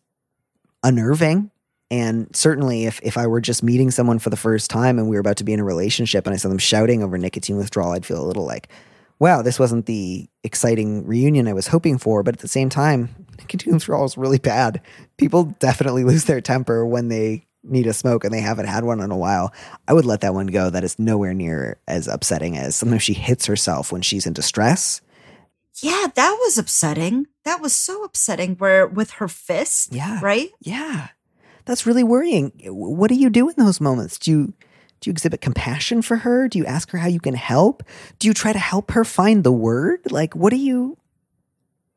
unnerving, 0.82 1.50
and 1.90 2.34
certainly 2.34 2.86
if 2.86 3.00
if 3.02 3.16
I 3.16 3.26
were 3.26 3.40
just 3.40 3.62
meeting 3.62 3.90
someone 3.90 4.18
for 4.18 4.30
the 4.30 4.36
first 4.36 4.70
time 4.70 4.98
and 4.98 5.08
we 5.08 5.16
were 5.16 5.20
about 5.20 5.36
to 5.38 5.44
be 5.44 5.52
in 5.52 5.60
a 5.60 5.64
relationship 5.64 6.26
and 6.26 6.34
I 6.34 6.36
saw 6.36 6.48
them 6.48 6.58
shouting 6.58 7.02
over 7.02 7.18
nicotine 7.18 7.56
withdrawal, 7.56 7.92
I'd 7.92 8.06
feel 8.06 8.22
a 8.22 8.26
little 8.26 8.46
like, 8.46 8.68
wow, 9.18 9.42
this 9.42 9.58
wasn't 9.58 9.86
the 9.86 10.28
exciting 10.42 11.06
reunion 11.06 11.48
I 11.48 11.52
was 11.52 11.68
hoping 11.68 11.98
for. 11.98 12.22
But 12.22 12.34
at 12.34 12.40
the 12.40 12.48
same 12.48 12.68
time, 12.68 13.26
nicotine 13.38 13.74
withdrawal 13.74 14.04
is 14.04 14.18
really 14.18 14.38
bad. 14.38 14.80
People 15.16 15.54
definitely 15.58 16.04
lose 16.10 16.24
their 16.24 16.40
temper 16.40 16.84
when 16.86 17.08
they 17.08 17.46
need 17.62 17.86
a 17.86 17.94
smoke 17.94 18.24
and 18.24 18.32
they 18.32 18.40
haven't 18.40 18.66
had 18.66 18.84
one 18.84 19.00
in 19.00 19.10
a 19.10 19.16
while. 19.16 19.52
I 19.88 19.94
would 19.94 20.04
let 20.04 20.20
that 20.20 20.34
one 20.34 20.48
go. 20.48 20.70
That 20.70 20.84
is 20.84 20.98
nowhere 20.98 21.34
near 21.34 21.78
as 21.88 22.08
upsetting 22.08 22.56
as 22.56 22.76
sometimes 22.76 23.02
she 23.02 23.14
hits 23.14 23.46
herself 23.46 23.90
when 23.90 24.02
she's 24.02 24.26
in 24.26 24.32
distress. 24.32 25.00
Yeah, 25.82 26.06
that 26.14 26.36
was 26.40 26.58
upsetting. 26.58 27.26
That 27.44 27.60
was 27.60 27.74
so 27.74 28.04
upsetting. 28.04 28.56
Where 28.56 28.86
with 28.86 29.12
her 29.12 29.28
fist, 29.28 29.92
Yeah. 29.94 30.18
right? 30.22 30.50
Yeah. 30.60 31.08
That's 31.66 31.86
really 31.86 32.04
worrying. 32.04 32.52
What 32.66 33.08
do 33.08 33.14
you 33.14 33.30
do 33.30 33.48
in 33.48 33.54
those 33.56 33.80
moments? 33.80 34.18
Do 34.18 34.30
you 34.30 34.46
do 35.00 35.10
you 35.10 35.12
exhibit 35.12 35.40
compassion 35.40 36.00
for 36.02 36.16
her? 36.18 36.48
Do 36.48 36.58
you 36.58 36.64
ask 36.66 36.90
her 36.90 36.98
how 36.98 37.08
you 37.08 37.20
can 37.20 37.34
help? 37.34 37.82
Do 38.18 38.26
you 38.28 38.34
try 38.34 38.52
to 38.52 38.58
help 38.58 38.90
her 38.92 39.04
find 39.04 39.44
the 39.44 39.52
word? 39.52 40.00
Like 40.10 40.34
what 40.34 40.50
do 40.50 40.56
you 40.56 40.96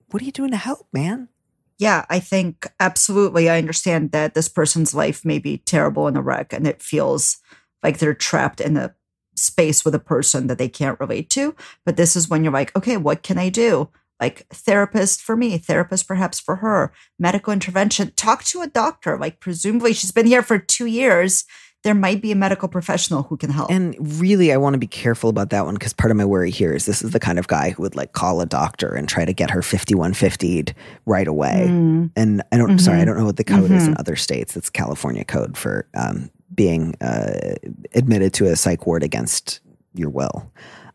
what 0.10 0.21
are 0.21 0.25
you 0.25 0.31
doing 0.31 0.51
to 0.51 0.57
help, 0.57 0.88
man? 0.93 1.29
Yeah, 1.77 2.05
I 2.10 2.19
think 2.19 2.65
absolutely. 2.79 3.49
I 3.49 3.57
understand 3.60 4.12
that 4.12 4.33
this 4.33 4.49
person's 4.49 4.95
life 4.95 5.23
may 5.23 5.38
be 5.38 5.60
terrible 5.60 6.07
in 6.07 6.17
a 6.17 6.21
wreck, 6.21 6.51
and 6.51 6.65
it 6.65 6.81
feels 6.81 7.38
like 7.83 7.99
they're 7.99 8.15
trapped 8.15 8.60
in 8.60 8.77
a 8.77 8.95
space 9.36 9.86
with 9.86 9.93
a 9.93 9.99
person 9.99 10.47
that 10.47 10.57
they 10.57 10.69
can't 10.69 10.99
relate 10.99 11.29
to. 11.31 11.55
But 11.86 11.95
this 11.95 12.15
is 12.15 12.27
when 12.29 12.43
you're 12.43 12.51
like, 12.53 12.75
okay, 12.75 12.97
what 12.97 13.21
can 13.21 13.38
I 13.38 13.49
do? 13.49 13.89
Like 14.19 14.47
therapist 14.49 15.21
for 15.21 15.36
me, 15.36 15.58
therapist 15.58 16.08
perhaps 16.08 16.39
for 16.39 16.58
her, 16.58 16.91
medical 17.19 17.53
intervention. 17.53 18.12
Talk 18.15 18.43
to 18.45 18.62
a 18.62 18.67
doctor. 18.67 19.17
Like 19.17 19.39
presumably 19.39 19.93
she's 19.93 20.12
been 20.12 20.25
here 20.25 20.41
for 20.41 20.58
two 20.58 20.88
years. 20.88 21.45
There 21.84 21.93
might 21.93 22.21
be 22.21 22.32
a 22.32 22.36
medical 22.36 22.67
professional 22.67 23.23
who 23.23 23.38
can 23.38 23.51
help. 23.51 23.69
And 23.69 23.95
really, 24.19 24.51
I 24.51 24.58
want 24.58 24.73
to 24.73 24.80
be 24.80 24.88
careful 24.88 25.30
about 25.30 25.51
that 25.51 25.63
one 25.65 25.75
because 25.75 25.93
part 25.93 26.10
of 26.10 26.17
my 26.17 26.25
worry 26.25 26.49
here 26.49 26.73
is 26.73 26.86
this 26.88 27.03
is 27.03 27.12
the 27.12 27.19
kind 27.19 27.38
of 27.38 27.47
guy 27.47 27.69
who 27.69 27.84
would 27.84 27.95
like 27.95 28.13
call 28.13 28.41
a 28.41 28.45
doctor 28.47 28.93
and 28.95 29.08
try 29.08 29.23
to 29.23 29.32
get 29.32 29.51
her 29.51 29.62
5150'd 29.62 30.73
right 31.06 31.27
away. 31.27 31.67
Mm. 31.69 32.10
And 32.15 32.41
I 32.51 32.58
don't, 32.58 32.80
sorry, 32.80 32.97
I 32.99 33.03
Mhm. 33.03 33.06
don't 33.06 33.17
know 33.19 33.25
what 33.25 33.38
the 33.38 33.43
code 33.43 33.71
is 33.71 33.88
in 33.88 33.93
Mhm. 33.93 33.99
other 33.99 34.15
states. 34.15 34.58
It's 34.58 34.69
California 34.71 35.23
code 35.23 35.56
for 35.56 35.88
um, 35.93 36.32
being 36.53 36.95
uh, 36.99 37.56
admitted 37.93 38.34
to 38.34 38.47
a 38.47 38.56
psych 38.56 38.88
ward 38.88 39.03
against 39.03 39.60
your 39.93 40.10
will. 40.10 40.51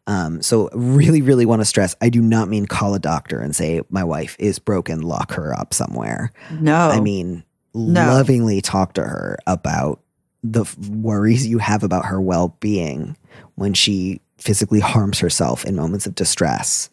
Um, 0.07 0.43
so 0.43 0.69
really, 0.73 1.23
really 1.23 1.47
want 1.47 1.61
to 1.61 1.65
stress 1.65 1.95
I 2.01 2.09
do 2.09 2.21
not 2.21 2.49
mean 2.49 2.67
call 2.67 2.95
a 2.95 2.99
doctor 2.99 3.41
and 3.41 3.55
say, 3.55 3.83
my 3.88 4.03
wife 4.03 4.37
is 4.38 4.59
broken, 4.59 5.01
lock 5.03 5.33
her 5.33 5.55
up 5.57 5.73
somewhere. 5.73 6.33
No. 6.51 6.77
I 6.77 7.01
mean, 7.01 7.45
No. 7.75 8.07
lovingly 8.07 8.61
talk 8.61 8.95
to 8.95 9.03
her 9.03 9.38
about 9.47 10.01
the 10.43 10.65
worries 10.91 11.47
you 11.47 11.59
have 11.59 11.85
about 11.85 12.07
her 12.07 12.21
well 12.21 12.57
being 12.59 13.17
when 13.55 13.75
she 13.75 14.21
physically 14.38 14.81
harms 14.81 15.21
herself 15.21 15.65
in 15.65 15.77
moments 15.77 16.05
of 16.07 16.17
distress 16.17 16.91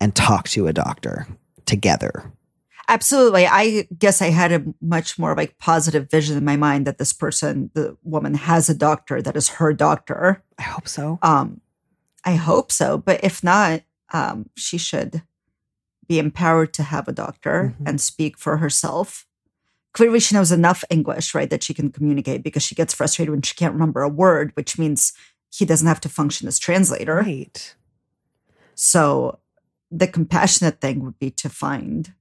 and 0.00 0.14
talk 0.14 0.48
to 0.50 0.66
a 0.66 0.72
doctor 0.72 1.26
together. 1.64 2.30
Absolutely. 2.88 3.46
I 3.46 3.86
guess 3.98 4.20
I 4.20 4.26
had 4.30 4.52
a 4.52 4.64
much 4.82 5.18
more 5.18 5.34
like 5.34 5.56
positive 5.58 6.10
vision 6.10 6.36
in 6.36 6.44
my 6.44 6.56
mind 6.56 6.86
that 6.86 6.98
this 6.98 7.12
person, 7.14 7.70
the 7.72 7.96
woman, 8.02 8.34
has 8.34 8.68
a 8.68 8.74
doctor 8.74 9.22
that 9.22 9.36
is 9.36 9.48
her 9.48 9.72
doctor. 9.72 10.42
I 10.58 10.62
hope 10.62 10.88
so. 10.88 11.18
Um, 11.22 11.60
I 12.24 12.34
hope 12.34 12.70
so, 12.72 12.98
but 12.98 13.22
if 13.24 13.42
not, 13.42 13.82
um, 14.12 14.50
she 14.56 14.76
should 14.78 15.22
be 16.06 16.18
empowered 16.18 16.74
to 16.74 16.82
have 16.82 17.06
a 17.08 17.12
doctor 17.12 17.74
Mhm. 17.80 17.88
and 17.88 18.00
speak 18.00 18.36
for 18.38 18.56
herself. 18.58 19.26
Clearly, 19.92 20.20
she 20.20 20.34
knows 20.34 20.52
enough 20.52 20.84
English, 20.90 21.34
right, 21.34 21.48
that 21.50 21.62
she 21.64 21.74
can 21.74 21.90
communicate 21.90 22.42
because 22.42 22.62
she 22.62 22.74
gets 22.74 22.92
frustrated 22.94 23.30
when 23.30 23.42
she 23.42 23.54
can't 23.54 23.72
remember 23.72 24.02
a 24.02 24.08
word, 24.08 24.52
which 24.54 24.78
means 24.78 25.12
he 25.50 25.64
doesn't 25.64 25.86
have 25.86 26.00
to 26.00 26.08
function 26.08 26.46
as 26.46 26.58
translator. 26.58 27.16
Right. 27.16 27.74
So 28.74 29.38
the 29.90 30.06
compassionate 30.06 30.80
thing 30.80 31.04
would 31.04 31.18
be 31.18 31.30
to 31.32 31.48
find 31.48 32.14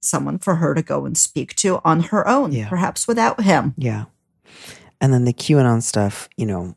someone 0.00 0.38
for 0.38 0.56
her 0.56 0.74
to 0.74 0.82
go 0.82 1.04
and 1.04 1.16
speak 1.18 1.54
to 1.56 1.80
on 1.84 2.00
her 2.04 2.26
own, 2.28 2.52
Yeah. 2.52 2.68
perhaps 2.68 3.08
without 3.08 3.42
him. 3.42 3.74
Yeah. 3.76 4.04
And 5.00 5.12
then 5.12 5.24
the 5.24 5.32
QAnon 5.32 5.82
stuff, 5.82 6.28
you 6.36 6.46
know, 6.46 6.76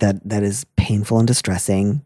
that 0.00 0.26
that 0.28 0.42
is 0.42 0.64
painful 0.76 1.18
and 1.18 1.26
distressing. 1.26 2.02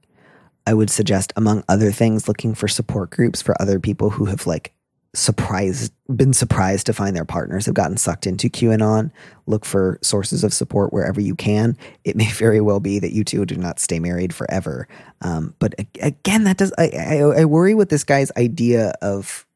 I 0.67 0.75
would 0.75 0.91
suggest, 0.91 1.33
among 1.37 1.65
other 1.69 1.91
things, 1.91 2.29
looking 2.29 2.55
for 2.55 2.69
support 2.69 3.11
groups 3.11 3.43
for 3.43 3.61
other 3.61 3.81
people 3.81 4.11
who 4.11 4.27
have 4.27 4.47
like 4.47 4.73
surprised 5.15 5.93
been 6.15 6.33
surprised 6.33 6.87
to 6.87 6.93
find 6.93 7.15
their 7.15 7.25
partners 7.25 7.67
have 7.67 7.75
gotten 7.75 7.97
sucked 7.97 8.27
into 8.27 8.49
QAnon. 8.49 9.11
Look 9.47 9.65
for 9.65 9.99
sources 10.03 10.43
of 10.43 10.55
support 10.55 10.93
wherever 10.93 11.21
you 11.21 11.35
can. 11.35 11.77
It 12.05 12.17
may 12.17 12.31
very 12.33 12.61
well 12.61 12.81
be 12.81 12.99
that 12.99 13.13
you 13.13 13.25
two 13.25 13.45
do 13.45 13.57
not 13.57 13.79
stay 13.79 13.99
married 13.99 14.35
forever. 14.35 14.89
Um, 15.21 15.55
but 15.59 15.75
again, 16.01 16.45
that 16.45 16.59
does 16.59 16.73
I, 16.79 16.91
I 16.97 17.17
I 17.41 17.45
worry 17.45 17.75
with 17.75 17.89
this 17.89 18.05
guy's 18.05 18.33
idea 18.37 18.95
of 19.03 19.47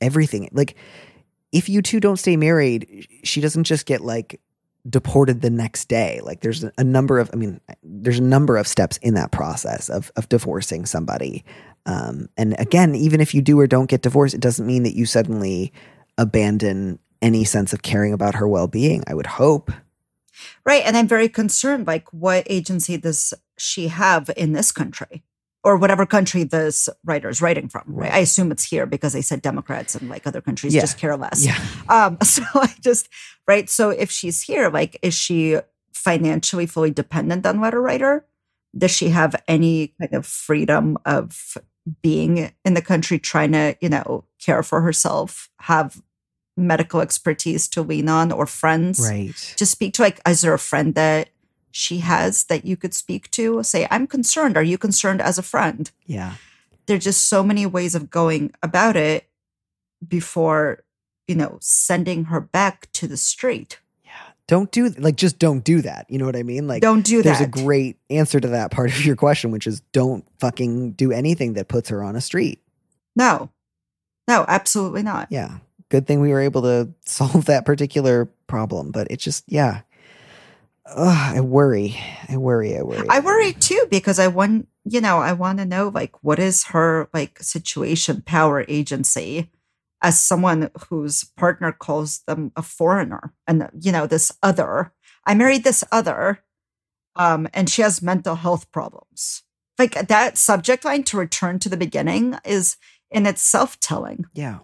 everything. 0.00 0.48
Like 0.52 0.76
if 1.52 1.68
you 1.68 1.82
two 1.82 2.00
don't 2.00 2.16
stay 2.16 2.36
married, 2.36 3.08
she 3.22 3.40
doesn't 3.40 3.64
just 3.64 3.86
get 3.86 4.00
like 4.00 4.40
deported 4.88 5.42
the 5.42 5.50
next 5.50 5.88
day. 5.88 6.20
Like 6.22 6.40
there's 6.40 6.64
a 6.78 6.84
number 6.84 7.18
of, 7.18 7.30
I 7.32 7.36
mean, 7.36 7.60
there's 7.82 8.18
a 8.18 8.22
number 8.22 8.56
of 8.56 8.66
steps 8.66 8.96
in 8.98 9.14
that 9.14 9.32
process 9.32 9.88
of 9.88 10.10
of 10.16 10.28
divorcing 10.28 10.86
somebody. 10.86 11.44
Um, 11.86 12.28
and 12.36 12.54
again, 12.58 12.94
even 12.94 13.20
if 13.20 13.34
you 13.34 13.42
do 13.42 13.58
or 13.58 13.66
don't 13.66 13.90
get 13.90 14.02
divorced, 14.02 14.34
it 14.34 14.40
doesn't 14.40 14.66
mean 14.66 14.82
that 14.82 14.94
you 14.94 15.06
suddenly 15.06 15.72
abandon 16.18 16.98
any 17.22 17.44
sense 17.44 17.72
of 17.72 17.82
caring 17.82 18.12
about 18.12 18.36
her 18.36 18.48
well 18.48 18.68
being. 18.68 19.02
I 19.06 19.14
would 19.14 19.26
hope. 19.26 19.70
Right. 20.64 20.82
And 20.84 20.96
I'm 20.96 21.08
very 21.08 21.28
concerned 21.28 21.86
like, 21.86 22.12
what 22.12 22.46
agency 22.48 22.96
does 22.96 23.34
she 23.58 23.88
have 23.88 24.30
in 24.36 24.52
this 24.52 24.72
country? 24.72 25.22
Or 25.62 25.76
whatever 25.76 26.06
country 26.06 26.42
this 26.44 26.88
writer 27.04 27.28
is 27.28 27.42
writing 27.42 27.68
from, 27.68 27.82
right? 27.86 28.12
I 28.12 28.18
assume 28.18 28.50
it's 28.50 28.64
here 28.64 28.86
because 28.86 29.12
they 29.12 29.20
said 29.20 29.42
Democrats 29.42 29.94
and 29.94 30.08
like 30.08 30.26
other 30.26 30.40
countries 30.40 30.74
Yeah. 30.74 30.80
just 30.80 30.96
care 30.98 31.16
less. 31.18 31.44
Yeah. 31.44 31.58
Um, 31.88 32.16
so 32.22 32.42
I 32.54 32.74
just, 32.80 33.08
right. 33.46 33.68
So 33.68 33.90
if 33.90 34.10
she's 34.10 34.40
here, 34.40 34.70
like, 34.70 34.98
is 35.02 35.12
she 35.12 35.58
financially 35.92 36.64
fully 36.64 36.90
dependent 36.90 37.44
on 37.46 37.60
letter 37.60 37.80
writer? 37.82 38.24
does 38.78 38.92
she 38.92 39.08
have 39.08 39.34
any 39.48 39.88
kind 40.00 40.14
of 40.14 40.24
freedom 40.24 40.96
of 41.04 41.58
being 42.02 42.52
in 42.64 42.74
the 42.74 42.80
country 42.82 43.18
trying 43.18 43.50
to, 43.50 43.76
you 43.80 43.88
know, 43.88 44.24
care 44.38 44.62
for 44.62 44.80
herself, 44.80 45.50
have 45.58 46.00
medical 46.56 47.00
expertise 47.00 47.66
to 47.66 47.82
lean 47.82 48.08
on 48.08 48.30
or 48.30 48.46
friends 48.46 49.00
Right. 49.00 49.34
to 49.56 49.66
speak 49.66 49.94
to? 49.94 50.02
Like, 50.02 50.20
is 50.28 50.42
there 50.42 50.54
a 50.54 50.58
friend 50.58 50.94
that 50.94 51.30
she 51.70 51.98
has 51.98 52.44
that 52.44 52.64
you 52.64 52.76
could 52.76 52.94
speak 52.94 53.30
to? 53.32 53.62
Say, 53.62 53.86
I'm 53.90 54.06
concerned. 54.06 54.56
Are 54.56 54.62
you 54.62 54.78
concerned 54.78 55.20
as 55.20 55.38
a 55.38 55.42
friend? 55.42 55.90
Yeah. 56.06 56.34
There's 56.86 57.04
just 57.04 57.28
so 57.28 57.42
many 57.42 57.66
ways 57.66 57.94
of 57.94 58.10
going 58.10 58.52
about 58.62 58.96
it 58.96 59.28
before, 60.06 60.82
you 61.28 61.34
know, 61.34 61.58
sending 61.60 62.24
her 62.24 62.40
back 62.40 62.90
to 62.92 63.06
the 63.06 63.16
street. 63.16 63.78
Yeah. 64.04 64.10
Don't 64.48 64.70
do 64.72 64.88
like 64.90 65.16
just 65.16 65.38
don't 65.38 65.62
do 65.62 65.82
that. 65.82 66.06
You 66.08 66.18
know 66.18 66.26
what 66.26 66.36
I 66.36 66.42
mean? 66.42 66.66
Like 66.66 66.82
Don't 66.82 67.04
do 67.04 67.18
that. 67.18 67.22
there's 67.22 67.40
a 67.40 67.46
great 67.46 67.98
answer 68.08 68.40
to 68.40 68.48
that 68.48 68.70
part 68.70 68.90
of 68.90 69.04
your 69.04 69.16
question, 69.16 69.50
which 69.50 69.66
is 69.66 69.80
don't 69.92 70.24
fucking 70.38 70.92
do 70.92 71.12
anything 71.12 71.52
that 71.54 71.68
puts 71.68 71.88
her 71.90 72.02
on 72.02 72.16
a 72.16 72.20
street. 72.20 72.60
no, 73.14 73.50
no, 74.28 74.44
absolutely 74.46 75.02
not. 75.02 75.26
Yeah. 75.30 75.58
Good 75.88 76.06
thing 76.06 76.20
we 76.20 76.28
were 76.30 76.40
able 76.40 76.62
to 76.62 76.92
solve 77.04 77.46
that 77.46 77.64
particular 77.66 78.26
problem, 78.46 78.90
but 78.92 79.08
it 79.10 79.18
just 79.18 79.44
yeah. 79.46 79.80
Ugh, 80.96 81.36
I 81.36 81.40
worry. 81.40 81.98
I 82.28 82.36
worry. 82.36 82.76
I 82.76 82.82
worry. 82.82 83.06
I 83.08 83.20
worry 83.20 83.52
too 83.52 83.86
because 83.90 84.18
I 84.18 84.26
want, 84.28 84.68
you 84.84 85.00
know, 85.00 85.18
I 85.18 85.32
want 85.32 85.58
to 85.58 85.64
know 85.64 85.88
like 85.88 86.22
what 86.22 86.38
is 86.38 86.64
her 86.64 87.08
like 87.14 87.38
situation, 87.40 88.22
power, 88.22 88.64
agency 88.68 89.50
as 90.02 90.20
someone 90.20 90.70
whose 90.88 91.24
partner 91.24 91.72
calls 91.72 92.20
them 92.26 92.52
a 92.56 92.62
foreigner 92.62 93.32
and 93.46 93.68
you 93.80 93.92
know 93.92 94.06
this 94.06 94.32
other. 94.42 94.92
I 95.24 95.34
married 95.34 95.64
this 95.64 95.84
other 95.92 96.42
um 97.16 97.48
and 97.52 97.68
she 97.68 97.82
has 97.82 98.02
mental 98.02 98.36
health 98.36 98.70
problems. 98.72 99.42
Like 99.78 100.08
that 100.08 100.38
subject 100.38 100.84
line 100.84 101.04
to 101.04 101.16
return 101.16 101.58
to 101.60 101.68
the 101.68 101.76
beginning 101.76 102.36
is 102.44 102.76
in 103.10 103.26
itself 103.26 103.78
telling. 103.80 104.24
Yeah. 104.34 104.60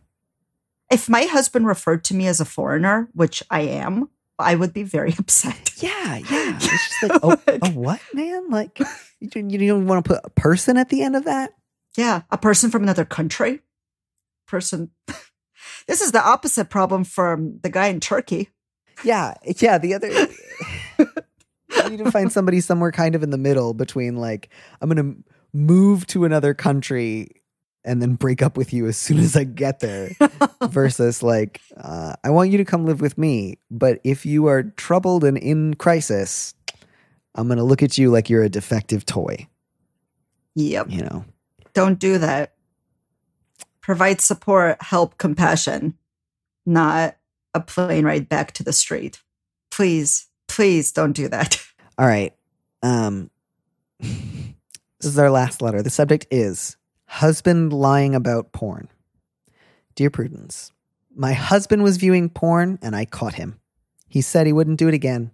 If 0.91 1.09
my 1.09 1.23
husband 1.23 1.67
referred 1.67 2.05
to 2.05 2.15
me 2.15 2.27
as 2.27 2.41
a 2.41 2.45
foreigner, 2.45 3.09
which 3.13 3.43
I 3.51 3.63
am, 3.63 4.09
I 4.39 4.55
would 4.55 4.73
be 4.73 4.83
very 4.83 5.15
upset. 5.19 5.73
Yeah. 5.83 6.17
Yeah. 6.31 6.59
It's 6.61 6.67
just 6.69 7.03
like, 7.03 7.21
oh, 7.23 7.37
oh 7.63 7.71
what, 7.71 8.01
man? 8.15 8.51
Like, 8.51 8.79
you, 9.21 9.29
don't- 9.29 9.51
you 9.51 9.59
don't 9.69 9.87
want 9.87 10.05
to 10.05 10.09
put 10.15 10.21
a 10.25 10.31
person 10.31 10.77
at 10.77 10.89
the 10.89 11.03
end 11.03 11.17
of 11.17 11.25
that? 11.25 11.51
Yeah, 11.97 12.23
a 12.31 12.37
person 12.37 12.71
from 12.71 12.83
another 12.83 13.05
country. 13.07 13.61
Person. 14.47 14.91
this 15.87 16.01
is 16.03 16.13
the 16.13 16.23
opposite 16.23 16.69
problem 16.71 17.05
from 17.05 17.59
the 17.63 17.71
guy 17.71 17.87
in 17.87 18.01
Turkey. 18.01 18.51
Yeah. 19.05 19.35
Yeah. 19.45 19.79
The 19.79 19.95
other, 19.95 20.09
you 21.85 21.91
need 21.91 22.05
to 22.05 22.11
find 22.11 22.31
somebody 22.33 22.61
somewhere 22.61 22.93
kind 22.93 23.15
of 23.15 23.23
in 23.23 23.31
the 23.31 23.39
middle 23.39 23.73
between 23.75 24.17
like, 24.17 24.49
I'm 24.81 24.91
going 24.91 25.15
to 25.15 25.23
move 25.53 26.07
to 26.09 26.25
another 26.25 26.53
country 26.55 27.36
and 27.87 28.03
then 28.03 28.15
break 28.15 28.43
up 28.43 28.57
with 28.57 28.73
you 28.73 28.87
as 28.87 28.97
soon 28.99 29.19
as 29.19 29.37
I 29.37 29.45
get 29.45 29.81
there. 29.81 30.11
versus 30.69 31.23
like 31.23 31.61
uh, 31.77 32.15
i 32.25 32.31
want 32.31 32.51
you 32.51 32.59
to 32.59 32.65
come 32.65 32.85
live 32.87 33.01
with 33.01 33.17
me 33.17 33.57
but 33.71 34.01
if 34.03 34.27
you 34.27 34.47
are 34.49 34.65
troubled 34.65 35.23
and 35.23 35.39
in 35.39 35.75
crisis 35.75 36.55
i'm 37.37 37.47
going 37.47 37.57
to 37.59 37.63
look 37.65 37.83
at 37.83 37.97
you 37.97 38.11
like 38.11 38.29
you're 38.29 38.43
a 38.43 38.49
defective 38.49 39.07
toy 39.07 39.47
Yep. 40.57 40.87
you 40.91 41.03
know 41.03 41.25
Don't 41.75 41.99
do 41.99 42.19
that. 42.19 42.55
Provide 43.83 44.21
support, 44.21 44.83
help, 44.83 45.19
compassion, 45.19 45.95
not 46.65 47.17
a 47.55 47.61
plane 47.61 48.05
ride 48.05 48.29
back 48.29 48.53
to 48.53 48.65
the 48.65 48.73
street. 48.73 49.21
Please, 49.71 50.27
please 50.49 50.91
don't 50.91 51.13
do 51.13 51.29
that. 51.29 51.63
all 51.99 52.07
right 52.07 52.35
um 52.83 53.31
this 54.01 54.11
is 55.05 55.19
our 55.19 55.31
last 55.31 55.63
letter 55.63 55.83
the 55.83 55.91
subject 55.91 56.27
is 56.31 56.77
husband 57.07 57.73
lying 57.73 58.15
about 58.15 58.53
porn 58.53 58.89
dear 59.95 60.11
prudence 60.11 60.73
my 61.15 61.33
husband 61.33 61.83
was 61.83 61.97
viewing 61.97 62.29
porn 62.29 62.79
and 62.83 62.95
i 62.95 63.05
caught 63.05 63.35
him 63.35 63.59
he 64.09 64.21
said 64.21 64.47
he 64.47 64.53
wouldn't 64.53 64.79
do 64.79 64.89
it 64.89 64.95
again 64.95 65.31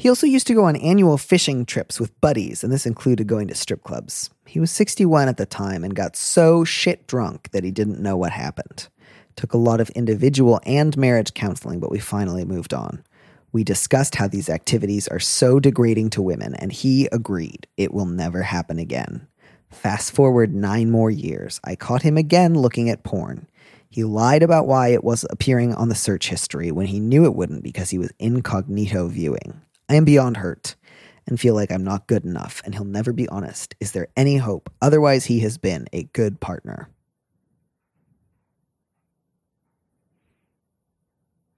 He 0.00 0.08
also 0.08 0.26
used 0.26 0.46
to 0.46 0.54
go 0.54 0.64
on 0.64 0.76
annual 0.76 1.18
fishing 1.18 1.66
trips 1.66 2.00
with 2.00 2.18
buddies, 2.22 2.64
and 2.64 2.72
this 2.72 2.86
included 2.86 3.26
going 3.26 3.48
to 3.48 3.54
strip 3.54 3.84
clubs. 3.84 4.30
He 4.46 4.58
was 4.58 4.70
61 4.70 5.28
at 5.28 5.36
the 5.36 5.44
time 5.44 5.84
and 5.84 5.94
got 5.94 6.16
so 6.16 6.64
shit 6.64 7.06
drunk 7.06 7.50
that 7.52 7.64
he 7.64 7.70
didn't 7.70 8.00
know 8.00 8.16
what 8.16 8.32
happened. 8.32 8.88
Took 9.36 9.52
a 9.52 9.58
lot 9.58 9.78
of 9.78 9.90
individual 9.90 10.58
and 10.64 10.96
marriage 10.96 11.34
counseling, 11.34 11.80
but 11.80 11.90
we 11.90 11.98
finally 11.98 12.46
moved 12.46 12.72
on. 12.72 13.04
We 13.52 13.62
discussed 13.62 14.14
how 14.14 14.26
these 14.28 14.48
activities 14.48 15.06
are 15.08 15.20
so 15.20 15.60
degrading 15.60 16.10
to 16.10 16.22
women, 16.22 16.54
and 16.54 16.72
he 16.72 17.06
agreed 17.12 17.66
it 17.76 17.92
will 17.92 18.06
never 18.06 18.42
happen 18.44 18.78
again. 18.78 19.26
Fast 19.70 20.12
forward 20.12 20.54
nine 20.54 20.90
more 20.90 21.10
years, 21.10 21.60
I 21.64 21.76
caught 21.76 22.02
him 22.02 22.16
again 22.16 22.54
looking 22.54 22.90
at 22.90 23.04
porn. 23.04 23.46
He 23.88 24.04
lied 24.04 24.42
about 24.42 24.66
why 24.66 24.88
it 24.88 25.02
was 25.02 25.24
appearing 25.30 25.74
on 25.74 25.88
the 25.88 25.94
search 25.94 26.28
history 26.28 26.70
when 26.70 26.86
he 26.86 27.00
knew 27.00 27.24
it 27.24 27.34
wouldn't 27.34 27.64
because 27.64 27.90
he 27.90 27.98
was 27.98 28.12
incognito 28.18 29.08
viewing. 29.08 29.60
I 29.88 29.94
am 29.94 30.04
beyond 30.04 30.36
hurt 30.36 30.76
and 31.26 31.40
feel 31.40 31.54
like 31.54 31.72
I'm 31.72 31.84
not 31.84 32.06
good 32.06 32.24
enough 32.24 32.62
and 32.64 32.74
he'll 32.74 32.84
never 32.84 33.12
be 33.12 33.28
honest. 33.28 33.74
Is 33.80 33.92
there 33.92 34.08
any 34.16 34.36
hope? 34.36 34.72
Otherwise, 34.82 35.24
he 35.24 35.40
has 35.40 35.58
been 35.58 35.86
a 35.92 36.04
good 36.04 36.40
partner. 36.40 36.88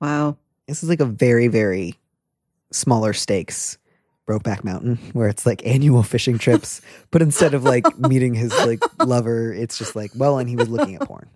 Wow. 0.00 0.36
This 0.66 0.82
is 0.82 0.88
like 0.88 1.00
a 1.00 1.06
very, 1.06 1.48
very 1.48 1.98
smaller 2.70 3.12
stakes 3.12 3.78
Brokeback 4.26 4.64
Mountain 4.64 4.96
where 5.12 5.28
it's 5.28 5.44
like 5.46 5.66
annual 5.66 6.02
fishing 6.02 6.38
trips, 6.38 6.80
but 7.10 7.22
instead 7.22 7.54
of 7.54 7.64
like 7.64 7.98
meeting 7.98 8.34
his 8.34 8.52
like 8.66 8.82
lover, 9.04 9.52
it's 9.52 9.78
just 9.78 9.96
like, 9.96 10.10
well, 10.16 10.38
and 10.38 10.48
he 10.48 10.56
was 10.56 10.68
looking 10.68 10.94
at 10.94 11.02
porn. 11.02 11.28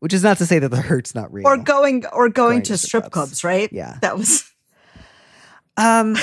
Which 0.00 0.12
is 0.12 0.22
not 0.22 0.38
to 0.38 0.46
say 0.46 0.58
that 0.58 0.68
the 0.68 0.80
hurt's 0.80 1.14
not 1.14 1.32
real. 1.32 1.46
Or 1.46 1.56
going 1.56 2.04
or 2.06 2.28
going, 2.28 2.32
Going 2.32 2.62
to, 2.62 2.72
to 2.72 2.78
strip 2.78 3.04
clubs, 3.04 3.12
clubs. 3.40 3.44
right? 3.44 3.72
Yeah. 3.72 3.98
That 4.02 4.16
was 4.16 4.50
Um, 5.78 6.16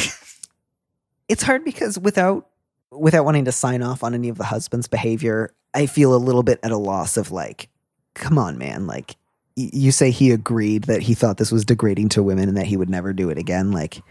it's 1.27 1.43
hard 1.43 1.63
because 1.63 1.97
without 1.99 2.47
without 2.91 3.25
wanting 3.25 3.45
to 3.45 3.51
sign 3.51 3.81
off 3.81 4.03
on 4.03 4.13
any 4.13 4.29
of 4.29 4.37
the 4.37 4.43
husband's 4.43 4.87
behavior, 4.87 5.53
I 5.73 5.85
feel 5.87 6.13
a 6.13 6.17
little 6.17 6.43
bit 6.43 6.59
at 6.63 6.71
a 6.71 6.77
loss 6.77 7.17
of 7.17 7.31
like, 7.31 7.69
come 8.13 8.37
on, 8.37 8.57
man. 8.57 8.85
Like, 8.85 9.15
you 9.55 9.91
say 9.91 10.11
he 10.11 10.31
agreed 10.31 10.83
that 10.83 11.01
he 11.01 11.13
thought 11.15 11.37
this 11.37 11.51
was 11.51 11.65
degrading 11.65 12.09
to 12.09 12.23
women 12.23 12.47
and 12.47 12.57
that 12.57 12.67
he 12.67 12.77
would 12.77 12.89
never 12.89 13.11
do 13.13 13.29
it 13.29 13.37
again. 13.39 13.71
Like, 13.71 14.01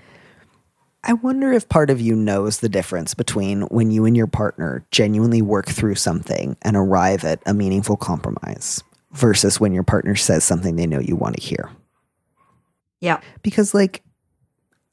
I 1.05 1.15
wonder 1.15 1.53
if 1.53 1.69
part 1.69 1.91
of 1.91 2.01
you 2.01 2.15
knows 2.15 2.61
the 2.61 2.69
difference 2.69 3.13
between 3.15 3.63
when 3.63 3.91
you 3.91 4.05
and 4.05 4.17
your 4.17 4.29
partner 4.29 4.85
genuinely 4.93 5.43
work 5.43 5.67
through 5.67 5.97
something 5.97 6.57
and 6.63 6.77
arrive 6.77 7.25
at 7.25 7.43
a 7.45 7.53
meaningful 7.55 7.97
compromise 7.97 8.83
versus 9.13 9.59
when 9.59 9.73
your 9.73 9.83
partner 9.83 10.15
says 10.15 10.45
something 10.45 10.77
they 10.77 10.87
know 10.87 11.01
you 11.01 11.17
want 11.17 11.37
to 11.37 11.43
hear 11.43 11.71
Yeah. 13.01 13.21
because 13.43 13.75
like 13.75 14.03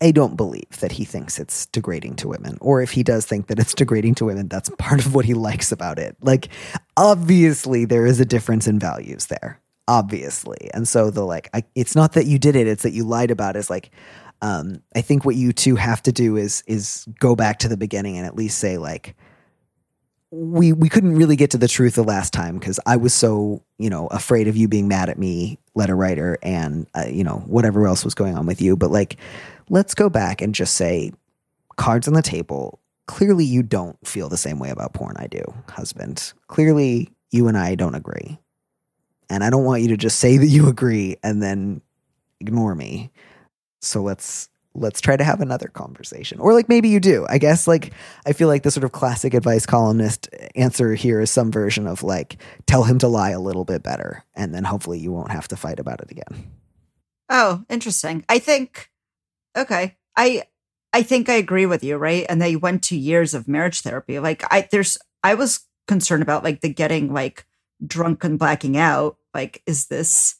I 0.01 0.11
don't 0.11 0.35
believe 0.37 0.79
that 0.79 0.93
he 0.93 1.03
thinks 1.05 1.39
it's 1.39 1.65
degrading 1.67 2.15
to 2.17 2.27
women 2.29 2.57
or 2.61 2.81
if 2.81 2.91
he 2.91 3.03
does 3.03 3.25
think 3.25 3.47
that 3.47 3.59
it's 3.59 3.73
degrading 3.73 4.15
to 4.15 4.25
women 4.25 4.47
that's 4.47 4.69
part 4.77 5.05
of 5.05 5.13
what 5.13 5.25
he 5.25 5.33
likes 5.35 5.71
about 5.71 5.99
it 5.99 6.15
like 6.21 6.49
obviously 6.97 7.85
there 7.85 8.05
is 8.05 8.19
a 8.19 8.25
difference 8.25 8.65
in 8.67 8.79
values 8.79 9.27
there 9.27 9.59
obviously 9.87 10.69
and 10.73 10.87
so 10.87 11.09
the 11.11 11.23
like 11.25 11.49
I, 11.53 11.63
it's 11.75 11.95
not 11.95 12.13
that 12.13 12.25
you 12.25 12.39
did 12.39 12.55
it 12.55 12.67
it's 12.67 12.83
that 12.83 12.93
you 12.93 13.03
lied 13.03 13.31
about 13.31 13.55
it. 13.55 13.59
is 13.59 13.69
like 13.69 13.91
um 14.41 14.81
I 14.95 15.01
think 15.01 15.25
what 15.25 15.35
you 15.35 15.51
two 15.53 15.75
have 15.75 16.01
to 16.03 16.11
do 16.11 16.37
is 16.37 16.63
is 16.67 17.07
go 17.19 17.35
back 17.35 17.59
to 17.59 17.67
the 17.67 17.77
beginning 17.77 18.17
and 18.17 18.25
at 18.25 18.35
least 18.35 18.57
say 18.59 18.77
like 18.77 19.15
we 20.31 20.73
we 20.73 20.89
couldn't 20.89 21.15
really 21.15 21.35
get 21.35 21.51
to 21.51 21.57
the 21.57 21.67
truth 21.67 21.95
the 21.95 22.03
last 22.03 22.33
time 22.33 22.59
because 22.59 22.79
I 22.85 22.97
was 22.97 23.13
so 23.13 23.63
you 23.77 23.89
know 23.89 24.07
afraid 24.07 24.47
of 24.47 24.55
you 24.55 24.67
being 24.67 24.87
mad 24.87 25.09
at 25.09 25.17
me, 25.17 25.57
letter 25.75 25.95
writer, 25.95 26.37
and 26.43 26.87
uh, 26.95 27.05
you 27.07 27.23
know 27.23 27.43
whatever 27.47 27.87
else 27.87 28.03
was 28.03 28.13
going 28.13 28.37
on 28.37 28.45
with 28.45 28.61
you. 28.61 28.75
But 28.75 28.91
like, 28.91 29.17
let's 29.69 29.95
go 29.95 30.09
back 30.09 30.41
and 30.41 30.53
just 30.53 30.75
say, 30.75 31.13
cards 31.77 32.07
on 32.07 32.13
the 32.13 32.21
table. 32.21 32.79
Clearly, 33.07 33.43
you 33.43 33.63
don't 33.63 33.97
feel 34.07 34.29
the 34.29 34.37
same 34.37 34.59
way 34.59 34.69
about 34.69 34.93
porn 34.93 35.15
I 35.17 35.25
do, 35.25 35.41
husband. 35.69 36.33
Clearly, 36.47 37.09
you 37.31 37.47
and 37.47 37.57
I 37.57 37.73
don't 37.73 37.95
agree, 37.95 38.37
and 39.31 39.43
I 39.43 39.49
don't 39.49 39.65
want 39.65 39.81
you 39.81 39.87
to 39.89 39.97
just 39.97 40.19
say 40.19 40.37
that 40.37 40.47
you 40.47 40.67
agree 40.67 41.17
and 41.23 41.41
then 41.41 41.81
ignore 42.39 42.75
me. 42.75 43.11
So 43.81 44.01
let's 44.01 44.49
let's 44.75 45.01
try 45.01 45.17
to 45.17 45.23
have 45.23 45.41
another 45.41 45.67
conversation. 45.67 46.39
Or 46.39 46.53
like 46.53 46.69
maybe 46.69 46.89
you 46.89 46.99
do. 46.99 47.25
I 47.29 47.37
guess 47.37 47.67
like 47.67 47.91
I 48.25 48.33
feel 48.33 48.47
like 48.47 48.63
the 48.63 48.71
sort 48.71 48.83
of 48.83 48.91
classic 48.91 49.33
advice 49.33 49.65
columnist 49.65 50.29
answer 50.55 50.93
here 50.95 51.19
is 51.19 51.31
some 51.31 51.51
version 51.51 51.87
of 51.87 52.03
like 52.03 52.37
tell 52.65 52.83
him 52.83 52.99
to 52.99 53.07
lie 53.07 53.31
a 53.31 53.39
little 53.39 53.65
bit 53.65 53.83
better 53.83 54.23
and 54.35 54.53
then 54.53 54.63
hopefully 54.63 54.99
you 54.99 55.11
won't 55.11 55.31
have 55.31 55.47
to 55.49 55.55
fight 55.55 55.79
about 55.79 56.01
it 56.01 56.11
again. 56.11 56.51
Oh, 57.29 57.63
interesting. 57.69 58.25
I 58.29 58.39
think 58.39 58.89
okay. 59.57 59.97
I 60.15 60.43
I 60.93 61.03
think 61.03 61.29
I 61.29 61.33
agree 61.33 61.65
with 61.65 61.83
you, 61.83 61.97
right? 61.97 62.25
And 62.29 62.41
they 62.41 62.55
went 62.55 62.83
to 62.83 62.97
years 62.97 63.33
of 63.33 63.47
marriage 63.47 63.81
therapy. 63.81 64.19
Like 64.19 64.43
I 64.51 64.67
there's 64.71 64.97
I 65.23 65.35
was 65.35 65.65
concerned 65.87 66.23
about 66.23 66.43
like 66.43 66.61
the 66.61 66.73
getting 66.73 67.13
like 67.13 67.45
drunk 67.85 68.23
and 68.23 68.39
blacking 68.39 68.77
out. 68.77 69.17
Like, 69.33 69.61
is 69.65 69.87
this 69.87 70.35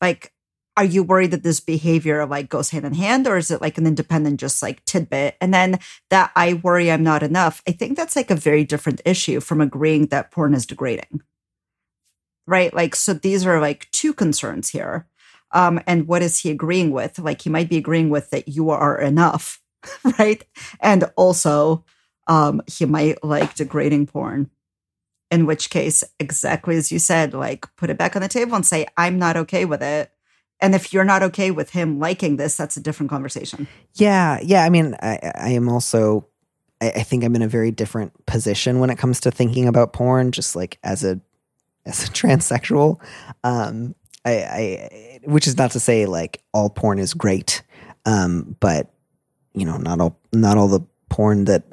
like 0.00 0.32
are 0.80 0.84
you 0.84 1.02
worried 1.02 1.32
that 1.32 1.42
this 1.42 1.60
behavior 1.60 2.24
like 2.24 2.48
goes 2.48 2.70
hand 2.70 2.86
in 2.86 2.94
hand 2.94 3.26
or 3.26 3.36
is 3.36 3.50
it 3.50 3.60
like 3.60 3.76
an 3.76 3.86
independent 3.86 4.40
just 4.40 4.62
like 4.62 4.82
tidbit? 4.86 5.36
And 5.38 5.52
then 5.52 5.78
that 6.08 6.32
i 6.34 6.54
worry 6.54 6.90
i'm 6.90 7.02
not 7.02 7.22
enough 7.22 7.62
i 7.68 7.70
think 7.72 7.98
that's 7.98 8.16
like 8.16 8.30
a 8.30 8.34
very 8.34 8.64
different 8.64 9.02
issue 9.04 9.40
from 9.40 9.60
agreeing 9.60 10.06
that 10.06 10.30
porn 10.30 10.54
is 10.54 10.64
degrading. 10.64 11.20
Right? 12.46 12.72
Like 12.72 12.96
so 12.96 13.12
these 13.12 13.44
are 13.44 13.60
like 13.60 13.90
two 13.90 14.14
concerns 14.14 14.70
here. 14.70 15.06
Um 15.52 15.82
and 15.86 16.08
what 16.08 16.22
is 16.22 16.38
he 16.38 16.50
agreeing 16.50 16.92
with? 16.92 17.18
Like 17.18 17.42
he 17.42 17.50
might 17.50 17.68
be 17.68 17.76
agreeing 17.76 18.08
with 18.08 18.30
that 18.30 18.48
you 18.48 18.70
are 18.70 18.98
enough 18.98 19.60
right? 20.18 20.42
And 20.80 21.04
also 21.14 21.84
um 22.26 22.62
he 22.66 22.86
might 22.86 23.22
like 23.22 23.54
degrading 23.54 24.06
porn. 24.06 24.48
In 25.30 25.44
which 25.44 25.68
case 25.68 26.04
exactly 26.18 26.78
as 26.78 26.90
you 26.90 26.98
said 26.98 27.34
like 27.34 27.66
put 27.76 27.90
it 27.90 27.98
back 27.98 28.16
on 28.16 28.22
the 28.22 28.28
table 28.28 28.56
and 28.56 28.66
say 28.66 28.86
i'm 28.96 29.16
not 29.16 29.36
okay 29.36 29.64
with 29.64 29.80
it 29.80 30.10
and 30.60 30.74
if 30.74 30.92
you're 30.92 31.04
not 31.04 31.22
okay 31.22 31.50
with 31.50 31.70
him 31.70 31.98
liking 31.98 32.36
this, 32.36 32.56
that's 32.56 32.76
a 32.76 32.80
different 32.80 33.10
conversation. 33.10 33.66
Yeah, 33.94 34.38
yeah. 34.42 34.64
I 34.64 34.70
mean, 34.70 34.96
I, 35.02 35.32
I 35.34 35.50
am 35.50 35.68
also. 35.68 36.26
I, 36.80 36.90
I 36.90 37.02
think 37.02 37.24
I'm 37.24 37.34
in 37.34 37.42
a 37.42 37.48
very 37.48 37.70
different 37.70 38.26
position 38.26 38.78
when 38.78 38.90
it 38.90 38.98
comes 38.98 39.20
to 39.20 39.30
thinking 39.30 39.68
about 39.68 39.92
porn. 39.92 40.32
Just 40.32 40.54
like 40.56 40.78
as 40.84 41.04
a 41.04 41.20
as 41.86 42.04
a 42.04 42.08
transsexual, 42.12 43.00
um, 43.44 43.94
I, 44.24 44.32
I 44.32 45.20
which 45.24 45.46
is 45.46 45.56
not 45.56 45.72
to 45.72 45.80
say 45.80 46.06
like 46.06 46.42
all 46.52 46.70
porn 46.70 46.98
is 46.98 47.14
great, 47.14 47.62
um, 48.06 48.56
but 48.60 48.92
you 49.54 49.64
know, 49.64 49.76
not 49.76 50.00
all 50.00 50.18
not 50.32 50.58
all 50.58 50.68
the 50.68 50.80
porn 51.10 51.44
that 51.44 51.64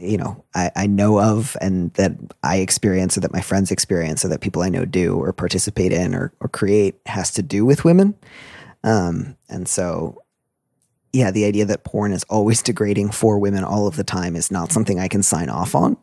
you 0.00 0.16
know 0.16 0.44
I, 0.54 0.70
I 0.76 0.86
know 0.86 1.20
of 1.20 1.56
and 1.60 1.92
that 1.94 2.12
I 2.42 2.58
experience 2.58 3.16
or 3.16 3.20
that 3.20 3.32
my 3.32 3.40
friends 3.40 3.72
experience 3.72 4.24
or 4.24 4.28
that 4.28 4.40
people 4.40 4.62
I 4.62 4.68
know 4.68 4.84
do 4.84 5.16
or 5.16 5.32
participate 5.32 5.92
in 5.92 6.14
or, 6.14 6.32
or 6.38 6.48
create 6.48 7.00
has 7.06 7.32
to 7.32 7.42
do 7.42 7.64
with 7.64 7.84
women. 7.84 8.14
Um, 8.84 9.36
and 9.48 9.66
so, 9.66 10.22
yeah, 11.12 11.30
the 11.30 11.46
idea 11.46 11.64
that 11.64 11.84
porn 11.84 12.12
is 12.12 12.24
always 12.24 12.62
degrading 12.62 13.10
for 13.10 13.38
women 13.38 13.64
all 13.64 13.86
of 13.86 13.96
the 13.96 14.04
time 14.04 14.36
is 14.36 14.50
not 14.50 14.70
something 14.70 15.00
I 15.00 15.08
can 15.08 15.22
sign 15.22 15.48
off 15.48 15.74
on. 15.74 15.96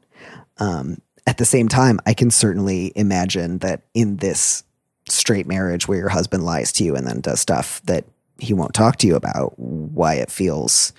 Um, 0.58 1.02
at 1.28 1.38
the 1.38 1.46
same 1.46 1.68
time, 1.68 2.00
I 2.06 2.14
can 2.14 2.32
certainly 2.32 2.92
imagine 2.96 3.60
that 3.60 3.84
in 3.94 4.18
this 4.18 4.64
straight 5.08 5.48
marriage 5.48 5.88
where 5.88 6.00
your 6.00 6.10
husband 6.10 6.44
lies 6.44 6.72
to 6.74 6.84
you 6.84 6.96
and 6.96 7.06
then 7.06 7.22
does 7.22 7.40
stuff 7.40 7.82
that 7.84 8.06
he 8.40 8.54
won't 8.54 8.74
talk 8.74 8.98
to 8.98 9.08
you 9.08 9.16
about, 9.16 9.58
why 9.60 10.16
it 10.16 10.32
feels 10.32 10.94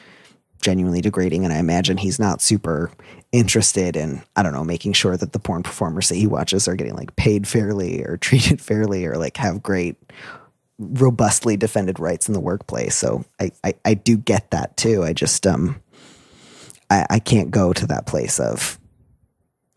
genuinely 0.62 1.00
degrading. 1.00 1.44
And 1.44 1.52
I 1.52 1.58
imagine 1.58 1.98
he's 1.98 2.18
not 2.18 2.40
super 2.40 2.90
interested 3.32 3.96
in, 3.96 4.22
I 4.36 4.42
don't 4.42 4.52
know, 4.52 4.64
making 4.64 4.94
sure 4.94 5.16
that 5.16 5.32
the 5.32 5.38
porn 5.38 5.62
performers 5.62 6.08
that 6.08 6.16
he 6.16 6.26
watches 6.26 6.66
are 6.68 6.76
getting 6.76 6.94
like 6.94 7.14
paid 7.16 7.46
fairly 7.46 8.02
or 8.02 8.16
treated 8.20 8.60
fairly 8.60 9.04
or 9.04 9.16
like 9.16 9.36
have 9.36 9.62
great, 9.62 9.96
robustly 10.78 11.56
defended 11.56 12.00
rights 12.00 12.28
in 12.28 12.34
the 12.34 12.40
workplace. 12.40 12.94
So 12.94 13.24
I, 13.38 13.50
I, 13.62 13.74
I 13.84 13.94
do 13.94 14.16
get 14.16 14.50
that 14.50 14.76
too. 14.76 15.04
I 15.04 15.12
just, 15.12 15.46
um, 15.46 15.80
I, 16.90 17.06
I 17.10 17.18
can't 17.18 17.50
go 17.50 17.72
to 17.72 17.86
that 17.88 18.06
place 18.06 18.40
of, 18.40 18.78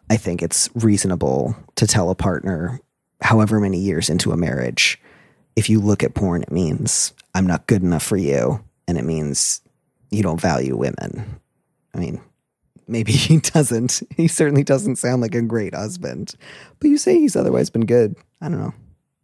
I 0.10 0.18
think 0.18 0.44
it's 0.44 0.70
reasonable 0.76 1.56
to 1.76 1.88
tell 1.88 2.10
a 2.10 2.16
partner, 2.16 2.80
however 3.22 3.60
many 3.60 3.80
years 3.80 4.10
into 4.10 4.32
a 4.32 4.38
marriage, 4.38 5.02
if 5.56 5.70
you 5.70 5.80
look 5.80 6.04
at 6.04 6.14
porn, 6.14 6.44
it 6.44 6.52
means 6.52 7.14
I'm 7.34 7.48
not 7.48 7.68
good 7.68 7.82
enough 7.82 8.04
for 8.04 8.18
you. 8.18 8.64
And 8.88 8.98
it 8.98 9.06
means 9.06 9.62
you 10.12 10.24
don't 10.24 10.42
value 10.42 10.76
women. 10.76 11.40
I 11.94 12.00
mean, 12.00 12.22
maybe 12.88 13.12
he 13.14 13.38
doesn't. 13.40 14.02
He 14.16 14.28
certainly 14.28 14.64
doesn't 14.64 14.98
sound 14.98 15.22
like 15.22 15.36
a 15.36 15.42
great 15.42 15.74
husband, 15.74 16.36
but 16.80 16.90
you 16.90 16.98
say 16.98 17.20
he's 17.20 17.36
otherwise 17.36 17.70
been 17.70 17.86
good. 17.86 18.16
I 18.42 18.50
don't 18.50 18.60
know. 18.60 18.74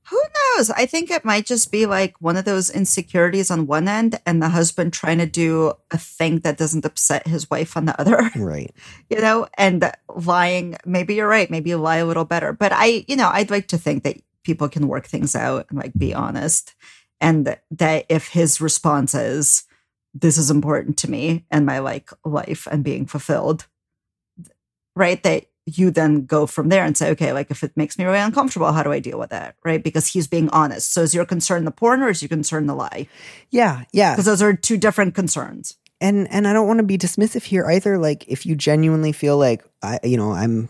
Who 0.10 0.22
knows? 0.58 0.70
I 0.72 0.86
think 0.88 1.10
it 1.10 1.24
might 1.24 1.46
just 1.46 1.72
be 1.72 1.86
like 1.86 2.16
one 2.20 2.36
of 2.36 2.44
those 2.44 2.70
insecurities 2.70 3.50
on 3.50 3.66
one 3.66 3.88
end 3.88 4.20
and 4.26 4.42
the 4.42 4.50
husband 4.50 4.92
trying 4.92 5.20
to 5.20 5.26
do 5.26 5.72
a 5.90 5.98
thing 5.98 6.40
that 6.40 6.58
doesn't 6.58 6.84
upset 6.84 7.28
his 7.28 7.50
wife 7.50 7.78
on 7.78 7.86
the 7.86 8.00
other. 8.00 8.30
Right. 8.36 8.76
You 9.10 9.22
know, 9.22 9.48
and 9.58 9.90
lying, 10.14 10.76
maybe 10.86 11.16
you're 11.16 11.28
right. 11.28 11.50
Maybe 11.50 11.70
you 11.70 11.78
lie 11.78 11.98
a 11.98 12.06
little 12.06 12.26
better. 12.26 12.52
But 12.52 12.74
I, 12.74 13.06
you 13.08 13.16
know, 13.16 13.30
I'd 13.32 13.52
like 13.52 13.70
to 13.70 13.78
think 13.78 14.04
that 14.04 14.18
people 14.44 14.68
can 14.68 14.90
work 14.90 15.06
things 15.06 15.34
out 15.36 15.68
and 15.70 15.80
like 15.80 15.94
be 15.94 16.14
honest. 16.14 16.76
And 17.22 17.58
that 17.70 18.06
if 18.10 18.30
his 18.30 18.60
response 18.60 19.14
is, 19.16 19.64
this 20.14 20.38
is 20.38 20.52
important 20.52 20.98
to 20.98 21.10
me 21.10 21.46
and 21.50 21.66
my 21.66 21.80
like 21.80 22.10
life 22.26 22.68
and 22.70 22.84
being 22.84 23.06
fulfilled 23.06 23.68
right 24.96 25.22
that 25.24 25.46
you 25.66 25.92
then 25.92 26.26
go 26.26 26.48
from 26.48 26.70
there 26.70 26.84
and 26.84 26.98
say 26.98 27.12
okay 27.12 27.34
like 27.34 27.52
if 27.52 27.64
it 27.64 27.76
makes 27.78 27.98
me 27.98 28.04
really 28.04 28.20
uncomfortable 28.20 28.72
how 28.72 28.84
do 28.84 28.92
i 28.92 29.00
deal 29.00 29.20
with 29.20 29.30
that 29.30 29.56
right 29.64 29.84
because 29.84 30.08
he's 30.08 30.28
being 30.28 30.50
honest 30.50 30.94
so 30.94 31.02
is 31.02 31.14
your 31.14 31.26
concern 31.26 31.66
the 31.66 31.72
porn 31.72 32.02
or 32.02 32.10
is 32.10 32.22
your 32.22 32.30
concern 32.30 32.66
the 32.66 32.76
lie 32.76 33.08
yeah 33.52 33.84
yeah 33.94 34.14
because 34.14 34.26
those 34.26 34.42
are 34.42 34.54
two 34.54 34.78
different 34.78 35.16
concerns 35.16 35.78
and 36.02 36.28
and 36.32 36.48
i 36.48 36.54
don't 36.54 36.68
want 36.68 36.80
to 36.80 36.86
be 36.86 36.98
dismissive 36.98 37.44
here 37.44 37.66
either 37.70 37.98
like 37.98 38.28
if 38.28 38.46
you 38.46 38.56
genuinely 38.56 39.12
feel 39.12 39.38
like 39.38 39.64
i 39.82 40.00
you 40.04 40.18
know 40.18 40.32
i'm 40.32 40.68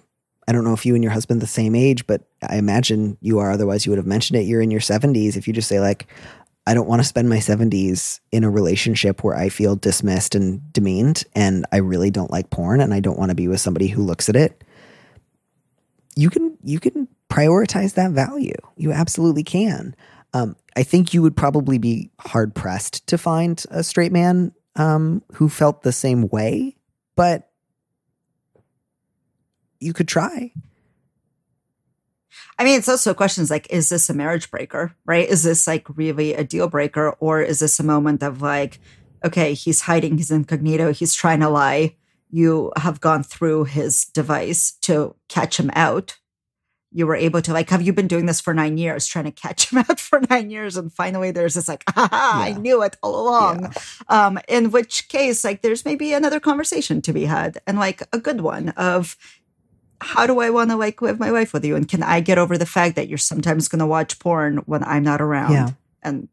I 0.47 0.53
don't 0.53 0.63
know 0.63 0.73
if 0.73 0.85
you 0.85 0.95
and 0.95 1.03
your 1.03 1.13
husband 1.13 1.39
the 1.39 1.47
same 1.47 1.75
age, 1.75 2.05
but 2.07 2.23
I 2.41 2.57
imagine 2.57 3.17
you 3.21 3.39
are. 3.39 3.51
Otherwise, 3.51 3.85
you 3.85 3.91
would 3.91 3.99
have 3.99 4.05
mentioned 4.05 4.39
it. 4.39 4.43
You're 4.43 4.61
in 4.61 4.71
your 4.71 4.81
70s. 4.81 5.37
If 5.37 5.47
you 5.47 5.53
just 5.53 5.69
say 5.69 5.79
like, 5.79 6.07
I 6.67 6.73
don't 6.73 6.87
want 6.87 7.01
to 7.01 7.07
spend 7.07 7.27
my 7.27 7.37
70s 7.37 8.19
in 8.31 8.43
a 8.43 8.49
relationship 8.49 9.23
where 9.23 9.35
I 9.35 9.49
feel 9.49 9.75
dismissed 9.75 10.35
and 10.35 10.71
demeaned 10.73 11.23
and 11.35 11.65
I 11.71 11.77
really 11.77 12.11
don't 12.11 12.31
like 12.31 12.51
porn 12.51 12.81
and 12.81 12.93
I 12.93 12.99
don't 12.99 13.17
want 13.17 13.29
to 13.29 13.35
be 13.35 13.47
with 13.47 13.59
somebody 13.59 13.87
who 13.87 14.03
looks 14.03 14.29
at 14.29 14.35
it. 14.35 14.63
You 16.15 16.29
can 16.29 16.57
you 16.63 16.79
can 16.79 17.07
prioritize 17.29 17.95
that 17.95 18.11
value. 18.11 18.55
You 18.77 18.91
absolutely 18.91 19.43
can. 19.43 19.95
Um, 20.33 20.55
I 20.75 20.83
think 20.83 21.13
you 21.13 21.21
would 21.21 21.35
probably 21.35 21.77
be 21.77 22.11
hard 22.19 22.53
pressed 22.53 23.07
to 23.07 23.17
find 23.17 23.63
a 23.71 23.83
straight 23.83 24.11
man 24.11 24.53
um, 24.75 25.23
who 25.33 25.49
felt 25.49 25.81
the 25.81 25.91
same 25.91 26.27
way, 26.27 26.75
but 27.15 27.49
you 29.79 29.93
could 29.93 30.07
try. 30.07 30.53
I 32.59 32.63
mean, 32.63 32.77
it's 32.77 32.89
also 32.89 33.13
questions 33.13 33.49
like, 33.49 33.67
is 33.69 33.89
this 33.89 34.09
a 34.09 34.13
marriage 34.13 34.51
breaker, 34.51 34.95
right? 35.05 35.27
Is 35.27 35.43
this 35.43 35.67
like 35.67 35.85
really 35.95 36.33
a 36.33 36.43
deal 36.43 36.67
breaker? 36.67 37.11
Or 37.19 37.41
is 37.41 37.59
this 37.59 37.79
a 37.79 37.83
moment 37.83 38.21
of 38.21 38.41
like, 38.41 38.79
okay, 39.23 39.53
he's 39.53 39.81
hiding 39.81 40.17
his 40.17 40.31
incognito, 40.31 40.93
he's 40.93 41.13
trying 41.13 41.39
to 41.41 41.49
lie. 41.49 41.95
You 42.29 42.71
have 42.77 43.01
gone 43.01 43.23
through 43.23 43.65
his 43.65 44.05
device 44.05 44.71
to 44.81 45.15
catch 45.27 45.59
him 45.59 45.69
out. 45.73 46.17
You 46.93 47.07
were 47.07 47.15
able 47.15 47.41
to, 47.41 47.53
like, 47.53 47.69
have 47.69 47.81
you 47.81 47.93
been 47.93 48.07
doing 48.07 48.25
this 48.25 48.41
for 48.41 48.53
nine 48.53 48.77
years, 48.77 49.07
trying 49.07 49.25
to 49.25 49.31
catch 49.31 49.71
him 49.71 49.77
out 49.89 49.99
for 49.99 50.21
nine 50.29 50.49
years? 50.49 50.75
And 50.75 50.91
finally, 50.91 51.31
there's 51.31 51.53
this, 51.53 51.67
like, 51.69 51.83
ah, 51.95 52.45
yeah. 52.45 52.53
I 52.55 52.57
knew 52.57 52.83
it 52.83 52.97
all 53.01 53.21
along. 53.21 53.61
Yeah. 53.61 53.71
Um, 54.25 54.39
in 54.49 54.71
which 54.71 55.07
case, 55.07 55.43
like, 55.45 55.61
there's 55.61 55.85
maybe 55.85 56.13
another 56.13 56.41
conversation 56.41 57.01
to 57.03 57.13
be 57.13 57.25
had 57.25 57.59
and, 57.65 57.79
like, 57.79 58.03
a 58.11 58.19
good 58.19 58.41
one 58.41 58.69
of, 58.69 59.15
how 60.01 60.25
do 60.25 60.39
I 60.39 60.49
want 60.49 60.71
to 60.71 60.75
like 60.75 61.01
live 61.01 61.19
my 61.19 61.29
life 61.29 61.53
with 61.53 61.63
you? 61.63 61.75
And 61.75 61.87
can 61.87 62.01
I 62.01 62.19
get 62.19 62.37
over 62.37 62.57
the 62.57 62.65
fact 62.65 62.95
that 62.95 63.07
you're 63.07 63.17
sometimes 63.17 63.67
going 63.67 63.79
to 63.79 63.85
watch 63.85 64.17
porn 64.19 64.57
when 64.65 64.83
I'm 64.83 65.03
not 65.03 65.21
around? 65.21 65.53
Yeah. 65.53 65.69
And 66.01 66.27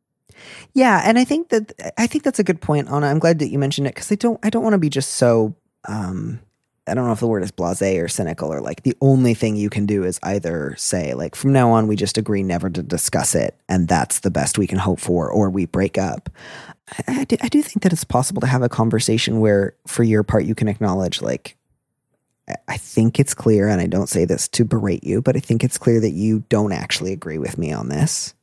yeah, 0.72 1.02
and 1.04 1.18
I 1.18 1.24
think 1.24 1.50
that 1.50 1.72
I 1.98 2.06
think 2.06 2.24
that's 2.24 2.38
a 2.38 2.44
good 2.44 2.60
point, 2.60 2.88
Anna. 2.90 3.06
I'm 3.06 3.18
glad 3.18 3.40
that 3.40 3.48
you 3.48 3.58
mentioned 3.58 3.86
it 3.86 3.94
because 3.94 4.10
I 4.10 4.14
don't 4.14 4.38
I 4.42 4.50
don't 4.50 4.62
want 4.62 4.74
to 4.74 4.78
be 4.78 4.88
just 4.88 5.14
so 5.14 5.54
um 5.86 6.40
I 6.86 6.94
don't 6.94 7.04
know 7.04 7.12
if 7.12 7.20
the 7.20 7.26
word 7.26 7.42
is 7.42 7.52
blasé 7.52 8.02
or 8.02 8.08
cynical 8.08 8.52
or 8.52 8.62
like 8.62 8.82
the 8.84 8.96
only 9.02 9.34
thing 9.34 9.56
you 9.56 9.68
can 9.68 9.84
do 9.84 10.04
is 10.04 10.18
either 10.22 10.74
say 10.78 11.12
like 11.12 11.34
from 11.34 11.52
now 11.52 11.70
on 11.70 11.86
we 11.86 11.96
just 11.96 12.16
agree 12.16 12.42
never 12.42 12.70
to 12.70 12.82
discuss 12.82 13.34
it 13.34 13.54
and 13.68 13.86
that's 13.86 14.20
the 14.20 14.30
best 14.30 14.56
we 14.56 14.66
can 14.66 14.78
hope 14.78 15.00
for 15.00 15.30
or 15.30 15.50
we 15.50 15.66
break 15.66 15.98
up. 15.98 16.30
I, 17.06 17.20
I, 17.20 17.24
do, 17.24 17.36
I 17.42 17.48
do 17.48 17.60
think 17.60 17.82
that 17.82 17.92
it's 17.92 18.04
possible 18.04 18.40
to 18.40 18.46
have 18.46 18.62
a 18.62 18.68
conversation 18.70 19.40
where 19.40 19.74
for 19.86 20.02
your 20.02 20.22
part 20.22 20.46
you 20.46 20.54
can 20.54 20.68
acknowledge 20.68 21.20
like 21.20 21.57
I 22.66 22.76
think 22.76 23.20
it's 23.20 23.34
clear, 23.34 23.68
and 23.68 23.80
I 23.80 23.86
don't 23.86 24.08
say 24.08 24.24
this 24.24 24.48
to 24.48 24.64
berate 24.64 25.04
you, 25.04 25.20
but 25.20 25.36
I 25.36 25.40
think 25.40 25.62
it's 25.62 25.78
clear 25.78 26.00
that 26.00 26.12
you 26.12 26.44
don't 26.48 26.72
actually 26.72 27.12
agree 27.12 27.38
with 27.38 27.58
me 27.58 27.72
on 27.72 27.88
this. 27.88 28.34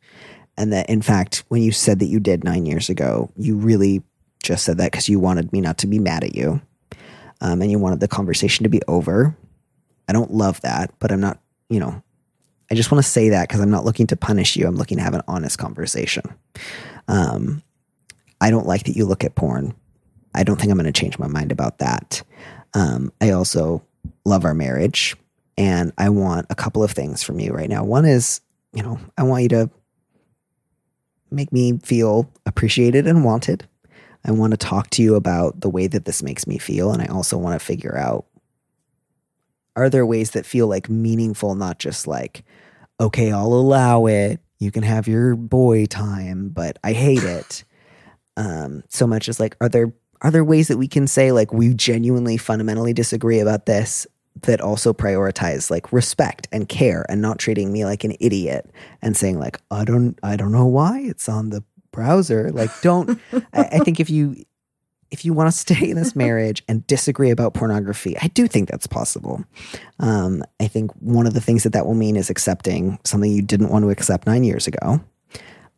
And 0.58 0.72
that, 0.74 0.89
in 0.89 1.01
fact, 1.01 1.43
when 1.49 1.62
you 1.62 1.72
said 1.72 1.99
that 1.99 2.06
you 2.06 2.20
did 2.20 2.43
nine 2.43 2.66
years 2.66 2.89
ago, 2.89 3.32
you 3.36 3.58
really 3.58 4.03
just 4.41 4.64
said 4.64 4.78
that 4.78 4.91
because 4.91 5.10
you 5.10 5.20
wanted 5.20 5.51
me 5.51 5.60
not 5.60 5.80
to 5.80 5.88
be 5.88 5.99
mad 5.99 6.24
at 6.24 6.36
you. 6.36 6.62
Um, 7.41 7.62
and 7.62 7.70
you 7.70 7.80
wanted 7.80 7.99
the 7.99 8.08
conversation 8.08 8.64
to 8.64 8.70
be 8.70 8.82
over. 8.88 9.36
I 10.08 10.14
don't 10.14 10.32
love 10.32 10.62
that, 10.62 10.93
but 10.99 11.12
I'm 11.12 11.20
not, 11.20 11.39
you 11.70 11.80
know, 11.80 12.01
I 12.72 12.76
just 12.76 12.91
want 12.91 13.03
to 13.03 13.10
say 13.10 13.30
that 13.30 13.47
because 13.47 13.60
I'm 13.60 13.72
not 13.72 13.86
looking 13.86 14.08
to 14.08 14.16
punish 14.16 14.56
you. 14.56 14.68
I'm 14.68 14.76
looking 14.76 14.97
to 14.97 15.03
have 15.03 15.14
an 15.14 15.24
honest 15.28 15.58
conversation. 15.58 16.24
Um, 17.08 17.62
I 18.39 18.49
don't 18.49 18.68
like 18.68 18.84
that 18.84 18.95
you 18.95 19.06
look 19.06 19.24
at 19.24 19.36
porn. 19.36 19.76
I 20.34 20.43
don't 20.43 20.60
think 20.60 20.72
I'm 20.72 20.78
going 20.78 20.91
to 20.91 20.99
change 20.99 21.20
my 21.20 21.28
mind 21.28 21.51
about 21.51 21.80
that. 21.80 22.22
Um, 22.74 23.12
I 23.22 23.32
also 23.32 23.84
love 24.26 24.45
our 24.45 24.53
marriage. 24.53 25.16
And 25.58 25.93
I 25.97 26.10
want 26.10 26.47
a 26.49 26.56
couple 26.56 26.84
of 26.84 26.91
things 26.91 27.24
from 27.24 27.39
you 27.39 27.53
right 27.53 27.70
now. 27.70 27.84
One 27.84 28.06
is, 28.06 28.41
you 28.74 28.84
know, 28.84 28.99
I 29.18 29.24
want 29.24 29.43
you 29.43 29.49
to 29.49 29.70
make 31.32 31.51
me 31.53 31.78
feel 31.80 32.30
appreciated 32.45 33.08
and 33.08 33.24
wanted. 33.24 33.68
I 34.26 34.32
want 34.32 34.51
to 34.51 34.58
talk 34.58 34.89
to 34.91 35.03
you 35.03 35.16
about 35.16 35.62
the 35.62 35.70
way 35.70 35.88
that 35.88 36.06
this 36.06 36.24
makes 36.24 36.45
me 36.47 36.58
feel. 36.58 36.91
And 36.91 37.01
I 37.01 37.06
also 37.06 37.38
want 37.38 37.60
to 37.60 37.66
figure 37.66 37.97
out 37.97 38.26
are 39.76 39.89
there 39.89 40.06
ways 40.06 40.32
that 40.32 40.45
feel 40.45 40.68
like 40.68 40.89
meaningful, 40.89 41.56
not 41.56 41.80
just 41.80 42.08
like, 42.08 42.43
okay, 42.99 43.32
I'll 43.32 43.53
allow 43.53 44.06
it, 44.06 44.39
you 44.60 44.72
can 44.72 44.84
have 44.84 45.08
your 45.08 45.36
boy 45.36 45.86
time, 45.86 46.49
but 46.49 46.80
I 46.84 46.93
hate 46.93 47.24
it. 47.24 47.66
um, 48.38 48.84
so 48.89 49.08
much 49.08 49.30
as 49.30 49.39
like, 49.39 49.56
are 49.62 49.70
there 49.70 49.93
are 50.26 50.32
there 50.32 50.44
ways 50.44 50.70
that 50.70 50.80
we 50.80 50.88
can 50.88 51.06
say 51.06 51.32
like 51.32 51.54
we 51.54 51.72
genuinely 51.76 52.36
fundamentally 52.36 52.94
disagree 52.94 53.38
about 53.38 53.68
this 53.68 54.08
that 54.42 54.60
also 54.60 54.92
prioritize 54.92 55.70
like 55.70 55.94
respect 55.94 56.48
and 56.52 56.68
care 56.68 57.06
and 57.10 57.22
not 57.22 57.38
treating 57.38 57.72
me 57.72 57.86
like 57.86 58.04
an 58.04 58.16
idiot 58.20 58.68
and 59.04 59.16
saying 59.16 59.38
like 59.38 59.62
I 59.70 59.86
don't 59.86 60.18
I 60.24 60.36
don't 60.36 60.52
know 60.52 60.66
why 60.66 61.02
it's 61.02 61.30
on 61.30 61.52
the 61.52 61.64
browser. 61.92 62.50
Like 62.52 62.72
don't 62.82 63.22
I, 63.54 63.66
I 63.74 63.80
think 63.80 64.00
if 64.00 64.10
you 64.10 64.44
if 65.12 65.26
you 65.26 65.32
want 65.32 65.52
to 65.52 65.58
stay 65.58 65.92
in 65.92 65.96
this 65.96 66.16
marriage 66.16 66.64
and 66.68 66.88
disagree 66.88 67.30
about 67.30 67.54
pornography, 67.54 68.18
I 68.20 68.30
do 68.30 68.48
think 68.48 68.68
that's 68.68 68.88
possible. 68.88 69.46
Um, 70.00 70.44
I 70.60 70.68
think 70.68 70.90
one 70.94 71.28
of 71.28 71.36
the 71.36 71.40
things 71.40 71.62
that 71.64 71.74
that 71.74 71.86
will 71.86 71.94
mean 71.94 72.16
is 72.16 72.32
accepting 72.32 72.98
something 73.04 73.32
you 73.32 73.44
didn't 73.44 73.70
want 73.70 73.84
to 73.86 73.92
accept 73.92 74.26
nine 74.26 74.44
years 74.44 74.66
ago. 74.66 75.02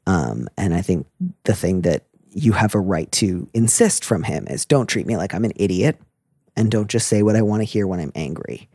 Um, 0.08 0.48
and 0.58 0.74
I 0.74 0.82
think 0.82 1.06
the 1.43 1.54
thing 1.54 1.82
that 1.82 2.06
you 2.38 2.51
have 2.53 2.75
a 2.75 2.79
right 2.79 3.11
to 3.11 3.49
insist 3.55 4.05
from 4.05 4.21
him 4.21 4.45
is 4.47 4.63
don't 4.63 4.85
treat 4.85 5.07
me 5.07 5.17
like 5.17 5.33
I'm 5.33 5.43
an 5.43 5.53
idiot 5.55 5.99
and 6.55 6.69
don't 6.69 6.88
just 6.88 7.07
say 7.07 7.23
what 7.23 7.35
I 7.35 7.41
want 7.41 7.61
to 7.61 7.65
hear 7.65 7.88
when 7.88 7.99
I'm 7.99 8.11
angry. 8.13 8.69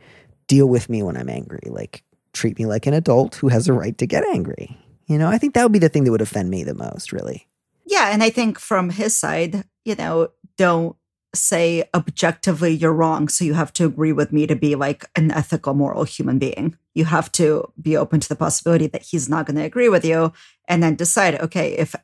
Deal 0.47 0.67
with 0.67 0.89
me 0.89 1.01
when 1.01 1.15
I'm 1.15 1.29
angry. 1.29 1.61
Like 1.67 2.03
treat 2.33 2.59
me 2.59 2.65
like 2.65 2.85
an 2.87 2.93
adult 2.93 3.35
who 3.35 3.47
has 3.47 3.69
a 3.69 3.73
right 3.73 3.97
to 3.99 4.05
get 4.05 4.25
angry. 4.27 4.77
You 5.07 5.17
know, 5.17 5.29
I 5.29 5.37
think 5.37 5.53
that 5.53 5.63
would 5.63 5.71
be 5.71 5.79
the 5.79 5.87
thing 5.87 6.03
that 6.03 6.11
would 6.11 6.21
offend 6.21 6.49
me 6.49 6.63
the 6.63 6.73
most, 6.73 7.13
really. 7.13 7.47
Yeah. 7.85 8.09
And 8.11 8.21
I 8.21 8.29
think 8.29 8.59
from 8.59 8.89
his 8.89 9.15
side, 9.15 9.63
you 9.85 9.95
know, 9.95 10.29
don't 10.57 10.97
say 11.33 11.89
objectively 11.93 12.73
you're 12.73 12.93
wrong. 12.93 13.29
So 13.29 13.45
you 13.45 13.53
have 13.53 13.71
to 13.73 13.85
agree 13.85 14.11
with 14.11 14.33
me 14.33 14.45
to 14.45 14.57
be 14.57 14.75
like 14.75 15.05
an 15.15 15.31
ethical, 15.31 15.73
moral 15.73 16.03
human 16.03 16.37
being. 16.37 16.77
You 16.93 17.05
have 17.05 17.31
to 17.33 17.71
be 17.81 17.95
open 17.95 18.19
to 18.19 18.29
the 18.29 18.35
possibility 18.35 18.87
that 18.87 19.03
he's 19.03 19.29
not 19.29 19.45
going 19.45 19.55
to 19.55 19.63
agree 19.63 19.89
with 19.89 20.03
you 20.03 20.33
and 20.67 20.83
then 20.83 20.95
decide, 20.95 21.39
okay, 21.39 21.71
if 21.73 21.95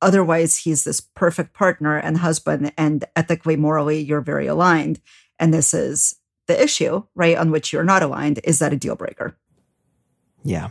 otherwise 0.00 0.58
he's 0.58 0.84
this 0.84 1.00
perfect 1.00 1.54
partner 1.54 1.96
and 1.96 2.18
husband 2.18 2.72
and 2.76 3.04
ethically, 3.14 3.56
morally, 3.56 4.00
you're 4.00 4.20
very 4.20 4.46
aligned. 4.46 5.00
And 5.38 5.52
this 5.52 5.74
is 5.74 6.16
the 6.46 6.60
issue, 6.62 7.04
right? 7.14 7.36
On 7.36 7.50
which 7.50 7.72
you're 7.72 7.84
not 7.84 8.02
aligned. 8.02 8.40
Is 8.44 8.58
that 8.60 8.72
a 8.72 8.76
deal 8.76 8.96
breaker? 8.96 9.36
Yeah. 10.44 10.68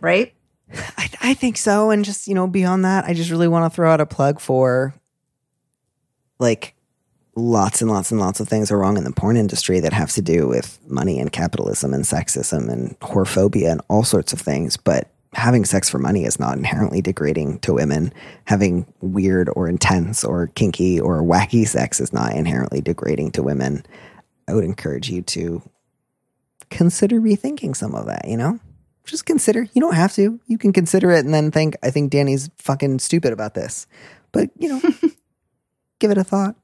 Right? 0.00 0.34
I, 0.72 1.10
I 1.20 1.34
think 1.34 1.56
so. 1.56 1.90
And 1.90 2.04
just, 2.04 2.28
you 2.28 2.34
know, 2.34 2.46
beyond 2.46 2.84
that, 2.84 3.04
I 3.04 3.14
just 3.14 3.30
really 3.30 3.48
want 3.48 3.70
to 3.70 3.74
throw 3.74 3.90
out 3.90 4.00
a 4.00 4.06
plug 4.06 4.40
for 4.40 4.94
like 6.38 6.74
lots 7.36 7.80
and 7.80 7.90
lots 7.90 8.10
and 8.10 8.20
lots 8.20 8.40
of 8.40 8.48
things 8.48 8.70
are 8.70 8.78
wrong 8.78 8.96
in 8.96 9.04
the 9.04 9.12
porn 9.12 9.36
industry 9.36 9.80
that 9.80 9.92
have 9.92 10.12
to 10.12 10.22
do 10.22 10.46
with 10.46 10.78
money 10.88 11.18
and 11.18 11.32
capitalism 11.32 11.94
and 11.94 12.04
sexism 12.04 12.70
and 12.70 12.98
whorephobia 13.00 13.70
and 13.70 13.80
all 13.88 14.04
sorts 14.04 14.32
of 14.32 14.40
things. 14.40 14.76
But 14.76 15.10
having 15.32 15.64
sex 15.64 15.88
for 15.88 15.98
money 15.98 16.24
is 16.24 16.40
not 16.40 16.56
inherently 16.56 17.00
degrading 17.00 17.60
to 17.60 17.74
women. 17.74 18.12
Having 18.46 18.92
weird 19.00 19.48
or 19.54 19.68
intense 19.68 20.24
or 20.24 20.48
kinky 20.48 21.00
or 21.00 21.22
wacky 21.22 21.66
sex 21.66 22.00
is 22.00 22.12
not 22.12 22.34
inherently 22.34 22.80
degrading 22.80 23.32
to 23.32 23.42
women. 23.42 23.84
I 24.48 24.54
would 24.54 24.64
encourage 24.64 25.08
you 25.08 25.22
to 25.22 25.62
consider 26.70 27.20
rethinking 27.20 27.76
some 27.76 27.94
of 27.94 28.06
that, 28.06 28.26
you 28.26 28.36
know? 28.36 28.58
Just 29.04 29.26
consider. 29.26 29.68
You 29.72 29.80
don't 29.80 29.94
have 29.94 30.12
to. 30.14 30.40
You 30.46 30.58
can 30.58 30.72
consider 30.72 31.10
it 31.10 31.24
and 31.24 31.32
then 31.32 31.50
think, 31.50 31.76
I 31.82 31.90
think 31.90 32.10
Danny's 32.10 32.50
fucking 32.58 32.98
stupid 32.98 33.32
about 33.32 33.54
this. 33.54 33.86
But, 34.32 34.50
you 34.56 34.68
know, 34.68 34.80
give 35.98 36.10
it 36.10 36.18
a 36.18 36.24
thought. 36.24 36.56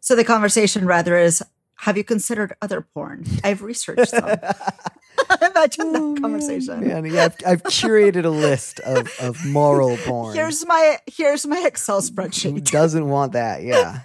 So 0.00 0.16
the 0.16 0.24
conversation 0.24 0.86
rather 0.86 1.16
is 1.16 1.42
have 1.76 1.96
you 1.96 2.04
considered 2.04 2.54
other 2.62 2.80
porn? 2.80 3.24
I've 3.42 3.62
researched 3.62 4.08
some. 4.08 4.24
Imagine 5.50 5.92
that 5.92 6.18
conversation. 6.20 6.86
Man, 6.86 7.04
yeah, 7.06 7.24
I've, 7.24 7.36
I've 7.46 7.62
curated 7.64 8.24
a 8.24 8.30
list 8.30 8.80
of, 8.80 9.10
of 9.20 9.44
moral 9.46 9.96
porn. 9.98 10.34
Here's 10.34 10.66
my 10.66 10.98
here's 11.06 11.46
my 11.46 11.62
Excel 11.66 12.00
Who 12.00 12.10
spreadsheet. 12.10 12.70
doesn't 12.70 13.08
want 13.08 13.32
that? 13.32 13.62
Yeah. 13.62 14.00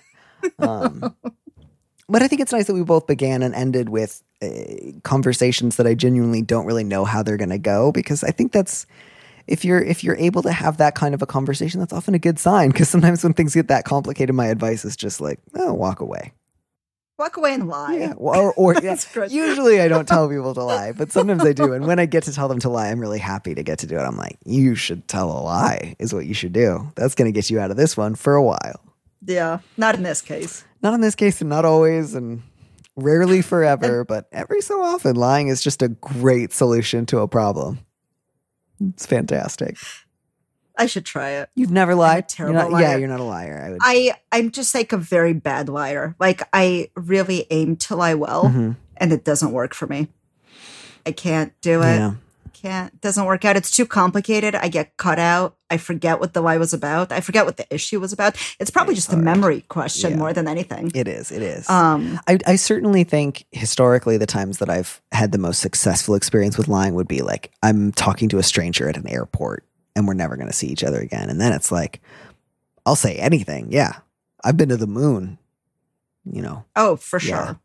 Um, 0.59 1.15
but 2.07 2.21
I 2.21 2.27
think 2.27 2.41
it's 2.41 2.51
nice 2.51 2.67
that 2.67 2.73
we 2.73 2.83
both 2.83 3.07
began 3.07 3.43
and 3.43 3.53
ended 3.53 3.89
with 3.89 4.23
uh, 4.41 4.47
conversations 5.03 5.75
that 5.77 5.87
I 5.87 5.93
genuinely 5.93 6.41
don't 6.41 6.65
really 6.65 6.83
know 6.83 7.05
how 7.05 7.23
they're 7.23 7.37
going 7.37 7.49
to 7.49 7.57
go 7.57 7.91
because 7.91 8.23
I 8.23 8.31
think 8.31 8.51
that's 8.51 8.85
if 9.47 9.65
you're 9.65 9.81
if 9.81 10.03
you're 10.03 10.17
able 10.17 10.41
to 10.43 10.51
have 10.51 10.77
that 10.77 10.95
kind 10.95 11.13
of 11.13 11.21
a 11.21 11.25
conversation, 11.25 11.79
that's 11.79 11.93
often 11.93 12.13
a 12.13 12.19
good 12.19 12.37
sign. 12.39 12.69
Because 12.69 12.89
sometimes 12.89 13.23
when 13.23 13.33
things 13.33 13.53
get 13.55 13.67
that 13.69 13.85
complicated, 13.85 14.35
my 14.35 14.47
advice 14.47 14.85
is 14.85 14.95
just 14.95 15.19
like, 15.19 15.39
oh, 15.55 15.73
walk 15.73 15.99
away. 15.99 16.33
Walk 17.17 17.37
away 17.37 17.55
and 17.55 17.67
lie. 17.67 17.95
Yeah, 17.95 18.13
or, 18.17 18.53
or 18.53 18.75
yeah. 18.83 18.95
Usually 19.27 19.81
I 19.81 19.87
don't 19.87 20.07
tell 20.07 20.29
people 20.29 20.53
to 20.53 20.63
lie, 20.63 20.91
but 20.91 21.11
sometimes 21.11 21.43
I 21.43 21.53
do. 21.53 21.73
And 21.73 21.87
when 21.87 21.97
I 21.99 22.05
get 22.05 22.23
to 22.23 22.33
tell 22.33 22.47
them 22.47 22.59
to 22.59 22.69
lie, 22.69 22.89
I'm 22.89 22.99
really 22.99 23.19
happy 23.19 23.55
to 23.55 23.63
get 23.63 23.79
to 23.79 23.87
do 23.87 23.97
it. 23.97 24.01
I'm 24.01 24.17
like, 24.17 24.37
you 24.45 24.75
should 24.75 25.07
tell 25.07 25.31
a 25.31 25.41
lie, 25.41 25.95
is 25.97 26.13
what 26.13 26.27
you 26.27 26.35
should 26.35 26.53
do. 26.53 26.91
That's 26.95 27.15
going 27.15 27.31
to 27.31 27.35
get 27.35 27.49
you 27.49 27.59
out 27.59 27.71
of 27.71 27.77
this 27.77 27.97
one 27.97 28.13
for 28.13 28.35
a 28.35 28.43
while. 28.43 28.81
Yeah, 29.25 29.59
not 29.77 29.95
in 29.95 30.03
this 30.03 30.21
case. 30.21 30.63
Not 30.83 30.93
in 30.93 31.01
this 31.01 31.15
case, 31.15 31.41
and 31.41 31.49
not 31.49 31.65
always, 31.65 32.13
and 32.13 32.43
rarely 32.95 33.41
forever, 33.41 34.05
but 34.05 34.27
every 34.31 34.61
so 34.61 34.81
often, 34.81 35.15
lying 35.15 35.47
is 35.47 35.63
just 35.63 35.81
a 35.81 35.87
great 35.87 36.53
solution 36.53 37.07
to 37.07 37.19
a 37.19 37.27
problem. 37.27 37.79
It's 38.79 39.07
fantastic. 39.07 39.77
I 40.77 40.85
should 40.85 41.05
try 41.05 41.29
it. 41.31 41.49
You've 41.55 41.71
never 41.71 41.95
lied. 41.95 42.29
Terrible 42.29 42.69
not- 42.71 42.79
Yeah, 42.81 42.95
you're 42.97 43.07
not 43.09 43.19
a 43.19 43.23
liar. 43.23 43.61
I 43.65 43.69
would. 43.71 43.79
I 43.81 44.13
I'm 44.31 44.51
just 44.51 44.73
like 44.75 44.93
a 44.93 44.97
very 44.97 45.33
bad 45.33 45.69
liar. 45.69 46.15
Like 46.19 46.41
I 46.53 46.89
really 46.95 47.47
aim 47.49 47.75
to 47.77 47.95
lie 47.95 48.13
well, 48.13 48.45
Mhm. 48.45 48.75
and 48.97 49.11
it 49.13 49.23
doesn't 49.23 49.51
work 49.51 49.73
for 49.73 49.87
me. 49.87 50.07
I 51.05 51.11
can't 51.11 51.53
do 51.61 51.81
it. 51.81 51.97
Yeah. 51.97 52.13
Can't. 52.53 52.91
It 52.93 53.01
doesn't 53.01 53.25
work 53.25 53.45
out. 53.45 53.55
It's 53.55 53.69
too 53.69 53.85
complicated. 53.85 54.55
I 54.55 54.67
get 54.67 54.97
cut 54.97 55.19
out. 55.19 55.55
I 55.69 55.77
forget 55.77 56.19
what 56.19 56.33
the 56.33 56.41
lie 56.41 56.57
was 56.57 56.73
about. 56.73 57.11
I 57.11 57.21
forget 57.21 57.45
what 57.45 57.57
the 57.57 57.65
issue 57.73 57.99
was 57.99 58.11
about. 58.13 58.35
It's 58.59 58.71
probably 58.71 58.93
It's 58.95 59.05
just 59.05 59.13
a 59.13 59.17
memory 59.17 59.61
question 59.69 60.11
Yeah. 60.11 60.17
more 60.17 60.33
than 60.33 60.47
anything. 60.47 60.91
It 60.95 61.07
is. 61.07 61.31
It 61.31 61.43
is. 61.43 61.69
Um. 61.69 62.19
I, 62.27 62.39
I 62.47 62.55
certainly 62.55 63.03
think 63.03 63.45
historically 63.51 64.17
the 64.17 64.25
times 64.25 64.57
that 64.57 64.69
I've 64.69 65.01
had 65.11 65.31
the 65.33 65.37
most 65.37 65.59
successful 65.59 66.15
experience 66.15 66.57
with 66.57 66.67
lying 66.67 66.95
would 66.95 67.07
be 67.07 67.21
like 67.21 67.51
I'm 67.61 67.91
talking 67.91 68.27
to 68.29 68.39
a 68.39 68.43
stranger 68.43 68.89
at 68.89 68.97
an 68.97 69.07
airport 69.07 69.63
and 69.97 70.07
we're 70.07 70.13
never 70.13 70.35
going 70.37 70.47
to 70.47 70.53
see 70.53 70.67
each 70.67 70.83
other 70.83 70.99
again. 70.99 71.27
And 71.29 71.41
then 71.41 71.51
it's 71.53 71.71
like, 71.71 72.01
I'll 72.85 72.95
say 72.95 73.15
anything. 73.15 73.71
Yeah. 73.71 73.93
I've 74.43 74.55
been 74.55 74.69
to 74.69 74.77
the 74.77 74.85
moon, 74.85 75.39
you 76.23 76.43
know. 76.43 76.65
Oh, 76.75 76.97
for 76.97 77.19
sure. 77.19 77.59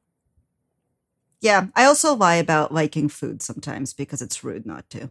Yeah. 1.43 1.67
I 1.77 1.85
also 1.85 2.15
lie 2.15 2.37
about 2.37 2.73
liking 2.73 3.11
food 3.11 3.43
sometimes 3.43 3.93
because 3.93 4.23
it's 4.23 4.43
rude 4.43 4.65
not 4.65 4.89
to. 4.91 5.11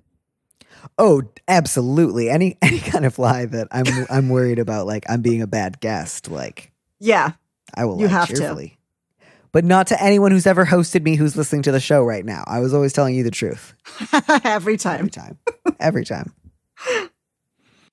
Oh, 0.98 1.22
absolutely. 1.48 2.28
Any 2.30 2.58
any 2.64 2.80
kind 2.80 3.06
of 3.06 3.20
lie 3.20 3.46
that 3.46 3.68
I'm 3.72 3.86
I'm 4.10 4.30
worried 4.30 4.58
about 4.58 4.88
like 4.88 5.06
I'm 5.08 5.22
being 5.22 5.44
a 5.44 5.48
bad 5.48 5.80
guest, 5.80 6.32
like 6.32 6.72
Yeah. 7.00 7.34
I 7.76 7.86
will 7.86 8.00
You 8.00 8.08
lie 8.08 8.14
have 8.14 8.30
to. 8.30 8.70
But 9.52 9.64
not 9.64 9.88
to 9.88 10.02
anyone 10.02 10.32
who's 10.32 10.48
ever 10.48 10.66
hosted 10.66 11.04
me 11.04 11.18
who's 11.18 11.38
listening 11.38 11.62
to 11.64 11.72
the 11.72 11.80
show 11.80 12.04
right 12.04 12.26
now. 12.26 12.44
I 12.48 12.60
was 12.62 12.74
always 12.74 12.94
telling 12.94 13.14
you 13.14 13.24
the 13.24 13.30
truth. 13.32 13.76
Every 14.44 14.78
time. 14.78 15.00
Every 15.00 15.12
time. 15.12 15.38
Every 15.80 16.06
time. 16.06 16.34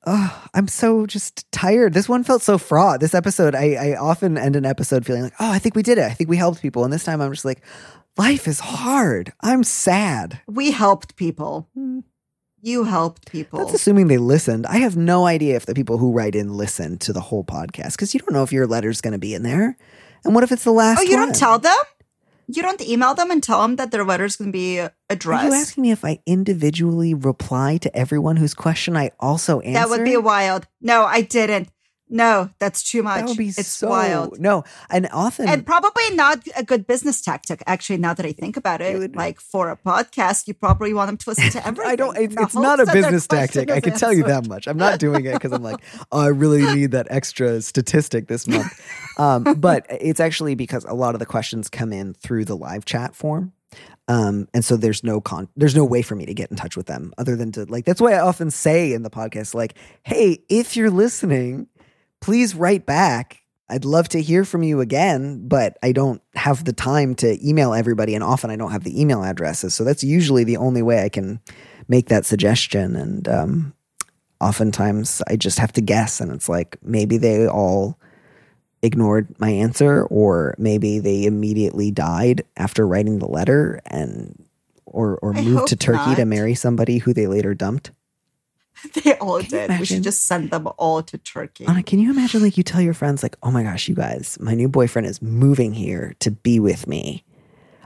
Oh, 0.06 0.48
I'm 0.54 0.68
so 0.68 1.06
just 1.06 1.50
tired. 1.52 1.92
This 1.92 2.08
one 2.08 2.24
felt 2.24 2.42
so 2.42 2.56
fraught. 2.56 3.00
This 3.00 3.14
episode, 3.14 3.54
I, 3.54 3.72
I 3.74 3.96
often 3.96 4.38
end 4.38 4.56
an 4.56 4.64
episode 4.64 5.04
feeling 5.04 5.24
like, 5.24 5.34
oh, 5.40 5.50
I 5.50 5.58
think 5.58 5.74
we 5.74 5.82
did 5.82 5.98
it. 5.98 6.04
I 6.04 6.10
think 6.14 6.30
we 6.30 6.36
helped 6.36 6.62
people. 6.62 6.84
And 6.84 6.92
this 6.92 7.04
time 7.04 7.20
I'm 7.20 7.32
just 7.32 7.44
like, 7.44 7.62
life 8.16 8.46
is 8.48 8.60
hard. 8.60 9.32
I'm 9.42 9.64
sad. 9.64 10.40
We 10.46 10.70
helped 10.70 11.16
people. 11.16 11.68
Hmm. 11.74 12.00
You 12.60 12.84
helped 12.84 13.30
people. 13.30 13.58
That's 13.60 13.74
assuming 13.74 14.08
they 14.08 14.18
listened. 14.18 14.66
I 14.66 14.78
have 14.78 14.96
no 14.96 15.26
idea 15.26 15.56
if 15.56 15.66
the 15.66 15.74
people 15.74 15.98
who 15.98 16.12
write 16.12 16.34
in 16.34 16.52
listen 16.54 16.98
to 16.98 17.12
the 17.12 17.20
whole 17.20 17.44
podcast 17.44 17.92
because 17.92 18.14
you 18.14 18.20
don't 18.20 18.32
know 18.32 18.42
if 18.42 18.52
your 18.52 18.66
letter's 18.66 19.00
going 19.00 19.12
to 19.12 19.18
be 19.18 19.34
in 19.34 19.42
there. 19.42 19.76
And 20.24 20.34
what 20.34 20.42
if 20.42 20.50
it's 20.52 20.64
the 20.64 20.72
last 20.72 20.98
Oh, 21.00 21.02
you 21.02 21.16
one? 21.16 21.28
don't 21.28 21.36
tell 21.36 21.58
them? 21.58 21.76
You 22.50 22.62
don't 22.62 22.80
email 22.80 23.14
them 23.14 23.30
and 23.30 23.42
tell 23.42 23.60
them 23.60 23.76
that 23.76 23.90
their 23.90 24.04
letter's 24.04 24.36
going 24.36 24.48
to 24.50 24.52
be 24.56 24.80
Are 24.80 24.90
addressed? 25.10 25.44
you 25.44 25.52
asking 25.52 25.82
me 25.82 25.90
if 25.90 26.02
I 26.04 26.20
individually 26.24 27.12
reply 27.12 27.76
to 27.78 27.94
everyone 27.94 28.36
whose 28.36 28.54
question 28.54 28.96
I 28.96 29.10
also 29.20 29.60
answer? 29.60 29.72
that 29.78 29.90
would 29.90 30.04
be 30.04 30.16
wild. 30.16 30.66
No, 30.80 31.04
I 31.04 31.20
didn't. 31.20 31.68
No, 32.10 32.50
that's 32.58 32.82
too 32.82 33.02
much. 33.02 33.20
That 33.20 33.28
would 33.28 33.36
be 33.36 33.48
it's 33.48 33.66
so 33.68 33.88
wild. 33.88 34.40
No, 34.40 34.64
and 34.90 35.08
often 35.12 35.48
And 35.48 35.66
probably 35.66 36.10
not 36.14 36.40
a 36.56 36.62
good 36.62 36.86
business 36.86 37.20
tactic. 37.20 37.62
Actually, 37.66 37.98
now 37.98 38.14
that 38.14 38.24
I 38.24 38.32
think 38.32 38.56
about 38.56 38.80
it, 38.80 38.98
would- 38.98 39.16
like 39.16 39.40
for 39.40 39.70
a 39.70 39.76
podcast, 39.76 40.48
you 40.48 40.54
probably 40.54 40.94
want 40.94 41.08
them 41.08 41.16
to 41.18 41.30
listen 41.30 41.50
to 41.50 41.66
everything. 41.66 41.90
I 41.90 41.96
don't. 41.96 42.16
It's, 42.16 42.34
it's 42.36 42.54
not 42.54 42.78
a 42.80 42.82
hopes 42.82 42.86
that 42.86 42.86
their 42.86 43.02
business 43.02 43.26
tactic. 43.26 43.70
I 43.70 43.80
can 43.80 43.94
tell 43.94 44.12
you 44.12 44.24
that 44.24 44.48
much. 44.48 44.66
I'm 44.66 44.78
not 44.78 44.98
doing 44.98 45.24
it 45.24 45.34
because 45.34 45.52
I'm 45.52 45.62
like, 45.62 45.76
oh, 46.12 46.20
I 46.20 46.28
really 46.28 46.62
need 46.74 46.92
that 46.92 47.06
extra 47.10 47.60
statistic 47.60 48.28
this 48.28 48.46
month. 48.46 48.72
Um, 49.18 49.44
but 49.58 49.86
it's 49.90 50.20
actually 50.20 50.54
because 50.54 50.84
a 50.84 50.94
lot 50.94 51.14
of 51.14 51.18
the 51.18 51.26
questions 51.26 51.68
come 51.68 51.92
in 51.92 52.14
through 52.14 52.44
the 52.46 52.56
live 52.56 52.84
chat 52.84 53.14
form. 53.14 53.52
Um, 54.08 54.48
and 54.54 54.64
so 54.64 54.78
there's 54.78 55.04
no 55.04 55.20
con, 55.20 55.48
there's 55.54 55.76
no 55.76 55.84
way 55.84 56.00
for 56.00 56.14
me 56.14 56.24
to 56.24 56.32
get 56.32 56.50
in 56.50 56.56
touch 56.56 56.76
with 56.78 56.86
them 56.86 57.12
other 57.18 57.36
than 57.36 57.52
to 57.52 57.66
like. 57.66 57.84
That's 57.84 58.00
why 58.00 58.14
I 58.14 58.20
often 58.20 58.50
say 58.50 58.94
in 58.94 59.02
the 59.02 59.10
podcast, 59.10 59.54
like, 59.54 59.74
"Hey, 60.02 60.38
if 60.48 60.76
you're 60.78 60.90
listening, 60.90 61.66
please 62.20 62.54
write 62.54 62.86
back. 62.86 63.42
I'd 63.70 63.84
love 63.84 64.08
to 64.10 64.22
hear 64.22 64.44
from 64.44 64.62
you 64.62 64.80
again, 64.80 65.46
but 65.46 65.76
I 65.82 65.92
don't 65.92 66.22
have 66.34 66.64
the 66.64 66.72
time 66.72 67.14
to 67.16 67.46
email 67.46 67.74
everybody, 67.74 68.14
and 68.14 68.24
often 68.24 68.50
I 68.50 68.56
don't 68.56 68.72
have 68.72 68.84
the 68.84 68.98
email 68.98 69.22
addresses. 69.22 69.74
So 69.74 69.84
that's 69.84 70.02
usually 70.02 70.44
the 70.44 70.56
only 70.56 70.80
way 70.82 71.04
I 71.04 71.10
can 71.10 71.40
make 71.86 72.08
that 72.08 72.24
suggestion. 72.24 72.96
And 72.96 73.28
um, 73.28 73.74
oftentimes 74.40 75.22
I 75.28 75.36
just 75.36 75.58
have 75.58 75.72
to 75.72 75.80
guess. 75.80 76.20
And 76.20 76.32
it's 76.32 76.48
like 76.48 76.78
maybe 76.82 77.18
they 77.18 77.46
all 77.46 77.98
ignored 78.82 79.34
my 79.38 79.50
answer, 79.50 80.04
or 80.04 80.54
maybe 80.56 80.98
they 80.98 81.24
immediately 81.24 81.90
died 81.90 82.44
after 82.56 82.86
writing 82.86 83.18
the 83.18 83.28
letter 83.28 83.80
and 83.86 84.44
or, 84.86 85.18
or 85.18 85.36
I 85.36 85.42
moved 85.42 85.68
to 85.68 85.76
Turkey 85.76 86.14
to 86.14 86.24
marry 86.24 86.54
somebody 86.54 86.98
who 86.98 87.12
they 87.12 87.26
later 87.26 87.54
dumped. 87.54 87.90
They 89.04 89.14
all 89.18 89.40
Can 89.40 89.50
did. 89.68 89.80
We 89.80 89.84
should 89.86 90.02
just 90.02 90.26
send 90.26 90.50
them 90.50 90.68
all 90.78 91.02
to 91.02 91.18
Turkey. 91.18 91.66
Anna, 91.66 91.82
can 91.82 91.98
you 91.98 92.10
imagine 92.10 92.42
like 92.42 92.56
you 92.56 92.62
tell 92.62 92.80
your 92.80 92.94
friends 92.94 93.22
like, 93.22 93.36
"Oh 93.42 93.50
my 93.50 93.62
gosh, 93.62 93.88
you 93.88 93.94
guys, 93.94 94.38
my 94.40 94.54
new 94.54 94.68
boyfriend 94.68 95.06
is 95.06 95.20
moving 95.22 95.72
here 95.72 96.14
to 96.20 96.30
be 96.30 96.60
with 96.60 96.86
me. 96.86 97.24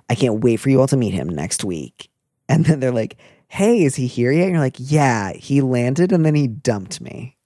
I 0.08 0.14
can't 0.14 0.40
wait 0.42 0.56
for 0.56 0.70
you 0.70 0.80
all 0.80 0.86
to 0.88 0.96
meet 0.96 1.14
him 1.14 1.28
next 1.28 1.64
week." 1.64 2.08
And 2.48 2.64
then 2.64 2.80
they're 2.80 2.92
like, 2.92 3.16
"Hey, 3.48 3.82
is 3.84 3.94
he 3.96 4.06
here 4.06 4.32
yet?" 4.32 4.44
And 4.44 4.52
you're 4.52 4.60
like, 4.60 4.76
"Yeah, 4.78 5.32
he 5.32 5.60
landed 5.60 6.12
and 6.12 6.24
then 6.26 6.34
he 6.34 6.46
dumped 6.46 7.00
me." 7.00 7.36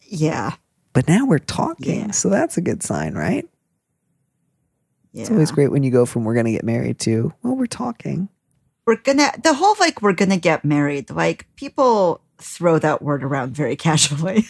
Yeah. 0.00 0.54
But 0.92 1.08
now 1.08 1.24
we're 1.26 1.38
talking, 1.38 2.00
Yeah. 2.06 2.10
so 2.10 2.28
that's 2.28 2.56
a 2.58 2.60
good 2.60 2.82
sign, 2.82 3.14
right? 3.14 3.48
Yeah. 5.12 5.22
It's 5.22 5.30
always 5.30 5.50
great 5.50 5.70
when 5.70 5.82
you 5.82 5.90
go 5.90 6.04
from 6.06 6.24
"we're 6.24 6.34
going 6.34 6.46
to 6.46 6.52
get 6.52 6.64
married" 6.64 6.98
to 7.00 7.32
"well, 7.42 7.54
we're 7.56 7.66
talking." 7.66 8.28
We're 8.86 8.96
gonna 8.96 9.30
the 9.42 9.54
whole 9.54 9.74
like 9.80 10.02
we're 10.02 10.12
gonna 10.12 10.36
get 10.36 10.64
married 10.64 11.10
like 11.10 11.46
people 11.56 12.20
throw 12.38 12.78
that 12.78 13.02
word 13.02 13.22
around 13.22 13.54
very 13.54 13.76
casually 13.88 14.46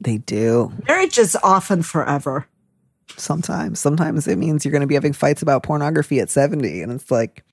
They 0.00 0.18
do. 0.18 0.72
marriage 0.88 1.18
is 1.18 1.36
often 1.42 1.82
forever 1.82 2.46
Sometimes, 3.18 3.78
sometimes 3.78 4.26
it 4.26 4.36
means 4.36 4.64
you're 4.64 4.78
to 4.80 4.86
be 4.86 4.94
having 4.94 5.12
fights 5.12 5.42
about 5.42 5.62
pornography 5.62 6.18
at 6.20 6.30
70 6.30 6.80
and 6.82 6.92
it's 6.92 7.10
like 7.10 7.44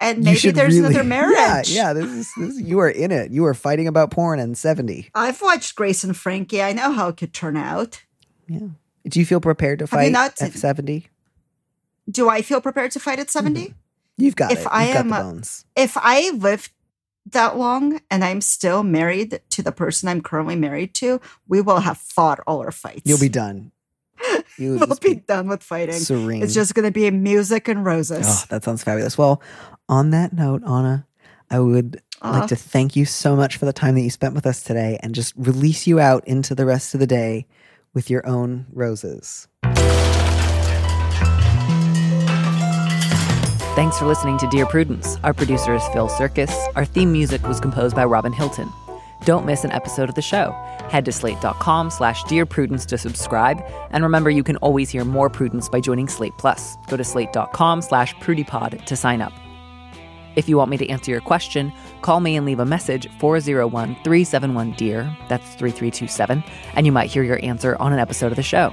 and 0.00 0.24
maybe 0.24 0.50
there's 0.50 0.74
really- 0.74 0.86
another 0.88 1.04
marriage 1.08 1.70
Yeah, 1.70 1.86
yeah. 1.88 1.92
This 1.92 2.06
is, 2.10 2.32
this 2.36 2.50
is 2.56 2.60
you 2.62 2.80
are 2.80 2.90
in 2.90 3.12
it. 3.12 3.30
You 3.30 3.44
are 3.44 3.54
fighting 3.54 3.86
about 3.86 4.10
porn 4.10 4.40
and 4.40 4.58
seventy. 4.58 5.10
i've 5.14 5.40
watched 5.40 5.76
grace 5.76 6.02
and 6.02 6.16
frankie 6.16 6.62
i 6.62 6.72
know 6.72 6.90
how 6.92 7.08
it 7.08 7.16
could 7.16 7.32
turn 7.32 7.56
out 7.56 8.02
Yeah. 8.48 8.68
Do 9.06 9.20
you 9.20 9.26
feel 9.26 9.40
prepared 9.40 9.78
to 9.80 9.86
fight 9.86 10.10
not- 10.12 10.34
F 10.40 10.54
seventy? 10.56 11.08
do 12.10 12.28
i 12.28 12.42
feel 12.42 12.60
prepared 12.60 12.90
to 12.92 13.00
fight 13.00 13.18
at 13.20 13.30
70 13.30 13.60
mm-hmm. 13.60 13.72
You've 14.16 14.36
got 14.36 14.52
If 14.52 14.58
it. 14.58 14.62
You've 14.62 14.68
I 14.72 14.86
got 14.92 14.96
am 14.96 15.08
the 15.08 15.14
bones. 15.14 15.64
if 15.76 15.96
i 15.96 16.30
lived 16.30 16.70
that 17.32 17.56
long 17.56 18.00
and 18.10 18.22
i'm 18.24 18.40
still 18.40 18.82
married 18.82 19.40
to 19.50 19.62
the 19.62 19.72
person 19.72 20.08
i'm 20.08 20.20
currently 20.20 20.56
married 20.56 20.94
to 20.94 21.20
we 21.48 21.60
will 21.60 21.80
have 21.80 21.96
fought 21.98 22.38
all 22.46 22.60
our 22.60 22.70
fights 22.72 23.02
You'll 23.04 23.18
be 23.18 23.28
done. 23.30 23.72
You'll 24.58 24.78
we'll 24.78 24.96
be 25.00 25.14
be 25.14 25.20
done 25.26 25.48
with 25.48 25.62
fighting 25.62 25.94
serene. 25.94 26.42
it's 26.42 26.54
just 26.54 26.74
going 26.74 26.84
to 26.84 26.92
be 26.92 27.10
music 27.10 27.66
and 27.68 27.84
roses 27.84 28.26
oh, 28.28 28.44
that 28.50 28.62
sounds 28.64 28.84
fabulous. 28.84 29.16
Well, 29.18 29.42
on 29.88 30.10
that 30.10 30.32
note, 30.32 30.62
Anna, 30.64 31.06
I 31.50 31.58
would 31.60 32.00
Uh, 32.22 32.38
like 32.40 32.48
to 32.48 32.56
thank 32.56 32.94
you 32.96 33.04
so 33.04 33.34
much 33.36 33.56
for 33.56 33.64
the 33.66 33.72
time 33.72 33.94
that 33.96 34.02
you 34.02 34.10
spent 34.10 34.34
with 34.34 34.46
us 34.46 34.62
today, 34.62 34.98
and 35.02 35.14
just 35.14 35.34
release 35.36 35.86
you 35.86 35.98
out 36.00 36.26
into 36.28 36.54
the 36.54 36.64
rest 36.64 36.94
of 36.94 37.00
the 37.00 37.06
day 37.06 37.46
with 37.92 38.08
your 38.08 38.26
own 38.26 38.66
roses. 38.72 39.48
Thanks 43.74 43.98
for 43.98 44.06
listening 44.06 44.38
to 44.38 44.46
Dear 44.46 44.66
Prudence. 44.66 45.18
Our 45.24 45.34
producer 45.34 45.74
is 45.74 45.82
Phil 45.88 46.08
Surkis. 46.08 46.54
Our 46.76 46.84
theme 46.84 47.10
music 47.10 47.42
was 47.48 47.58
composed 47.58 47.96
by 47.96 48.04
Robin 48.04 48.32
Hilton. 48.32 48.72
Don't 49.24 49.44
miss 49.44 49.64
an 49.64 49.72
episode 49.72 50.08
of 50.08 50.14
the 50.14 50.22
show. 50.22 50.52
Head 50.90 51.04
to 51.06 51.10
slate.com 51.10 51.90
slash 51.90 52.22
Dear 52.24 52.46
Prudence 52.46 52.86
to 52.86 52.96
subscribe. 52.96 53.60
And 53.90 54.04
remember, 54.04 54.30
you 54.30 54.44
can 54.44 54.58
always 54.58 54.90
hear 54.90 55.04
more 55.04 55.28
Prudence 55.28 55.68
by 55.68 55.80
joining 55.80 56.06
Slate 56.06 56.34
Plus. 56.38 56.76
Go 56.86 56.96
to 56.96 57.02
slate.com 57.02 57.82
slash 57.82 58.14
prudiepod 58.16 58.84
to 58.84 58.94
sign 58.94 59.20
up. 59.20 59.32
If 60.36 60.48
you 60.48 60.56
want 60.56 60.70
me 60.70 60.76
to 60.76 60.88
answer 60.88 61.10
your 61.10 61.20
question, 61.20 61.72
call 62.02 62.20
me 62.20 62.36
and 62.36 62.46
leave 62.46 62.60
a 62.60 62.64
message 62.64 63.08
401 63.18 63.96
371 64.04 64.70
DEAR. 64.74 65.16
That's 65.28 65.54
3327. 65.56 66.44
And 66.74 66.86
you 66.86 66.92
might 66.92 67.10
hear 67.10 67.24
your 67.24 67.44
answer 67.44 67.74
on 67.80 67.92
an 67.92 67.98
episode 67.98 68.30
of 68.30 68.36
the 68.36 68.42
show. 68.44 68.72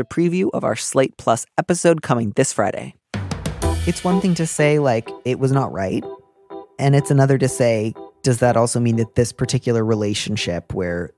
A 0.00 0.04
preview 0.04 0.50
of 0.52 0.64
our 0.64 0.76
Slate 0.76 1.16
Plus 1.16 1.46
episode 1.58 2.02
coming 2.02 2.32
this 2.36 2.52
Friday. 2.52 2.94
It's 3.86 4.04
one 4.04 4.20
thing 4.20 4.34
to 4.34 4.46
say, 4.46 4.78
like, 4.78 5.08
it 5.24 5.38
was 5.38 5.52
not 5.52 5.72
right. 5.72 6.04
And 6.78 6.94
it's 6.94 7.10
another 7.10 7.38
to 7.38 7.48
say, 7.48 7.94
does 8.22 8.38
that 8.38 8.56
also 8.56 8.80
mean 8.80 8.96
that 8.96 9.14
this 9.14 9.32
particular 9.32 9.84
relationship 9.84 10.74
where 10.74 11.10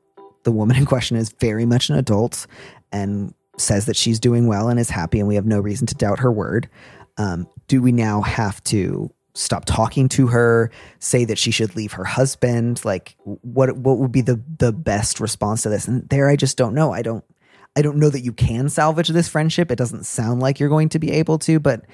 the 0.45 0.53
woman 0.53 0.77
in 0.77 0.87
question 0.87 1.17
is 1.17 1.33
very 1.41 1.67
much 1.67 1.89
an 1.89 1.97
adult 1.97 2.47
and 2.93 3.35
says 3.59 3.87
that 3.87 3.97
she's 3.97 4.19
doing 4.19 4.47
well 4.47 4.69
and 4.69 4.79
is 4.79 4.91
happy 4.91 5.19
and 5.19 5.29
we 5.29 5.35
have 5.35 5.47
no 5.47 5.61
reason 5.61 5.87
to 5.87 5.95
doubt 5.95 6.19
her 6.21 6.33
word, 6.33 6.69
um, 7.17 7.47
do 7.69 7.83
we 7.83 7.93
now 7.93 8.23
have 8.23 8.63
to 8.65 9.13
stop 9.35 9.65
talking 9.65 10.09
to 10.11 10.27
her, 10.29 10.71
say 10.99 11.25
that 11.25 11.39
she 11.39 11.51
should 11.51 11.75
leave 11.77 11.93
her 11.93 12.05
husband? 12.05 12.85
Like, 12.85 13.17
what 13.25 13.77
what 13.77 13.99
would 13.99 14.13
be 14.13 14.21
the 14.21 14.41
the 14.59 14.73
best 14.73 15.21
response 15.21 15.63
to 15.63 15.69
this? 15.69 15.89
And 15.89 16.09
there, 16.09 16.29
I 16.29 16.37
just 16.37 16.57
don't 16.57 16.75
know. 16.75 16.93
I 16.93 17.03
don't 17.03 17.25
I 17.77 17.83
don't 17.83 17.97
know 17.97 18.11
that 18.11 18.21
you 18.21 18.33
can 18.33 18.69
salvage 18.69 19.09
this 19.09 19.29
friendship. 19.29 19.71
It 19.71 19.77
doesn't 19.77 20.05
sound 20.05 20.41
like 20.41 20.61
you're 20.61 20.69
going 20.69 20.91
to 20.91 20.99
be 20.99 21.11
able 21.13 21.39
to, 21.41 21.59
but 21.59 21.85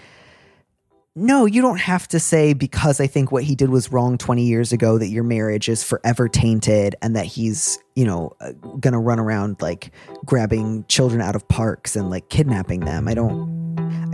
no, 1.15 1.47
you 1.47 1.63
don't 1.63 1.81
have 1.81 2.07
to 2.09 2.21
say 2.21 2.53
because 2.53 3.01
I 3.01 3.07
think 3.07 3.33
what 3.33 3.43
he 3.43 3.55
did 3.55 3.71
was 3.71 3.91
wrong 3.91 4.19
20 4.19 4.45
years 4.45 4.73
ago 4.73 4.99
that 4.99 5.09
your 5.09 5.25
marriage 5.25 5.69
is 5.69 5.83
forever 5.83 6.29
tainted 6.29 6.95
and 7.03 7.17
that 7.17 7.27
he's, 7.27 7.79
you 7.97 8.05
know, 8.05 8.33
uh, 8.41 8.53
going 8.79 8.93
to 8.93 8.99
run 8.99 9.19
around 9.19 9.57
like 9.61 9.93
grabbing 10.25 10.85
children 10.89 11.21
out 11.21 11.35
of 11.35 11.47
parks 11.49 11.97
and 11.97 12.11
like 12.11 12.29
kidnapping 12.29 12.81
them. 12.81 13.09
I 13.09 13.15
don't 13.15 13.59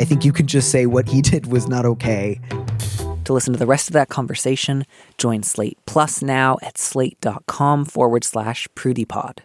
I 0.01 0.05
think 0.05 0.25
you 0.25 0.33
can 0.33 0.47
just 0.47 0.71
say 0.71 0.87
what 0.87 1.09
he 1.09 1.23
did 1.23 1.47
was 1.47 1.69
not 1.69 1.85
okay. 1.85 2.41
To 3.25 3.33
listen 3.33 3.53
to 3.55 3.59
the 3.59 3.67
rest 3.67 3.89
of 3.89 3.95
that 3.95 4.09
conversation, 4.09 4.85
join 5.17 5.43
Slate 5.43 5.79
Plus 5.87 6.23
now 6.23 6.59
at 6.63 6.77
slate.com 6.77 7.87
forward 7.87 8.25
slash 8.25 8.69
prudiepod. 8.75 9.39